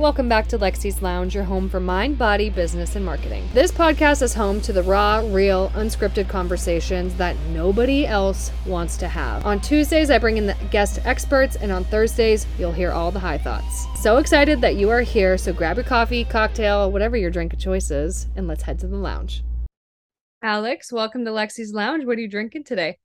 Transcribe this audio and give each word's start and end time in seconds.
Welcome 0.00 0.30
back 0.30 0.46
to 0.46 0.58
Lexi's 0.58 1.02
Lounge, 1.02 1.34
your 1.34 1.44
home 1.44 1.68
for 1.68 1.78
mind, 1.78 2.16
body, 2.16 2.48
business, 2.48 2.96
and 2.96 3.04
marketing. 3.04 3.46
This 3.52 3.70
podcast 3.70 4.22
is 4.22 4.32
home 4.32 4.62
to 4.62 4.72
the 4.72 4.82
raw, 4.82 5.22
real, 5.26 5.68
unscripted 5.74 6.26
conversations 6.26 7.14
that 7.16 7.36
nobody 7.50 8.06
else 8.06 8.50
wants 8.64 8.96
to 8.96 9.08
have. 9.08 9.44
On 9.44 9.60
Tuesdays, 9.60 10.08
I 10.10 10.16
bring 10.16 10.38
in 10.38 10.46
the 10.46 10.56
guest 10.70 11.00
experts, 11.04 11.56
and 11.56 11.70
on 11.70 11.84
Thursdays, 11.84 12.46
you'll 12.58 12.72
hear 12.72 12.92
all 12.92 13.10
the 13.10 13.18
high 13.18 13.36
thoughts. 13.36 13.86
So 14.00 14.16
excited 14.16 14.62
that 14.62 14.76
you 14.76 14.88
are 14.88 15.02
here, 15.02 15.36
so 15.36 15.52
grab 15.52 15.76
your 15.76 15.84
coffee, 15.84 16.24
cocktail, 16.24 16.90
whatever 16.90 17.18
your 17.18 17.30
drink 17.30 17.52
of 17.52 17.58
choice 17.58 17.90
is, 17.90 18.26
and 18.36 18.48
let's 18.48 18.62
head 18.62 18.78
to 18.78 18.86
the 18.86 18.96
lounge. 18.96 19.44
Alex, 20.42 20.90
welcome 20.90 21.26
to 21.26 21.30
Lexi's 21.30 21.74
Lounge. 21.74 22.06
What 22.06 22.16
are 22.16 22.22
you 22.22 22.30
drinking 22.30 22.64
today? 22.64 22.96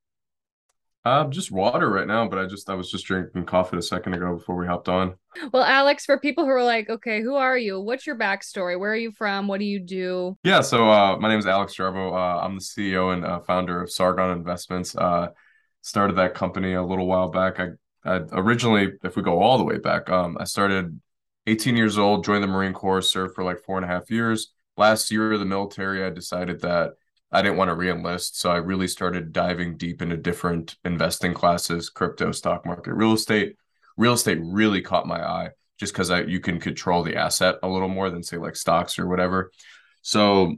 Uh, 1.06 1.26
just 1.26 1.52
water 1.52 1.88
right 1.88 2.08
now, 2.08 2.28
but 2.28 2.40
I 2.40 2.48
just 2.48 2.68
I 2.68 2.74
was 2.74 2.90
just 2.90 3.06
drinking 3.06 3.46
coffee 3.46 3.78
a 3.78 3.82
second 3.82 4.16
ago 4.16 4.36
before 4.36 4.56
we 4.56 4.66
hopped 4.66 4.90
on. 4.90 5.14
Well, 5.54 5.64
Alex, 5.64 6.04
for 6.04 6.20
people 6.20 6.46
who 6.46 6.50
are 6.50 6.64
like, 6.64 6.90
okay, 6.90 7.22
who 7.22 7.36
are 7.36 7.56
you? 7.56 7.80
What's 7.80 8.08
your 8.08 8.18
backstory? 8.18 8.80
Where 8.80 8.92
are 8.92 8.98
you 8.98 9.12
from? 9.12 9.48
What 9.48 9.60
do 9.60 9.66
you 9.66 9.80
do? 9.80 10.36
Yeah, 10.44 10.62
so 10.62 10.90
uh, 10.90 11.18
my 11.18 11.30
name 11.30 11.38
is 11.38 11.46
Alex 11.46 11.76
Jarbo. 11.76 12.12
Uh, 12.12 12.44
I'm 12.44 12.56
the 12.56 12.62
CEO 12.62 13.14
and 13.14 13.24
uh, 13.24 13.40
founder 13.42 13.84
of 13.84 13.92
Sargon 13.92 14.32
Investments. 14.32 14.96
Uh, 14.96 15.28
started 15.82 16.16
that 16.16 16.34
company 16.34 16.74
a 16.74 16.82
little 16.82 17.06
while 17.06 17.30
back. 17.30 17.60
I, 17.60 17.68
I 18.04 18.22
originally, 18.32 18.94
if 19.04 19.16
we 19.16 19.22
go 19.22 19.40
all 19.40 19.60
the 19.60 19.64
way 19.64 19.78
back, 19.78 20.10
um, 20.10 20.38
I 20.40 20.46
started 20.46 21.00
18 21.46 21.78
years 21.78 22.00
old, 22.00 22.26
joined 22.26 22.44
the 22.44 22.48
Marine 22.48 22.74
Corps, 22.74 23.04
served 23.04 23.36
for 23.36 23.44
like 23.44 23.60
four 23.60 23.78
and 23.78 23.86
a 23.86 23.88
half 23.88 24.10
years. 24.10 24.54
Last 24.76 25.12
year 25.12 25.34
of 25.34 25.40
the 25.40 25.46
military, 25.46 26.04
I 26.04 26.10
decided 26.10 26.62
that 26.62 26.94
I 27.36 27.42
didn't 27.42 27.58
want 27.58 27.70
to 27.70 27.76
reenlist. 27.76 28.36
So 28.36 28.50
I 28.50 28.58
really 28.58 28.88
started 28.88 29.34
diving 29.34 29.76
deep 29.76 30.02
into 30.02 30.16
different 30.16 30.78
investing 30.86 31.34
classes, 31.34 31.90
crypto, 31.90 32.32
stock 32.32 32.66
market, 32.66 32.94
real 32.94 33.14
estate. 33.14 33.58
Real 33.98 34.14
estate 34.14 34.40
really 34.42 34.82
caught 34.82 35.06
my 35.06 35.22
eye 35.22 35.50
just 35.78 35.94
because 35.94 36.10
you 36.30 36.40
can 36.40 36.60
control 36.60 37.04
the 37.04 37.18
asset 37.18 37.56
a 37.62 37.68
little 37.68 37.90
more 37.90 38.10
than 38.10 38.24
say 38.24 38.38
like 38.38 38.56
stocks 38.56 38.98
or 38.98 39.08
whatever. 39.08 39.52
So 40.02 40.56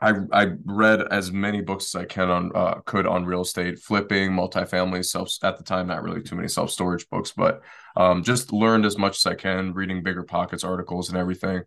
I 0.00 0.12
I 0.32 0.48
read 0.66 1.00
as 1.00 1.32
many 1.32 1.62
books 1.62 1.94
as 1.94 2.02
I 2.02 2.04
can 2.04 2.28
on 2.28 2.52
uh, 2.54 2.74
could 2.84 3.06
on 3.06 3.24
real 3.24 3.40
estate, 3.40 3.78
flipping, 3.78 4.32
multifamily, 4.32 5.04
self 5.04 5.30
at 5.42 5.56
the 5.56 5.64
time 5.64 5.86
not 5.86 6.02
really 6.02 6.22
too 6.22 6.36
many 6.36 6.48
self 6.48 6.70
storage 6.70 7.08
books, 7.08 7.32
but 7.34 7.62
um, 7.96 8.22
just 8.22 8.52
learned 8.52 8.84
as 8.84 8.98
much 8.98 9.16
as 9.16 9.26
I 9.26 9.34
can, 9.34 9.72
reading 9.72 10.04
BiggerPockets 10.04 10.64
articles 10.64 11.08
and 11.08 11.16
everything. 11.16 11.62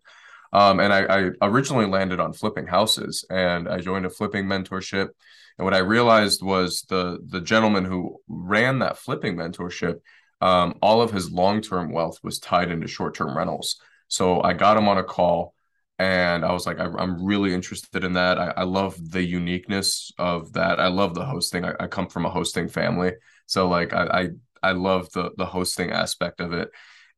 Um, 0.52 0.80
and 0.80 0.92
I, 0.92 1.04
I 1.04 1.30
originally 1.42 1.86
landed 1.86 2.20
on 2.20 2.32
flipping 2.32 2.66
houses 2.66 3.24
and 3.30 3.68
I 3.68 3.78
joined 3.78 4.06
a 4.06 4.10
flipping 4.10 4.46
mentorship. 4.46 5.10
And 5.58 5.64
what 5.64 5.74
I 5.74 5.78
realized 5.78 6.42
was 6.42 6.82
the 6.88 7.18
the 7.24 7.40
gentleman 7.40 7.84
who 7.84 8.18
ran 8.28 8.80
that 8.80 8.98
flipping 8.98 9.36
mentorship, 9.36 10.00
um, 10.40 10.74
all 10.80 11.02
of 11.02 11.12
his 11.12 11.30
long 11.30 11.60
term 11.60 11.92
wealth 11.92 12.18
was 12.22 12.38
tied 12.38 12.70
into 12.70 12.88
short 12.88 13.14
term 13.14 13.36
rentals. 13.36 13.76
So 14.08 14.42
I 14.42 14.54
got 14.54 14.76
him 14.76 14.88
on 14.88 14.98
a 14.98 15.04
call, 15.04 15.54
and 15.98 16.44
I 16.44 16.52
was 16.52 16.66
like, 16.66 16.80
I, 16.80 16.86
am 16.86 17.24
really 17.24 17.52
interested 17.54 18.02
in 18.04 18.14
that. 18.14 18.38
I, 18.38 18.54
I, 18.56 18.62
love 18.64 18.96
the 19.10 19.22
uniqueness 19.22 20.10
of 20.18 20.54
that. 20.54 20.80
I 20.80 20.88
love 20.88 21.14
the 21.14 21.26
hosting. 21.26 21.64
I, 21.64 21.74
I 21.78 21.86
come 21.86 22.08
from 22.08 22.24
a 22.24 22.30
hosting 22.30 22.68
family, 22.68 23.12
so 23.46 23.68
like 23.68 23.92
I 23.92 24.30
I, 24.62 24.70
I 24.70 24.72
love 24.72 25.12
the 25.12 25.30
the 25.36 25.46
hosting 25.46 25.90
aspect 25.90 26.40
of 26.40 26.52
it 26.54 26.70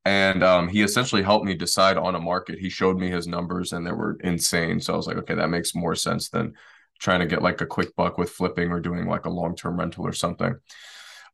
and 0.04 0.42
um, 0.42 0.68
he 0.68 0.82
essentially 0.82 1.22
helped 1.22 1.46
me 1.46 1.54
decide 1.54 1.96
on 1.96 2.14
a 2.14 2.20
market. 2.20 2.58
He 2.58 2.68
showed 2.68 2.98
me 2.98 3.08
his 3.08 3.26
numbers, 3.26 3.72
and 3.72 3.86
they 3.86 3.92
were 3.92 4.18
insane. 4.20 4.80
So 4.80 4.92
I 4.92 4.96
was 4.96 5.06
like, 5.06 5.16
okay, 5.18 5.34
that 5.34 5.50
makes 5.50 5.74
more 5.74 5.94
sense 5.94 6.28
than 6.28 6.54
trying 6.98 7.20
to 7.20 7.26
get 7.26 7.42
like 7.42 7.60
a 7.60 7.66
quick 7.66 7.94
buck 7.96 8.18
with 8.18 8.30
flipping 8.30 8.70
or 8.70 8.80
doing 8.80 9.06
like 9.06 9.26
a 9.26 9.30
long 9.30 9.54
term 9.54 9.78
rental 9.78 10.06
or 10.06 10.12
something. 10.12 10.56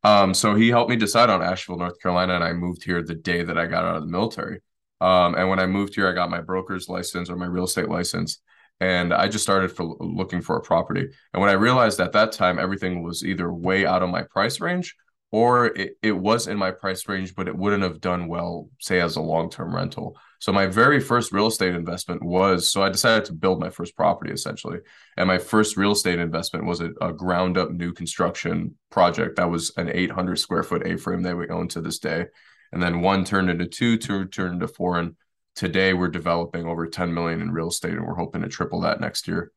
Um, 0.03 0.33
so 0.33 0.55
he 0.55 0.69
helped 0.69 0.89
me 0.89 0.95
decide 0.95 1.29
on 1.29 1.41
Asheville, 1.41 1.77
North 1.77 1.99
Carolina, 2.01 2.35
and 2.35 2.43
I 2.43 2.53
moved 2.53 2.83
here 2.83 3.01
the 3.01 3.15
day 3.15 3.43
that 3.43 3.57
I 3.57 3.65
got 3.65 3.85
out 3.85 3.97
of 3.97 4.03
the 4.03 4.11
military. 4.11 4.61
Um, 5.01 5.35
and 5.35 5.49
when 5.49 5.59
I 5.59 5.65
moved 5.65 5.95
here, 5.95 6.07
I 6.07 6.13
got 6.13 6.29
my 6.29 6.41
broker's 6.41 6.89
license 6.89 7.29
or 7.29 7.35
my 7.35 7.45
real 7.45 7.65
estate 7.65 7.89
license, 7.89 8.41
and 8.79 9.13
I 9.13 9.27
just 9.27 9.43
started 9.43 9.71
for 9.71 9.83
looking 9.99 10.41
for 10.41 10.57
a 10.57 10.61
property. 10.61 11.07
And 11.33 11.41
when 11.41 11.49
I 11.49 11.53
realized 11.53 11.99
at 11.99 12.13
that 12.13 12.33
time 12.33 12.59
everything 12.59 13.03
was 13.03 13.25
either 13.25 13.51
way 13.51 13.85
out 13.85 14.03
of 14.03 14.09
my 14.09 14.23
price 14.23 14.59
range 14.59 14.95
or 15.31 15.67
it, 15.67 15.97
it 16.01 16.11
was 16.11 16.47
in 16.47 16.57
my 16.57 16.71
price 16.71 17.07
range, 17.07 17.35
but 17.35 17.47
it 17.47 17.55
wouldn't 17.55 17.83
have 17.83 18.01
done 18.01 18.27
well, 18.27 18.69
say, 18.79 18.99
as 18.99 19.15
a 19.15 19.21
long 19.21 19.49
term 19.49 19.75
rental. 19.75 20.17
So, 20.39 20.51
my 20.51 20.65
very 20.65 20.99
first 20.99 21.31
real 21.31 21.47
estate 21.47 21.75
investment 21.75 22.23
was 22.23 22.71
so 22.71 22.81
I 22.81 22.89
decided 22.89 23.25
to 23.25 23.33
build 23.33 23.59
my 23.59 23.69
first 23.69 23.95
property 23.95 24.31
essentially. 24.31 24.79
And 25.17 25.27
my 25.27 25.37
first 25.37 25.77
real 25.77 25.91
estate 25.91 26.19
investment 26.19 26.65
was 26.65 26.81
a, 26.81 26.91
a 27.01 27.13
ground 27.13 27.57
up 27.57 27.71
new 27.71 27.93
construction 27.93 28.75
project 28.89 29.35
that 29.35 29.49
was 29.49 29.71
an 29.77 29.89
800 29.93 30.37
square 30.37 30.63
foot 30.63 30.87
A 30.87 30.97
frame 30.97 31.21
that 31.23 31.37
we 31.37 31.47
own 31.49 31.67
to 31.69 31.81
this 31.81 31.99
day. 31.99 32.25
And 32.71 32.81
then 32.81 33.01
one 33.01 33.23
turned 33.23 33.49
into 33.49 33.65
two, 33.65 33.97
two 33.97 34.25
turned 34.25 34.55
into 34.55 34.67
four. 34.67 34.99
And 34.99 35.15
today 35.55 35.93
we're 35.93 36.07
developing 36.07 36.65
over 36.65 36.87
10 36.87 37.13
million 37.13 37.41
in 37.41 37.51
real 37.51 37.69
estate 37.69 37.93
and 37.93 38.05
we're 38.05 38.15
hoping 38.15 38.41
to 38.41 38.47
triple 38.47 38.81
that 38.81 39.01
next 39.01 39.27
year. 39.27 39.51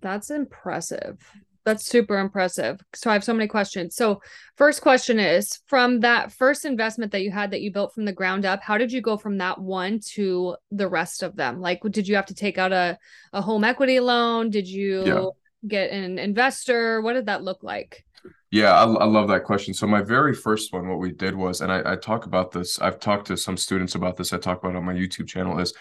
That's 0.00 0.30
impressive. 0.30 1.18
That's 1.64 1.86
super 1.86 2.18
impressive. 2.18 2.80
So 2.94 3.10
I 3.10 3.14
have 3.14 3.24
so 3.24 3.32
many 3.32 3.48
questions. 3.48 3.96
So 3.96 4.20
first 4.56 4.82
question 4.82 5.18
is 5.18 5.60
from 5.66 6.00
that 6.00 6.30
first 6.30 6.66
investment 6.66 7.10
that 7.12 7.22
you 7.22 7.30
had 7.30 7.50
that 7.52 7.62
you 7.62 7.72
built 7.72 7.94
from 7.94 8.04
the 8.04 8.12
ground 8.12 8.44
up, 8.44 8.62
how 8.62 8.76
did 8.76 8.92
you 8.92 9.00
go 9.00 9.16
from 9.16 9.38
that 9.38 9.58
one 9.58 10.00
to 10.12 10.56
the 10.70 10.88
rest 10.88 11.22
of 11.22 11.36
them? 11.36 11.60
Like 11.60 11.80
did 11.90 12.06
you 12.06 12.16
have 12.16 12.26
to 12.26 12.34
take 12.34 12.58
out 12.58 12.72
a, 12.72 12.98
a 13.32 13.40
home 13.40 13.64
equity 13.64 13.98
loan? 13.98 14.50
Did 14.50 14.68
you 14.68 15.04
yeah. 15.06 15.24
get 15.66 15.90
an 15.90 16.18
investor? 16.18 17.00
What 17.00 17.14
did 17.14 17.26
that 17.26 17.42
look 17.42 17.62
like? 17.62 18.04
Yeah, 18.50 18.72
I, 18.72 18.84
I, 18.84 19.04
love 19.04 19.26
that 19.28 19.42
question. 19.42 19.74
So 19.74 19.86
my 19.86 20.00
very 20.00 20.32
first 20.32 20.72
one, 20.72 20.88
what 20.88 21.00
we 21.00 21.10
did 21.10 21.34
was, 21.34 21.60
and 21.60 21.72
I, 21.72 21.92
I 21.92 21.96
talk 21.96 22.26
about 22.26 22.52
this, 22.52 22.78
I've 22.78 23.00
talked 23.00 23.26
to 23.26 23.36
some 23.36 23.56
students 23.56 23.96
about 23.96 24.16
this, 24.16 24.32
I 24.32 24.38
talk 24.38 24.58
about 24.58 24.74
it 24.74 24.76
on 24.76 24.84
my 24.84 24.94
YouTube 24.94 25.26
channel 25.26 25.58
is 25.58 25.74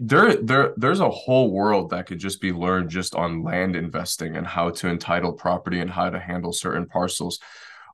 there 0.00 0.36
there 0.36 0.72
there's 0.76 1.00
a 1.00 1.10
whole 1.10 1.50
world 1.50 1.90
that 1.90 2.06
could 2.06 2.18
just 2.18 2.40
be 2.40 2.52
learned 2.52 2.90
just 2.90 3.14
on 3.14 3.42
land 3.42 3.74
investing 3.74 4.36
and 4.36 4.46
how 4.46 4.70
to 4.70 4.88
entitle 4.88 5.32
property 5.32 5.80
and 5.80 5.90
how 5.90 6.10
to 6.10 6.20
handle 6.20 6.52
certain 6.52 6.86
parcels. 6.86 7.40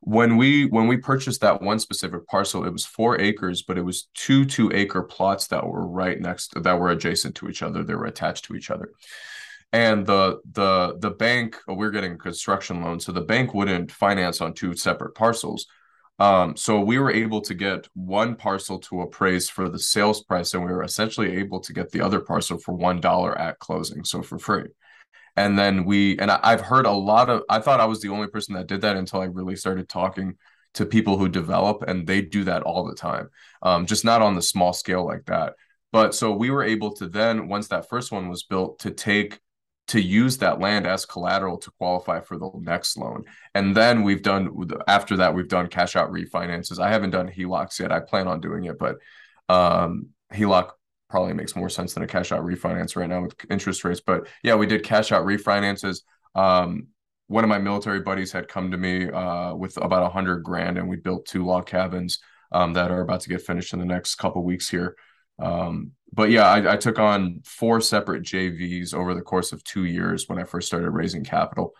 When 0.03 0.37
we 0.37 0.67
when 0.67 0.89
we 0.89 0.97
purchased 0.97 1.41
that 1.43 1.63
one 1.63 1.79
specific 1.79 2.27
parcel 2.27 2.65
it 2.65 2.73
was 2.73 2.87
four 2.87 3.21
acres 3.21 3.63
but 3.63 3.79
it 3.79 3.83
was 3.83 4.09
two 4.15 4.45
two 4.45 4.71
acre 4.73 5.03
plots 5.03 5.47
that 5.49 5.67
were 5.67 5.87
right 5.87 6.21
next 6.21 6.55
that 6.63 6.79
were 6.79 6.91
adjacent 6.91 7.35
to 7.37 7.49
each 7.49 7.63
other. 7.63 7.83
They 7.83 7.95
were 7.95 8.07
attached 8.07 8.45
to 8.47 8.55
each 8.55 8.71
other. 8.71 8.91
And 9.73 10.07
the 10.07 10.41
the 10.53 10.99
the 10.99 11.11
bank 11.11 11.57
oh, 11.69 11.75
we 11.75 11.87
are 11.87 11.91
getting 11.91 12.13
a 12.13 12.19
construction 12.19 12.83
loan 12.83 13.01
so 13.01 13.13
the 13.13 13.21
bank 13.21 13.55
wouldn't 13.55 13.93
finance 13.93 14.41
on 14.41 14.53
two 14.53 14.75
separate 14.75 15.15
parcels 15.15 15.67
um, 16.21 16.57
so 16.57 16.79
we 16.79 16.99
were 16.99 17.11
able 17.11 17.41
to 17.41 17.55
get 17.55 17.89
one 17.95 18.37
parcel 18.37 18.79
to 18.79 19.01
appraise 19.01 19.49
for 19.49 19.69
the 19.69 19.79
sales 19.79 20.23
price, 20.23 20.55
and 20.55 20.65
we 20.65 20.71
were 20.71 20.85
essentially 20.85 21.39
able 21.39 21.61
to 21.61 21.73
get 21.73 21.91
the 21.91 22.03
other 22.03 22.21
parcel 22.21 22.59
for 22.59 22.75
one 22.75 23.01
dollar 23.01 23.37
at 23.37 23.59
closing, 23.59 24.05
so 24.05 24.23
for 24.23 24.39
free. 24.39 24.69
And 25.37 25.59
then 25.59 25.85
we, 25.85 26.19
and 26.19 26.31
I, 26.31 26.39
I've 26.43 26.61
heard 26.61 26.87
a 26.87 26.93
lot 26.93 27.31
of. 27.31 27.43
I 27.49 27.61
thought 27.61 27.81
I 27.81 27.87
was 27.87 28.01
the 28.01 28.11
only 28.11 28.29
person 28.29 28.55
that 28.55 28.67
did 28.67 28.83
that 28.83 28.97
until 28.97 29.21
I 29.21 29.25
really 29.25 29.57
started 29.57 29.89
talking 29.89 30.37
to 30.75 30.85
people 30.87 31.17
who 31.17 31.29
develop, 31.29 31.83
and 31.89 32.07
they 32.07 32.21
do 32.21 32.45
that 32.45 32.63
all 32.63 32.85
the 32.85 32.95
time, 32.95 33.31
um, 33.63 33.87
just 33.87 34.05
not 34.05 34.23
on 34.23 34.35
the 34.35 34.43
small 34.43 34.73
scale 34.73 35.05
like 35.05 35.25
that. 35.27 35.55
But 35.91 36.15
so 36.15 36.33
we 36.33 36.51
were 36.51 36.63
able 36.63 36.93
to 36.97 37.09
then, 37.09 37.49
once 37.49 37.69
that 37.69 37.89
first 37.89 38.13
one 38.13 38.29
was 38.29 38.45
built, 38.45 38.79
to 38.81 38.91
take 38.91 39.41
to 39.91 40.01
use 40.01 40.39
that 40.39 40.61
land 40.61 40.87
as 40.87 41.05
collateral 41.05 41.59
to 41.59 41.71
qualify 41.73 42.21
for 42.21 42.39
the 42.39 42.49
next 42.61 42.97
loan. 42.97 43.25
And 43.57 43.77
then 43.77 44.05
we've 44.05 44.23
done 44.23 44.49
after 44.87 45.17
that 45.17 45.35
we've 45.35 45.49
done 45.49 45.67
cash 45.67 45.97
out 45.97 46.13
refinances. 46.13 46.79
I 46.79 46.91
haven't 46.91 47.11
done 47.11 47.29
HELOCs 47.29 47.81
yet. 47.81 47.91
I 47.91 47.99
plan 47.99 48.29
on 48.29 48.41
doing 48.41 48.65
it, 48.65 48.79
but 48.79 48.99
um, 49.49 50.11
HELOC 50.33 50.71
probably 51.09 51.35
makes 51.35 51.57
more 51.57 51.69
sense 51.69 51.95
than 51.95 52.05
a 52.05 52.07
cash 52.07 52.31
out 52.31 52.45
refinance 52.45 52.95
right 52.95 53.09
now 53.09 53.23
with 53.23 53.35
interest 53.51 53.83
rates. 53.83 54.01
But 54.01 54.29
yeah, 54.45 54.55
we 54.55 54.67
did 54.67 54.85
cash 54.85 55.11
out 55.11 55.27
refinances. 55.27 56.03
Um, 56.37 56.87
one 57.27 57.43
of 57.43 57.51
my 57.51 57.59
military 57.59 58.01
buddies 58.01 58.31
had 58.31 58.47
come 58.47 58.71
to 58.71 58.77
me 58.77 59.11
uh, 59.11 59.57
with 59.57 59.77
about 59.77 60.05
a 60.05 60.09
hundred 60.09 60.45
grand, 60.45 60.79
and 60.79 60.89
we 60.89 60.97
built 60.99 61.27
two 61.27 61.45
log 61.45 61.67
cabins 61.67 62.21
um, 62.53 62.75
that 62.75 62.93
are 62.93 63.01
about 63.01 63.23
to 63.23 63.29
get 63.29 63.43
finished 63.43 63.73
in 63.73 63.81
the 63.81 63.85
next 63.85 64.15
couple 64.17 64.45
weeks 64.45 64.69
here. 64.69 64.97
Um, 65.41 65.93
but 66.13 66.31
yeah, 66.31 66.47
I, 66.47 66.75
I, 66.75 66.77
took 66.77 66.99
on 66.99 67.41
four 67.45 67.81
separate 67.81 68.25
JVs 68.25 68.93
over 68.95 69.15
the 69.15 69.23
course 69.23 69.53
of 69.53 69.63
two 69.65 69.85
years 69.85 70.29
when 70.29 70.39
I 70.39 70.45
first 70.45 70.67
started 70.67 70.91
raising 70.91 71.25
capital. 71.25 71.75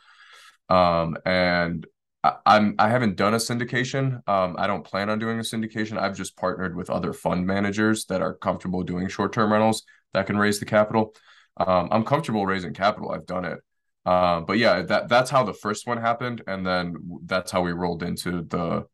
Um, 0.69 1.17
and 1.27 1.87
I, 2.23 2.37
I'm 2.47 2.75
I 2.79 2.89
haven't 2.89 3.17
done 3.17 3.35
a 3.35 3.39
syndication. 3.39 4.27
Um, 4.29 4.57
I 4.59 4.67
don't 4.67 4.85
plan 4.85 5.11
on 5.11 5.19
doing 5.19 5.39
a 5.39 5.43
syndication. 5.43 5.99
I've 5.99 6.17
just 6.17 6.37
partnered 6.37 6.77
with 6.77 6.91
other 6.91 7.13
fund 7.13 7.47
managers 7.47 8.07
that 8.07 8.23
are 8.23 8.35
comfortable 8.35 8.83
doing 8.83 9.09
short 9.09 9.33
term 9.33 9.53
rentals 9.53 9.83
that 10.15 10.27
can 10.27 10.39
raise 10.39 10.61
the 10.61 10.67
capital. 10.67 11.15
Um, 11.57 11.89
I'm 11.91 12.05
comfortable 12.05 12.47
raising 12.47 12.73
capital. 12.73 13.11
I've 13.11 13.27
done 13.27 13.45
it. 13.45 13.59
Uh, 14.07 14.41
but 14.41 14.59
yeah, 14.59 14.83
that 14.83 15.09
that's 15.09 15.31
how 15.31 15.45
the 15.45 15.53
first 15.53 15.87
one 15.87 15.99
happened, 15.99 16.43
and 16.47 16.67
then 16.67 17.21
that's 17.25 17.51
how 17.51 17.63
we 17.63 17.73
rolled 17.73 18.03
into 18.03 18.43
the 18.43 18.87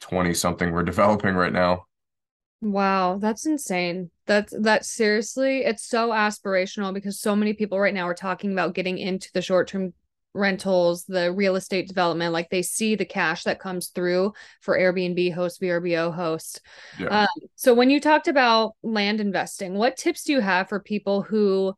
twenty 0.00 0.34
something 0.34 0.70
we're 0.70 0.82
developing 0.94 1.34
right 1.34 1.52
now. 1.52 1.86
Wow, 2.64 3.18
that's 3.18 3.44
insane. 3.44 4.10
That's 4.24 4.54
that 4.58 4.86
seriously, 4.86 5.64
it's 5.64 5.86
so 5.86 6.10
aspirational 6.10 6.94
because 6.94 7.20
so 7.20 7.36
many 7.36 7.52
people 7.52 7.78
right 7.78 7.92
now 7.92 8.08
are 8.08 8.14
talking 8.14 8.52
about 8.52 8.74
getting 8.74 8.96
into 8.96 9.28
the 9.34 9.42
short-term 9.42 9.92
rentals, 10.32 11.04
the 11.04 11.30
real 11.30 11.56
estate 11.56 11.88
development, 11.88 12.32
like 12.32 12.48
they 12.48 12.62
see 12.62 12.94
the 12.94 13.04
cash 13.04 13.44
that 13.44 13.60
comes 13.60 13.88
through 13.88 14.32
for 14.62 14.78
Airbnb 14.78 15.34
host, 15.34 15.60
VRBO 15.60 16.12
host. 16.14 16.62
Yeah. 16.98 17.08
Um, 17.08 17.48
so 17.54 17.74
when 17.74 17.90
you 17.90 18.00
talked 18.00 18.28
about 18.28 18.76
land 18.82 19.20
investing, 19.20 19.74
what 19.74 19.98
tips 19.98 20.24
do 20.24 20.32
you 20.32 20.40
have 20.40 20.70
for 20.70 20.80
people 20.80 21.20
who 21.20 21.74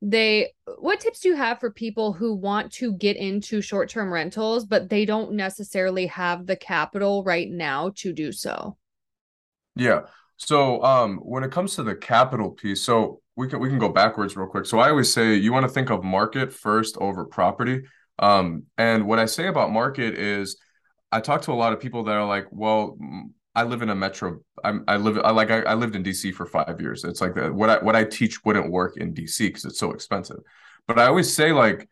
they 0.00 0.52
what 0.78 1.00
tips 1.00 1.18
do 1.18 1.30
you 1.30 1.34
have 1.34 1.58
for 1.58 1.72
people 1.72 2.12
who 2.12 2.32
want 2.32 2.70
to 2.70 2.92
get 2.92 3.16
into 3.16 3.60
short-term 3.60 4.12
rentals 4.12 4.64
but 4.64 4.88
they 4.88 5.04
don't 5.04 5.32
necessarily 5.32 6.06
have 6.06 6.46
the 6.46 6.54
capital 6.54 7.24
right 7.24 7.50
now 7.50 7.90
to 7.96 8.12
do 8.12 8.30
so 8.30 8.76
yeah 9.74 10.02
so 10.38 10.82
um 10.82 11.18
when 11.18 11.44
it 11.44 11.50
comes 11.50 11.74
to 11.74 11.82
the 11.82 11.94
capital 11.94 12.50
piece 12.50 12.82
so 12.82 13.20
we 13.36 13.46
can 13.46 13.60
we 13.60 13.68
can 13.68 13.78
go 13.78 13.88
backwards 13.88 14.36
real 14.36 14.48
quick 14.48 14.64
so 14.64 14.78
i 14.78 14.88
always 14.88 15.12
say 15.12 15.34
you 15.34 15.52
want 15.52 15.64
to 15.64 15.72
think 15.72 15.90
of 15.90 16.02
market 16.02 16.52
first 16.52 16.96
over 16.98 17.26
property 17.26 17.82
um 18.18 18.64
and 18.78 19.06
what 19.06 19.18
i 19.18 19.26
say 19.26 19.48
about 19.48 19.70
market 19.70 20.14
is 20.14 20.56
i 21.12 21.20
talk 21.20 21.42
to 21.42 21.52
a 21.52 21.54
lot 21.54 21.72
of 21.72 21.80
people 21.80 22.04
that 22.04 22.14
are 22.14 22.26
like 22.26 22.46
well 22.50 22.96
I 23.58 23.64
live 23.64 23.82
in 23.82 23.90
a 23.90 23.94
metro. 23.94 24.38
I'm, 24.62 24.84
I 24.86 24.98
live. 24.98 25.18
I 25.18 25.32
like. 25.32 25.50
I, 25.50 25.62
I 25.62 25.74
lived 25.74 25.96
in 25.96 26.04
DC 26.04 26.32
for 26.32 26.46
five 26.46 26.80
years. 26.80 27.02
It's 27.02 27.20
like 27.20 27.34
the, 27.34 27.52
what 27.52 27.68
I 27.68 27.78
what 27.78 27.96
I 27.96 28.04
teach 28.04 28.44
wouldn't 28.44 28.70
work 28.70 28.96
in 28.96 29.12
DC 29.12 29.38
because 29.48 29.64
it's 29.64 29.80
so 29.80 29.90
expensive. 29.90 30.38
But 30.86 31.00
I 31.00 31.06
always 31.06 31.34
say 31.34 31.50
like, 31.50 31.88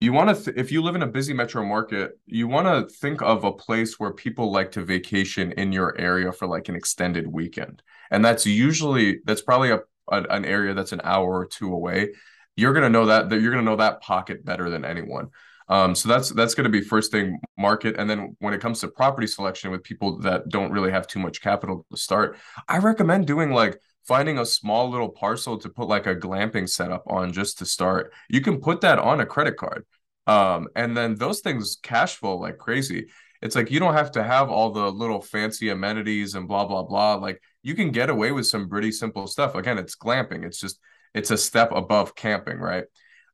you 0.00 0.12
want 0.12 0.36
to 0.36 0.44
th- 0.44 0.56
if 0.56 0.70
you 0.70 0.82
live 0.82 0.94
in 0.94 1.02
a 1.02 1.06
busy 1.06 1.32
metro 1.32 1.64
market, 1.64 2.18
you 2.26 2.48
want 2.48 2.66
to 2.66 2.94
think 2.96 3.22
of 3.22 3.44
a 3.44 3.52
place 3.52 3.98
where 3.98 4.12
people 4.12 4.52
like 4.52 4.72
to 4.72 4.84
vacation 4.84 5.52
in 5.52 5.72
your 5.72 5.98
area 5.98 6.32
for 6.32 6.46
like 6.46 6.68
an 6.68 6.76
extended 6.76 7.26
weekend, 7.26 7.82
and 8.10 8.24
that's 8.24 8.46
usually 8.46 9.20
that's 9.24 9.42
probably 9.42 9.70
a, 9.70 9.80
a 10.08 10.22
an 10.30 10.44
area 10.44 10.74
that's 10.74 10.92
an 10.92 11.00
hour 11.02 11.38
or 11.38 11.46
two 11.46 11.72
away. 11.72 12.12
You're 12.56 12.74
gonna 12.74 12.90
know 12.90 13.06
that 13.06 13.30
that 13.30 13.40
you're 13.40 13.52
gonna 13.52 13.62
know 13.62 13.76
that 13.76 14.02
pocket 14.02 14.44
better 14.44 14.68
than 14.70 14.84
anyone. 14.84 15.30
Um, 15.68 15.94
so 15.94 16.08
that's 16.08 16.30
that's 16.30 16.54
going 16.54 16.64
to 16.64 16.70
be 16.70 16.80
first 16.80 17.10
thing 17.10 17.40
market, 17.58 17.96
and 17.98 18.08
then 18.08 18.36
when 18.38 18.54
it 18.54 18.60
comes 18.60 18.80
to 18.80 18.88
property 18.88 19.26
selection 19.26 19.70
with 19.70 19.82
people 19.82 20.18
that 20.20 20.48
don't 20.48 20.70
really 20.70 20.92
have 20.92 21.08
too 21.08 21.18
much 21.18 21.40
capital 21.40 21.84
to 21.90 21.96
start, 21.96 22.38
I 22.68 22.78
recommend 22.78 23.26
doing 23.26 23.50
like 23.50 23.80
finding 24.06 24.38
a 24.38 24.46
small 24.46 24.88
little 24.90 25.08
parcel 25.08 25.58
to 25.58 25.68
put 25.68 25.88
like 25.88 26.06
a 26.06 26.14
glamping 26.14 26.68
setup 26.68 27.04
on 27.06 27.32
just 27.32 27.58
to 27.58 27.66
start. 27.66 28.12
You 28.28 28.40
can 28.40 28.60
put 28.60 28.80
that 28.82 28.98
on 28.98 29.20
a 29.20 29.26
credit 29.26 29.56
card, 29.56 29.84
um, 30.26 30.68
and 30.76 30.96
then 30.96 31.14
those 31.16 31.40
things 31.40 31.78
cash 31.82 32.16
flow 32.16 32.36
like 32.36 32.58
crazy. 32.58 33.08
It's 33.42 33.54
like 33.54 33.70
you 33.70 33.80
don't 33.80 33.94
have 33.94 34.12
to 34.12 34.22
have 34.22 34.50
all 34.50 34.70
the 34.70 34.90
little 34.90 35.20
fancy 35.20 35.68
amenities 35.68 36.34
and 36.34 36.48
blah 36.48 36.64
blah 36.64 36.84
blah. 36.84 37.14
Like 37.14 37.42
you 37.62 37.74
can 37.74 37.90
get 37.90 38.10
away 38.10 38.32
with 38.32 38.46
some 38.46 38.68
pretty 38.68 38.92
simple 38.92 39.26
stuff. 39.26 39.54
Again, 39.54 39.78
it's 39.78 39.96
glamping. 39.96 40.44
It's 40.44 40.60
just 40.60 40.78
it's 41.14 41.30
a 41.30 41.36
step 41.36 41.72
above 41.72 42.14
camping, 42.14 42.58
right? 42.58 42.84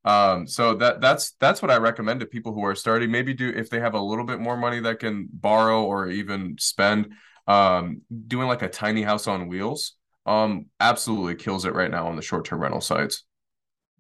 Um, 0.05 0.47
so 0.49 0.75
that 0.75 1.01
that's 1.01 1.33
that's 1.39 1.63
what 1.63 1.71
I 1.71 1.77
recommend 1.77 2.21
to 2.21 2.27
people 2.27 2.53
who 2.53 2.65
are 2.65 2.75
starting. 2.75 3.11
Maybe 3.11 3.35
do 3.35 3.49
if 3.49 3.71
they 3.71 3.81
have 3.81 3.95
a 3.95 4.01
little 4.01 4.25
bit 4.25 4.41
more 4.41 4.57
money 4.57 4.81
that 4.81 4.99
can 4.99 5.29
borrow 5.33 5.85
or 5.85 6.09
even 6.09 6.57
spend. 6.59 7.13
Um, 7.49 8.03
doing 8.29 8.47
like 8.47 8.63
a 8.63 8.69
tiny 8.69 9.03
house 9.03 9.27
on 9.27 9.49
wheels, 9.49 9.97
um, 10.27 10.67
absolutely 10.81 11.35
kills 11.35 11.65
it 11.65 11.75
right 11.75 11.91
now 11.91 12.07
on 12.07 12.17
the 12.17 12.23
short 12.23 12.45
term 12.45 12.61
rental 12.61 12.81
sites. 12.81 13.25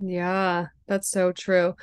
Yeah, 0.01 0.67
that's 0.87 1.09
so 1.09 1.33
true. 1.33 1.75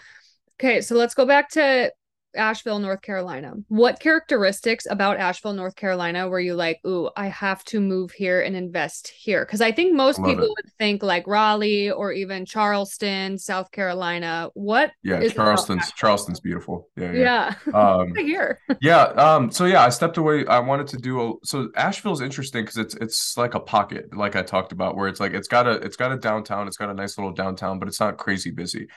Okay, 0.60 0.82
so 0.82 0.96
let's 0.96 1.14
go 1.14 1.26
back 1.26 1.50
to 1.52 1.92
Asheville, 2.36 2.80
North 2.80 3.02
Carolina. 3.02 3.54
What 3.68 4.00
characteristics 4.00 4.86
about 4.90 5.18
Asheville, 5.18 5.54
North 5.54 5.76
Carolina 5.76 6.28
were 6.28 6.40
you 6.40 6.56
like, 6.56 6.80
ooh, 6.86 7.10
I 7.16 7.28
have 7.28 7.64
to 7.66 7.80
move 7.80 8.12
here 8.12 8.42
and 8.42 8.56
invest 8.56 9.08
here? 9.08 9.46
Because 9.46 9.62
I 9.62 9.72
think 9.72 9.96
most 9.96 10.20
Love 10.20 10.30
people 10.30 10.46
it. 10.46 10.50
would 10.50 10.72
think 10.78 11.04
like 11.04 11.26
Raleigh 11.28 11.92
or 11.92 12.12
even 12.12 12.46
Charleston, 12.46 13.38
South 13.38 13.72
Carolina. 13.72 14.50
What? 14.54 14.92
Yeah, 15.04 15.28
Charleston's 15.30 15.92
Charleston's 15.94 16.40
beautiful. 16.40 16.88
Yeah, 16.96 17.12
yeah. 17.12 17.20
yeah. 17.20 17.74
Um, 17.80 18.14
here. 18.16 18.60
yeah. 18.82 19.04
Um. 19.04 19.52
So 19.52 19.66
yeah, 19.66 19.84
I 19.84 19.90
stepped 19.90 20.18
away. 20.18 20.46
I 20.46 20.60
wanted 20.60 20.88
to 20.88 20.98
do 20.98 21.22
a. 21.22 21.34
So 21.44 21.70
Asheville's 21.76 22.22
interesting 22.22 22.64
because 22.64 22.78
it's 22.78 22.96
it's 22.96 23.38
like 23.38 23.56
a 23.56 23.60
pocket, 23.60 24.16
like 24.16 24.36
I 24.36 24.42
talked 24.42 24.72
about, 24.72 24.96
where 24.96 25.08
it's 25.08 25.20
like 25.20 25.34
it's 25.34 25.48
got 25.48 25.68
a 25.68 25.72
it's 25.72 25.96
got 25.96 26.12
a 26.12 26.18
downtown, 26.18 26.68
it's 26.68 26.78
got 26.78 26.90
a 26.90 26.94
nice 26.94 27.18
little 27.18 27.34
downtown, 27.34 27.80
but 27.80 27.88
it's 27.88 28.00
not 28.00 28.18
crazy 28.18 28.52
busy. 28.52 28.88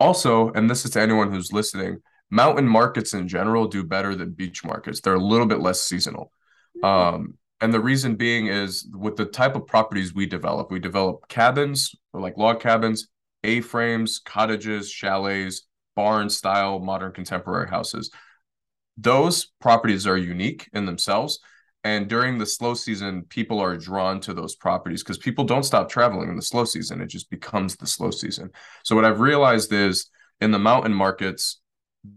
Also, 0.00 0.52
and 0.52 0.70
this 0.70 0.84
is 0.84 0.92
to 0.92 1.00
anyone 1.00 1.32
who's 1.32 1.52
listening 1.52 2.00
mountain 2.30 2.66
markets 2.66 3.14
in 3.14 3.28
general 3.28 3.66
do 3.66 3.84
better 3.84 4.14
than 4.14 4.32
beach 4.32 4.64
markets. 4.64 5.00
They're 5.00 5.14
a 5.14 5.18
little 5.18 5.46
bit 5.46 5.60
less 5.60 5.82
seasonal. 5.82 6.32
Um, 6.82 7.34
and 7.60 7.74
the 7.74 7.80
reason 7.80 8.14
being 8.14 8.46
is 8.46 8.88
with 8.92 9.16
the 9.16 9.24
type 9.24 9.56
of 9.56 9.66
properties 9.66 10.14
we 10.14 10.26
develop, 10.26 10.70
we 10.70 10.78
develop 10.78 11.28
cabins 11.28 11.94
or 12.12 12.20
like 12.20 12.36
log 12.36 12.60
cabins, 12.60 13.08
A 13.42 13.60
frames, 13.62 14.20
cottages, 14.24 14.90
chalets, 14.90 15.62
barn 15.96 16.30
style, 16.30 16.78
modern 16.78 17.12
contemporary 17.12 17.68
houses. 17.68 18.10
Those 18.96 19.50
properties 19.60 20.06
are 20.06 20.16
unique 20.16 20.68
in 20.72 20.86
themselves. 20.86 21.40
And 21.84 22.08
during 22.08 22.38
the 22.38 22.46
slow 22.46 22.74
season, 22.74 23.22
people 23.28 23.60
are 23.60 23.76
drawn 23.76 24.20
to 24.22 24.34
those 24.34 24.56
properties 24.56 25.02
because 25.02 25.18
people 25.18 25.44
don't 25.44 25.62
stop 25.62 25.88
traveling 25.88 26.28
in 26.28 26.36
the 26.36 26.42
slow 26.42 26.64
season. 26.64 27.00
It 27.00 27.06
just 27.06 27.30
becomes 27.30 27.76
the 27.76 27.86
slow 27.86 28.10
season. 28.10 28.50
So, 28.84 28.96
what 28.96 29.04
I've 29.04 29.20
realized 29.20 29.72
is 29.72 30.10
in 30.40 30.50
the 30.50 30.58
mountain 30.58 30.92
markets, 30.92 31.60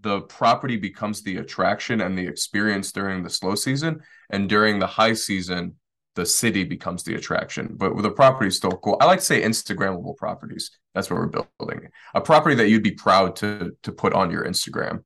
the 0.02 0.22
property 0.22 0.78
becomes 0.78 1.24
the 1.24 1.38
attraction 1.38 2.02
and 2.02 2.18
the 2.18 2.28
experience 2.28 2.92
during 2.92 3.24
the 3.24 3.30
slow 3.30 3.56
season 3.56 4.00
and 4.30 4.48
during 4.48 4.80
the 4.80 4.88
high 4.88 5.14
season 5.14 5.76
the 6.16 6.26
city 6.26 6.64
becomes 6.66 7.04
the 7.04 7.16
attraction. 7.16 7.74
But 7.78 7.96
the 8.02 8.12
property 8.12 8.50
is 8.50 8.58
still 8.58 8.72
cool. 8.72 8.98
I 9.00 9.06
like 9.06 9.20
to 9.20 9.26
say 9.26 9.42
instagrammable 9.42 10.18
properties. 10.18 10.72
That's 10.94 11.10
what 11.10 11.18
we're 11.18 11.46
building. 11.60 11.88
A 12.14 12.20
property 12.22 12.56
that 12.56 12.70
you'd 12.70 12.84
be 12.84 12.92
proud 12.92 13.36
to 13.38 13.72
to 13.84 13.92
put 13.92 14.14
on 14.14 14.30
your 14.30 14.46
instagram. 14.46 15.04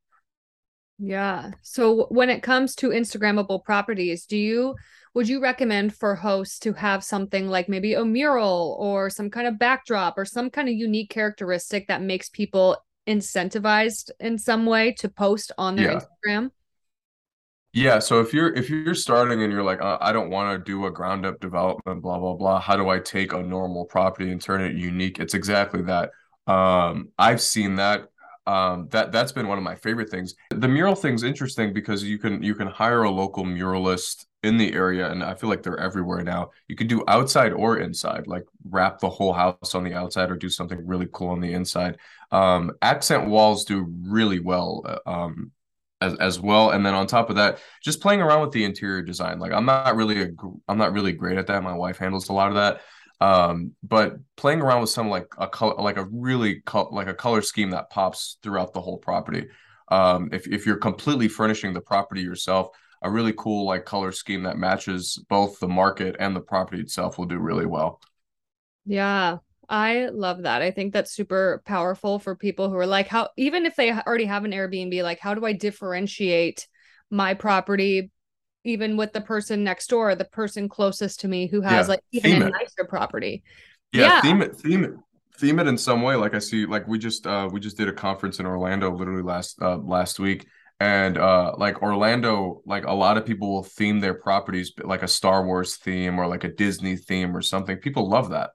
Yeah. 0.98 1.52
So 1.62 2.06
when 2.06 2.30
it 2.30 2.42
comes 2.42 2.76
to 2.76 2.90
instagrammable 2.90 3.64
properties 3.64 4.26
do 4.26 4.38
you 4.38 4.76
would 5.14 5.30
you 5.30 5.42
recommend 5.42 5.96
for 5.96 6.16
hosts 6.16 6.60
to 6.60 6.74
have 6.74 7.04
something 7.04 7.48
like 7.48 7.70
maybe 7.70 7.94
a 7.94 8.04
mural 8.04 8.76
or 8.80 9.10
some 9.10 9.30
kind 9.30 9.48
of 9.48 9.58
backdrop 9.58 10.18
or 10.18 10.26
some 10.26 10.50
kind 10.50 10.68
of 10.68 10.76
unique 10.76 11.10
characteristic 11.10 11.88
that 11.88 12.02
makes 12.02 12.28
people 12.28 12.78
incentivized 13.08 14.12
in 14.20 14.38
some 14.38 14.66
way 14.66 14.92
to 14.94 15.10
post 15.10 15.52
on 15.58 15.76
their 15.76 15.92
yeah. 15.92 16.00
Instagram? 16.00 16.52
Yeah, 17.76 18.00
so 18.00 18.22
if 18.22 18.34
you're 18.34 18.54
if 18.54 18.70
you're 18.70 18.96
starting 18.96 19.44
and 19.44 19.52
you're 19.52 19.62
like 19.62 19.82
uh, 19.82 19.98
I 20.00 20.14
don't 20.14 20.30
want 20.30 20.58
to 20.58 20.64
do 20.64 20.86
a 20.86 20.92
ground 20.92 21.26
up 21.26 21.42
development 21.42 22.02
blah 22.02 22.18
blah 22.20 22.34
blah, 22.36 22.60
how 22.60 22.78
do 22.78 22.88
I 22.88 23.00
take 23.00 23.34
a 23.34 23.42
normal 23.42 23.84
property 23.84 24.32
and 24.32 24.42
turn 24.42 24.62
it 24.62 24.78
unique? 24.78 25.20
It's 25.20 25.34
exactly 25.34 25.82
that. 25.82 26.12
Um 26.48 27.10
I've 27.18 27.42
seen 27.42 27.76
that 27.76 28.08
um 28.48 28.88
that 28.92 29.12
that's 29.12 29.34
been 29.34 29.50
one 29.50 29.58
of 29.58 29.64
my 29.66 29.76
favorite 29.76 30.10
things. 30.10 30.36
The 30.52 30.70
mural 30.70 30.96
thing's 30.96 31.24
interesting 31.24 31.74
because 31.74 32.02
you 32.02 32.18
can 32.18 32.42
you 32.42 32.56
can 32.56 32.68
hire 32.68 33.04
a 33.04 33.12
local 33.12 33.44
muralist 33.44 34.26
in 34.46 34.58
the 34.58 34.74
area 34.74 35.10
and 35.10 35.24
i 35.24 35.34
feel 35.34 35.50
like 35.50 35.64
they're 35.64 35.80
everywhere 35.80 36.24
now. 36.24 36.52
You 36.68 36.76
can 36.76 36.88
do 36.88 37.04
outside 37.08 37.52
or 37.52 37.80
inside 37.80 38.28
like 38.28 38.46
wrap 38.70 39.00
the 39.00 39.10
whole 39.10 39.34
house 39.34 39.74
on 39.74 39.84
the 39.84 39.94
outside 39.94 40.30
or 40.30 40.36
do 40.36 40.50
something 40.50 40.86
really 40.86 41.08
cool 41.12 41.30
on 41.30 41.42
the 41.42 41.54
inside. 41.54 41.98
Um, 42.32 42.72
accent 42.82 43.28
walls 43.28 43.66
do 43.66 43.92
really 44.04 44.40
well 44.40 44.84
uh, 44.86 45.10
um, 45.10 45.52
as, 46.00 46.16
as 46.16 46.40
well. 46.40 46.72
And 46.72 46.86
then 46.86 46.94
on 46.94 47.08
top 47.08 47.30
of 47.30 47.38
that 47.38 47.60
just 47.82 48.02
playing 48.02 48.22
around 48.22 48.42
with 48.42 48.52
the 48.52 48.64
interior 48.64 49.02
design. 49.02 49.40
Like 49.40 49.52
i'm 49.52 49.66
not 49.66 49.96
really 49.96 50.22
a 50.22 50.30
i'm 50.68 50.78
not 50.78 50.94
really 50.94 51.12
great 51.12 51.38
at 51.38 51.48
that. 51.48 51.64
My 51.64 51.74
wife 51.74 51.98
handles 51.98 52.30
a 52.30 52.34
lot 52.34 52.50
of 52.50 52.56
that. 52.56 52.82
Um, 53.22 53.72
but 53.82 54.18
playing 54.36 54.62
around 54.62 54.82
with 54.82 54.90
some 54.90 55.10
like 55.10 55.28
a 55.38 55.48
color 55.48 55.76
like 55.82 55.98
a 55.98 56.06
really 56.12 56.62
co- 56.66 56.90
like 56.92 57.08
a 57.08 57.14
color 57.14 57.42
scheme 57.42 57.72
that 57.72 57.90
pops 57.90 58.38
throughout 58.44 58.74
the 58.74 58.82
whole 58.82 58.98
property. 58.98 59.48
Um, 59.88 60.30
if, 60.32 60.48
if 60.48 60.66
you're 60.66 60.78
completely 60.78 61.28
furnishing 61.28 61.74
the 61.74 61.82
property 61.82 62.22
yourself 62.22 62.70
a 63.06 63.10
really 63.10 63.34
cool 63.38 63.66
like 63.68 63.86
color 63.86 64.12
scheme 64.12 64.44
that 64.44 64.58
matches 64.58 65.24
both 65.30 65.60
the 65.60 65.68
market 65.68 66.16
and 66.20 66.36
the 66.36 66.42
property 66.42 66.82
itself 66.82 67.20
will 67.20 67.26
do 67.26 67.38
really 67.38 67.68
well. 67.68 68.02
Yeah, 68.86 69.38
I 69.70 70.08
love 70.08 70.42
that. 70.44 70.64
I 70.64 70.72
think 70.72 70.92
that's 70.92 71.12
super 71.12 71.62
powerful 71.66 72.18
for 72.18 72.36
people 72.36 72.70
who 72.70 72.78
are 72.78 72.88
like, 72.88 73.08
how, 73.08 73.30
even 73.38 73.68
if 73.68 73.76
they 73.76 73.92
already 73.92 74.26
have 74.26 74.44
an 74.44 74.52
Airbnb, 74.52 75.04
like, 75.04 75.20
how 75.20 75.36
do 75.36 75.46
I 75.46 75.54
differentiate 75.54 76.68
my 77.12 77.36
property, 77.36 78.10
even 78.64 78.98
with 78.98 79.14
the 79.14 79.22
person 79.22 79.64
next 79.64 79.88
door, 79.88 80.16
the 80.16 80.26
person 80.26 80.68
closest 80.68 81.20
to 81.20 81.28
me 81.28 81.48
who 81.48 81.62
has 81.62 81.86
yeah, 81.86 81.94
like 81.94 82.02
even 82.12 82.42
a 82.42 82.50
nicer 82.50 82.86
property? 82.90 83.44
Yeah, 83.94 84.08
yeah, 84.08 84.22
theme 84.22 84.42
it, 84.42 84.56
theme 84.56 84.84
it, 84.84 84.94
theme 85.38 85.60
it 85.60 85.68
in 85.68 85.78
some 85.78 86.02
way. 86.02 86.16
Like 86.16 86.34
I 86.34 86.40
see, 86.40 86.66
like 86.66 86.88
we 86.88 86.98
just, 86.98 87.28
uh, 87.28 87.48
we 87.52 87.60
just 87.60 87.78
did 87.78 87.88
a 87.88 87.94
conference 87.94 88.40
in 88.40 88.48
Orlando 88.48 88.96
literally 88.96 89.22
last, 89.22 89.62
uh, 89.62 89.78
last 89.78 90.20
week 90.20 90.48
and 90.80 91.18
uh 91.18 91.54
like 91.58 91.82
orlando 91.82 92.62
like 92.66 92.86
a 92.86 92.94
lot 92.94 93.18
of 93.18 93.26
people 93.26 93.50
will 93.54 93.64
theme 93.64 94.02
their 94.02 94.14
properties 94.14 94.74
like 94.84 95.04
a 95.04 95.08
star 95.08 95.46
wars 95.46 95.78
theme 95.78 96.20
or 96.20 96.28
like 96.28 96.44
a 96.44 96.50
disney 96.50 96.98
theme 96.98 97.36
or 97.36 97.42
something. 97.42 97.78
People 97.78 98.10
love 98.10 98.30
that. 98.32 98.52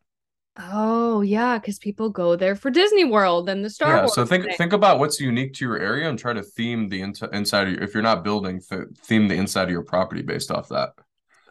Oh 0.59 1.23
yeah 1.23 1.59
because 1.59 1.79
people 1.79 2.11
go 2.11 2.37
there 2.37 2.55
for 2.55 2.71
disney 2.71 3.05
world 3.05 3.49
and 3.49 3.65
the 3.65 3.71
star 3.71 3.97
yeah 3.97 4.01
wars 4.01 4.15
so 4.15 4.27
think 4.27 4.45
thing. 4.45 4.55
think 4.57 4.73
about 4.73 4.99
what's 4.99 5.19
unique 5.21 5.55
to 5.55 5.65
your 5.65 5.79
area 5.79 6.09
and 6.09 6.19
try 6.19 6.33
to 6.33 6.43
theme 6.43 6.89
the 6.89 7.01
in- 7.01 7.15
inside 7.33 7.69
of 7.69 7.75
your, 7.75 7.83
if 7.83 7.95
you're 7.95 8.03
not 8.03 8.23
building 8.25 8.61
th- 8.61 8.89
theme 9.03 9.29
the 9.29 9.35
inside 9.35 9.65
of 9.65 9.71
your 9.71 9.83
property 9.83 10.23
based 10.23 10.51
off 10.51 10.69
that. 10.69 10.91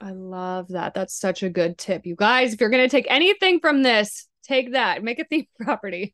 I 0.01 0.11
love 0.11 0.69
that. 0.69 0.93
That's 0.93 1.13
such 1.13 1.43
a 1.43 1.49
good 1.49 1.77
tip. 1.77 2.05
You 2.05 2.15
guys 2.15 2.53
if 2.53 2.61
you're 2.61 2.69
going 2.69 2.87
to 2.87 2.89
take 2.89 3.07
anything 3.09 3.59
from 3.59 3.83
this 3.83 4.28
take 4.49 4.73
that. 4.73 5.03
Make 5.03 5.19
a 5.19 5.23
theme 5.23 5.47
property. 5.61 6.13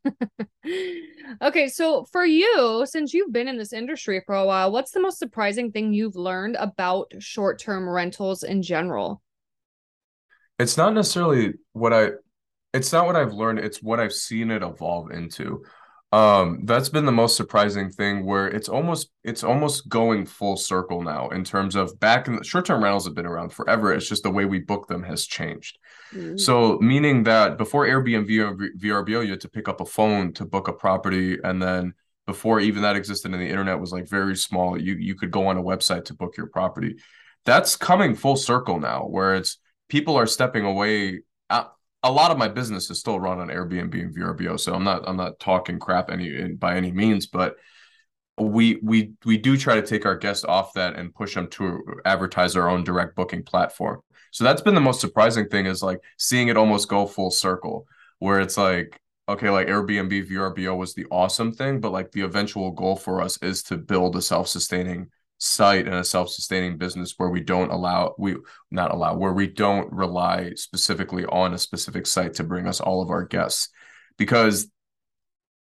okay, 1.42 1.68
so 1.68 2.04
for 2.12 2.24
you, 2.24 2.84
since 2.88 3.14
you've 3.14 3.32
been 3.32 3.48
in 3.48 3.56
this 3.56 3.72
industry 3.72 4.22
for 4.24 4.34
a 4.34 4.44
while, 4.44 4.70
what's 4.70 4.92
the 4.92 5.00
most 5.00 5.18
surprising 5.18 5.72
thing 5.72 5.92
you've 5.92 6.16
learned 6.16 6.56
about 6.56 7.12
short-term 7.18 7.88
rentals 7.88 8.42
in 8.42 8.62
general? 8.62 9.22
It's 10.58 10.76
not 10.76 10.94
necessarily 10.94 11.54
what 11.72 11.92
I 11.92 12.10
it's 12.72 12.92
not 12.92 13.06
what 13.06 13.16
I've 13.16 13.32
learned, 13.32 13.58
it's 13.58 13.82
what 13.82 14.00
I've 14.00 14.12
seen 14.12 14.50
it 14.50 14.62
evolve 14.62 15.10
into. 15.10 15.62
Um, 16.12 16.60
that's 16.64 16.90
been 16.90 17.06
the 17.06 17.12
most 17.12 17.36
surprising 17.36 17.90
thing 17.90 18.24
where 18.24 18.48
it's 18.48 18.68
almost 18.68 19.10
it's 19.24 19.42
almost 19.42 19.88
going 19.88 20.24
full 20.26 20.56
circle 20.56 21.02
now 21.02 21.28
in 21.30 21.42
terms 21.42 21.74
of 21.74 21.98
back 22.00 22.28
in 22.28 22.36
the 22.36 22.44
short-term 22.44 22.82
rentals 22.82 23.06
have 23.06 23.14
been 23.14 23.26
around 23.26 23.52
forever. 23.52 23.92
It's 23.92 24.08
just 24.08 24.22
the 24.22 24.30
way 24.30 24.44
we 24.44 24.60
book 24.60 24.88
them 24.88 25.02
has 25.02 25.26
changed. 25.26 25.78
Mm-hmm. 26.14 26.38
So 26.38 26.78
meaning 26.80 27.24
that 27.24 27.58
before 27.58 27.86
Airbnb 27.86 28.28
or 28.38 28.56
VRBO, 28.78 29.24
you 29.24 29.30
had 29.30 29.40
to 29.40 29.48
pick 29.48 29.68
up 29.68 29.80
a 29.80 29.86
phone 29.86 30.32
to 30.34 30.44
book 30.44 30.68
a 30.68 30.72
property, 30.72 31.38
and 31.42 31.62
then 31.62 31.94
before 32.26 32.60
even 32.60 32.82
that 32.82 32.96
existed 32.96 33.32
and 33.32 33.40
the 33.40 33.48
internet 33.48 33.78
was 33.78 33.92
like 33.92 34.08
very 34.08 34.36
small, 34.36 34.80
you 34.80 34.94
you 34.94 35.14
could 35.14 35.30
go 35.30 35.46
on 35.46 35.56
a 35.56 35.62
website 35.62 36.04
to 36.06 36.14
book 36.14 36.36
your 36.36 36.48
property. 36.48 36.96
That's 37.44 37.76
coming 37.76 38.14
full 38.14 38.36
circle 38.36 38.80
now, 38.80 39.02
where 39.02 39.36
it's 39.36 39.58
people 39.88 40.16
are 40.16 40.26
stepping 40.26 40.64
away 40.64 41.20
a 42.06 42.12
lot 42.12 42.30
of 42.30 42.38
my 42.38 42.46
business 42.46 42.88
is 42.88 43.00
still 43.00 43.18
run 43.18 43.40
on 43.40 43.48
Airbnb 43.48 43.92
and 44.00 44.14
VRBO, 44.14 44.60
so 44.60 44.74
I'm 44.74 44.84
not 44.84 45.08
I'm 45.08 45.16
not 45.16 45.40
talking 45.40 45.78
crap 45.78 46.08
any 46.08 46.52
by 46.52 46.76
any 46.76 46.92
means, 46.92 47.26
but 47.26 47.56
we 48.38 48.78
we 48.82 49.12
we 49.24 49.38
do 49.38 49.56
try 49.56 49.74
to 49.74 49.86
take 49.86 50.06
our 50.06 50.16
guests 50.16 50.44
off 50.44 50.74
that 50.74 50.94
and 50.94 51.14
push 51.14 51.34
them 51.34 51.48
to 51.48 51.82
advertise 52.04 52.54
our 52.54 52.68
own 52.68 52.84
direct 52.84 53.16
booking 53.16 53.42
platform. 53.42 54.02
So 54.30 54.44
that's 54.44 54.62
been 54.62 54.74
the 54.74 54.80
most 54.80 55.00
surprising 55.00 55.48
thing 55.48 55.66
is 55.66 55.82
like 55.82 56.00
seeing 56.18 56.48
it 56.48 56.56
almost 56.56 56.88
go 56.88 57.06
full 57.06 57.30
circle, 57.30 57.86
where 58.18 58.40
it's 58.40 58.56
like 58.56 59.00
okay, 59.28 59.50
like 59.50 59.66
Airbnb 59.66 60.28
VRBO 60.28 60.76
was 60.76 60.94
the 60.94 61.06
awesome 61.10 61.52
thing, 61.52 61.80
but 61.80 61.92
like 61.92 62.12
the 62.12 62.20
eventual 62.20 62.70
goal 62.70 62.96
for 62.96 63.20
us 63.20 63.42
is 63.42 63.62
to 63.64 63.76
build 63.76 64.14
a 64.16 64.22
self-sustaining 64.22 65.08
site 65.38 65.86
and 65.86 65.96
a 65.96 66.04
self-sustaining 66.04 66.78
business 66.78 67.14
where 67.16 67.28
we 67.28 67.40
don't 67.40 67.70
allow 67.70 68.14
we 68.18 68.36
not 68.70 68.90
allow 68.90 69.14
where 69.14 69.34
we 69.34 69.46
don't 69.46 69.92
rely 69.92 70.52
specifically 70.54 71.26
on 71.26 71.52
a 71.52 71.58
specific 71.58 72.06
site 72.06 72.32
to 72.34 72.44
bring 72.44 72.66
us 72.66 72.80
all 72.80 73.02
of 73.02 73.10
our 73.10 73.24
guests. 73.24 73.68
Because 74.16 74.70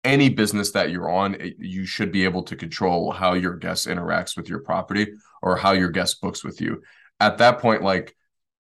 any 0.05 0.29
business 0.29 0.71
that 0.73 0.91
you're 0.91 1.11
on 1.11 1.37
you 1.59 1.87
should 1.87 2.13
be 2.13 2.25
able 2.25 2.43
to 2.43 2.55
control 2.55 3.11
how 3.11 3.33
your 3.33 3.57
guest 3.57 3.89
interacts 3.89 4.37
with 4.37 4.49
your 4.49 4.61
property 4.61 5.09
or 5.43 5.57
how 5.57 5.73
your 5.73 5.89
guest 5.89 6.21
books 6.21 6.45
with 6.45 6.61
you. 6.61 6.83
At 7.19 7.39
that 7.39 7.59
point 7.59 7.83
like 7.83 8.15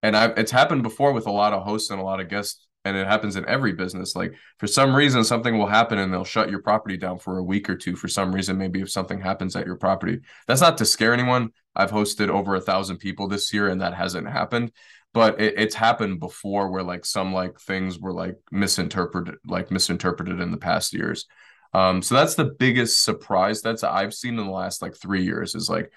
and 0.04 0.14
I've, 0.14 0.38
it's 0.38 0.52
happened 0.52 0.82
before 0.82 1.14
with 1.14 1.26
a 1.26 1.32
lot 1.32 1.54
of 1.54 1.62
hosts 1.62 1.88
and 1.88 1.98
a 1.98 2.04
lot 2.04 2.20
of 2.20 2.28
guests 2.28 2.66
and 2.84 2.94
it 2.94 3.06
happens 3.06 3.36
in 3.36 3.48
every 3.48 3.72
business. 3.72 4.14
Like 4.14 4.34
for 4.58 4.66
some 4.66 4.94
reason 4.94 5.24
something 5.24 5.56
will 5.56 5.66
happen 5.66 5.96
and 5.96 6.12
they'll 6.12 6.24
shut 6.24 6.50
your 6.50 6.60
property 6.60 6.98
down 6.98 7.18
for 7.18 7.38
a 7.38 7.42
week 7.42 7.70
or 7.70 7.74
two 7.74 7.96
for 7.96 8.06
some 8.06 8.30
reason 8.30 8.58
maybe 8.58 8.82
if 8.82 8.90
something 8.90 9.18
happens 9.18 9.56
at 9.56 9.64
your 9.64 9.76
property. 9.76 10.20
That's 10.46 10.60
not 10.60 10.76
to 10.78 10.84
scare 10.84 11.14
anyone. 11.14 11.52
I've 11.74 11.90
hosted 11.90 12.28
over 12.28 12.54
a 12.54 12.60
thousand 12.60 12.98
people 12.98 13.28
this 13.28 13.50
year 13.54 13.70
and 13.70 13.80
that 13.80 13.94
hasn't 13.94 14.28
happened. 14.28 14.72
But 15.14 15.40
it, 15.40 15.54
it's 15.56 15.74
happened 15.74 16.20
before 16.20 16.70
where 16.70 16.82
like 16.82 17.06
some 17.06 17.32
like 17.32 17.58
things 17.58 17.98
were 17.98 18.12
like 18.12 18.36
misinterpreted 18.52 19.36
like 19.46 19.70
misinterpreted 19.70 20.38
in 20.38 20.50
the 20.50 20.58
past 20.58 20.92
years. 20.92 21.24
Um 21.72 22.02
so 22.02 22.14
that's 22.14 22.34
the 22.34 22.44
biggest 22.58 23.02
surprise 23.02 23.62
that's 23.62 23.82
i've 23.82 24.12
seen 24.12 24.38
in 24.38 24.44
the 24.44 24.52
last 24.52 24.82
like 24.82 24.94
three 24.94 25.24
years 25.24 25.54
is 25.54 25.70
like 25.70 25.90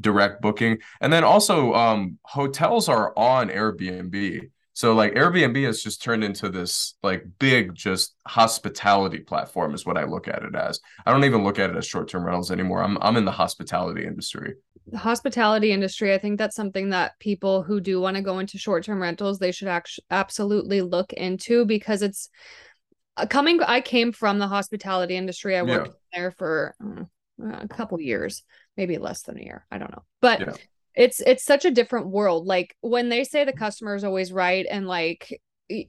direct 0.00 0.40
booking 0.40 0.78
and 1.00 1.12
then 1.12 1.24
also 1.24 1.72
um 1.74 2.18
hotels 2.24 2.88
are 2.88 3.12
on 3.16 3.48
airbnb 3.48 4.48
so 4.78 4.94
like 4.94 5.14
Airbnb 5.14 5.60
has 5.64 5.82
just 5.82 6.00
turned 6.00 6.22
into 6.22 6.48
this 6.48 6.94
like 7.02 7.24
big 7.40 7.74
just 7.74 8.14
hospitality 8.28 9.18
platform 9.18 9.74
is 9.74 9.84
what 9.84 9.98
I 9.98 10.04
look 10.04 10.28
at 10.28 10.44
it 10.44 10.54
as. 10.54 10.78
I 11.04 11.10
don't 11.10 11.24
even 11.24 11.42
look 11.42 11.58
at 11.58 11.68
it 11.68 11.74
as 11.74 11.84
short-term 11.84 12.24
rentals 12.24 12.52
anymore. 12.52 12.84
I'm 12.84 12.96
I'm 13.00 13.16
in 13.16 13.24
the 13.24 13.32
hospitality 13.32 14.06
industry. 14.06 14.54
The 14.86 14.98
hospitality 14.98 15.72
industry, 15.72 16.14
I 16.14 16.18
think 16.18 16.38
that's 16.38 16.54
something 16.54 16.90
that 16.90 17.18
people 17.18 17.64
who 17.64 17.80
do 17.80 18.00
want 18.00 18.18
to 18.18 18.22
go 18.22 18.38
into 18.38 18.56
short-term 18.56 19.02
rentals, 19.02 19.40
they 19.40 19.50
should 19.50 19.66
actually 19.66 20.04
absolutely 20.12 20.80
look 20.80 21.12
into 21.12 21.64
because 21.64 22.02
it's 22.02 22.30
uh, 23.16 23.26
coming 23.26 23.60
I 23.60 23.80
came 23.80 24.12
from 24.12 24.38
the 24.38 24.46
hospitality 24.46 25.16
industry. 25.16 25.56
I 25.56 25.62
worked 25.62 25.88
yeah. 25.88 26.20
there 26.20 26.30
for 26.30 26.76
uh, 26.80 27.02
a 27.42 27.66
couple 27.66 28.00
years, 28.00 28.44
maybe 28.78 28.96
less 28.96 29.22
than 29.22 29.38
a 29.38 29.42
year. 29.42 29.66
I 29.70 29.76
don't 29.76 29.90
know. 29.90 30.04
But 30.22 30.40
yeah 30.40 30.54
it's 30.98 31.20
it's 31.20 31.44
such 31.44 31.64
a 31.64 31.70
different 31.70 32.08
world 32.08 32.44
like 32.44 32.76
when 32.80 33.08
they 33.08 33.22
say 33.22 33.44
the 33.44 33.52
customer 33.52 33.94
is 33.94 34.02
always 34.02 34.32
right 34.32 34.66
and 34.68 34.86
like 34.88 35.40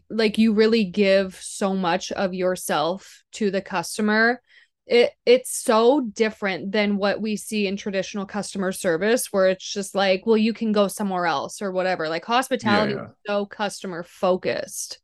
like 0.09 0.37
you 0.37 0.53
really 0.53 0.85
give 0.85 1.35
so 1.41 1.73
much 1.73 2.11
of 2.11 2.33
yourself 2.33 3.23
to 3.31 3.49
the 3.49 3.61
customer 3.61 4.39
it 4.85 5.11
it's 5.25 5.51
so 5.51 6.01
different 6.13 6.71
than 6.71 6.97
what 6.97 7.21
we 7.21 7.35
see 7.35 7.65
in 7.65 7.75
traditional 7.75 8.25
customer 8.25 8.71
service 8.71 9.27
where 9.31 9.47
it's 9.47 9.73
just 9.73 9.95
like 9.95 10.25
well 10.27 10.37
you 10.37 10.53
can 10.53 10.71
go 10.71 10.87
somewhere 10.87 11.25
else 11.25 11.59
or 11.59 11.71
whatever 11.71 12.07
like 12.07 12.23
hospitality 12.23 12.93
yeah, 12.93 12.99
yeah. 12.99 13.05
is 13.05 13.15
so 13.25 13.45
customer 13.47 14.03
focused 14.03 14.99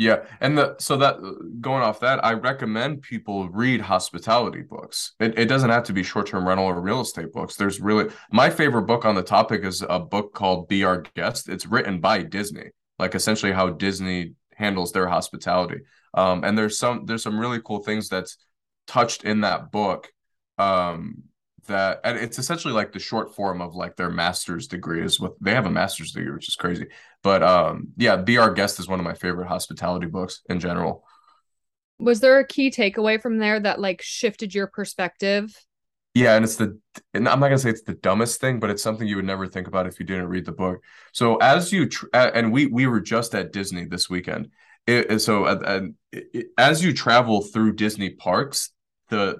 yeah, 0.00 0.24
and 0.40 0.56
the 0.56 0.76
so 0.78 0.96
that 0.96 1.18
going 1.60 1.82
off 1.82 2.00
that, 2.00 2.24
I 2.24 2.32
recommend 2.32 3.02
people 3.02 3.50
read 3.50 3.82
hospitality 3.82 4.62
books. 4.62 5.12
It 5.20 5.38
it 5.38 5.44
doesn't 5.44 5.68
have 5.68 5.82
to 5.84 5.92
be 5.92 6.02
short-term 6.02 6.48
rental 6.48 6.64
or 6.64 6.80
real 6.80 7.02
estate 7.02 7.34
books. 7.34 7.56
There's 7.56 7.82
really 7.82 8.10
my 8.32 8.48
favorite 8.48 8.86
book 8.86 9.04
on 9.04 9.14
the 9.14 9.22
topic 9.22 9.62
is 9.62 9.84
a 9.86 10.00
book 10.00 10.32
called 10.32 10.68
Be 10.68 10.84
Our 10.84 11.02
Guest. 11.14 11.50
It's 11.50 11.66
written 11.66 12.00
by 12.00 12.22
Disney, 12.22 12.70
like 12.98 13.14
essentially 13.14 13.52
how 13.52 13.68
Disney 13.68 14.32
handles 14.54 14.92
their 14.92 15.06
hospitality. 15.06 15.82
Um, 16.14 16.44
and 16.44 16.56
there's 16.56 16.78
some 16.78 17.04
there's 17.04 17.22
some 17.22 17.38
really 17.38 17.60
cool 17.62 17.82
things 17.82 18.08
that's 18.08 18.38
touched 18.86 19.24
in 19.24 19.42
that 19.42 19.70
book 19.70 20.08
um 20.56 21.24
that 21.70 22.00
and 22.04 22.18
it's 22.18 22.38
essentially 22.38 22.74
like 22.74 22.92
the 22.92 22.98
short 22.98 23.34
form 23.34 23.60
of 23.60 23.74
like 23.74 23.96
their 23.96 24.10
master's 24.10 24.68
degree 24.68 25.02
is 25.02 25.18
what 25.18 25.32
they 25.40 25.54
have 25.54 25.66
a 25.66 25.70
master's 25.70 26.12
degree 26.12 26.32
which 26.32 26.48
is 26.48 26.56
crazy. 26.56 26.86
But 27.22 27.42
um 27.42 27.88
yeah 27.96 28.16
be 28.16 28.38
our 28.38 28.52
guest 28.52 28.78
is 28.78 28.88
one 28.88 29.00
of 29.00 29.04
my 29.04 29.14
favorite 29.14 29.48
hospitality 29.48 30.06
books 30.06 30.42
in 30.48 30.60
general. 30.60 31.04
Was 31.98 32.20
there 32.20 32.38
a 32.38 32.46
key 32.46 32.70
takeaway 32.70 33.20
from 33.20 33.38
there 33.38 33.58
that 33.60 33.80
like 33.80 34.02
shifted 34.02 34.54
your 34.54 34.66
perspective? 34.66 35.56
Yeah 36.14 36.36
and 36.36 36.44
it's 36.44 36.56
the 36.56 36.78
and 37.14 37.28
i'm 37.28 37.40
not 37.40 37.46
gonna 37.46 37.58
say 37.58 37.70
it's 37.70 37.82
the 37.82 37.94
dumbest 37.94 38.40
thing 38.40 38.60
but 38.60 38.68
it's 38.68 38.82
something 38.82 39.06
you 39.06 39.16
would 39.16 39.24
never 39.24 39.46
think 39.46 39.66
about 39.66 39.86
if 39.86 39.98
you 39.98 40.06
didn't 40.06 40.28
read 40.28 40.44
the 40.44 40.52
book. 40.52 40.82
So 41.12 41.36
as 41.36 41.72
you 41.72 41.88
tr- 41.88 42.06
and 42.12 42.52
we 42.52 42.66
we 42.66 42.86
were 42.86 43.00
just 43.00 43.34
at 43.34 43.52
disney 43.52 43.86
this 43.86 44.10
weekend. 44.10 44.50
It, 44.86 45.20
so 45.20 45.44
uh, 45.44 45.80
as 46.58 46.82
you 46.82 46.92
travel 46.92 47.42
through 47.42 47.74
disney 47.74 48.10
parks 48.10 48.70
the 49.10 49.36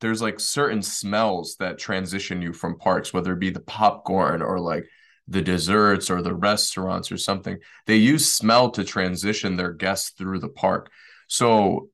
there's 0.00 0.22
like 0.22 0.40
certain 0.40 0.82
smells 0.82 1.56
that 1.58 1.78
transition 1.78 2.42
you 2.42 2.52
from 2.52 2.78
parks, 2.78 3.12
whether 3.12 3.32
it 3.32 3.40
be 3.40 3.50
the 3.50 3.60
popcorn 3.60 4.42
or 4.42 4.60
like 4.60 4.86
the 5.28 5.42
desserts 5.42 6.10
or 6.10 6.22
the 6.22 6.34
restaurants 6.34 7.10
or 7.10 7.16
something. 7.16 7.58
They 7.86 7.96
use 7.96 8.32
smell 8.32 8.70
to 8.70 8.84
transition 8.84 9.56
their 9.56 9.72
guests 9.72 10.10
through 10.10 10.40
the 10.40 10.48
park. 10.48 10.90
So 11.28 11.88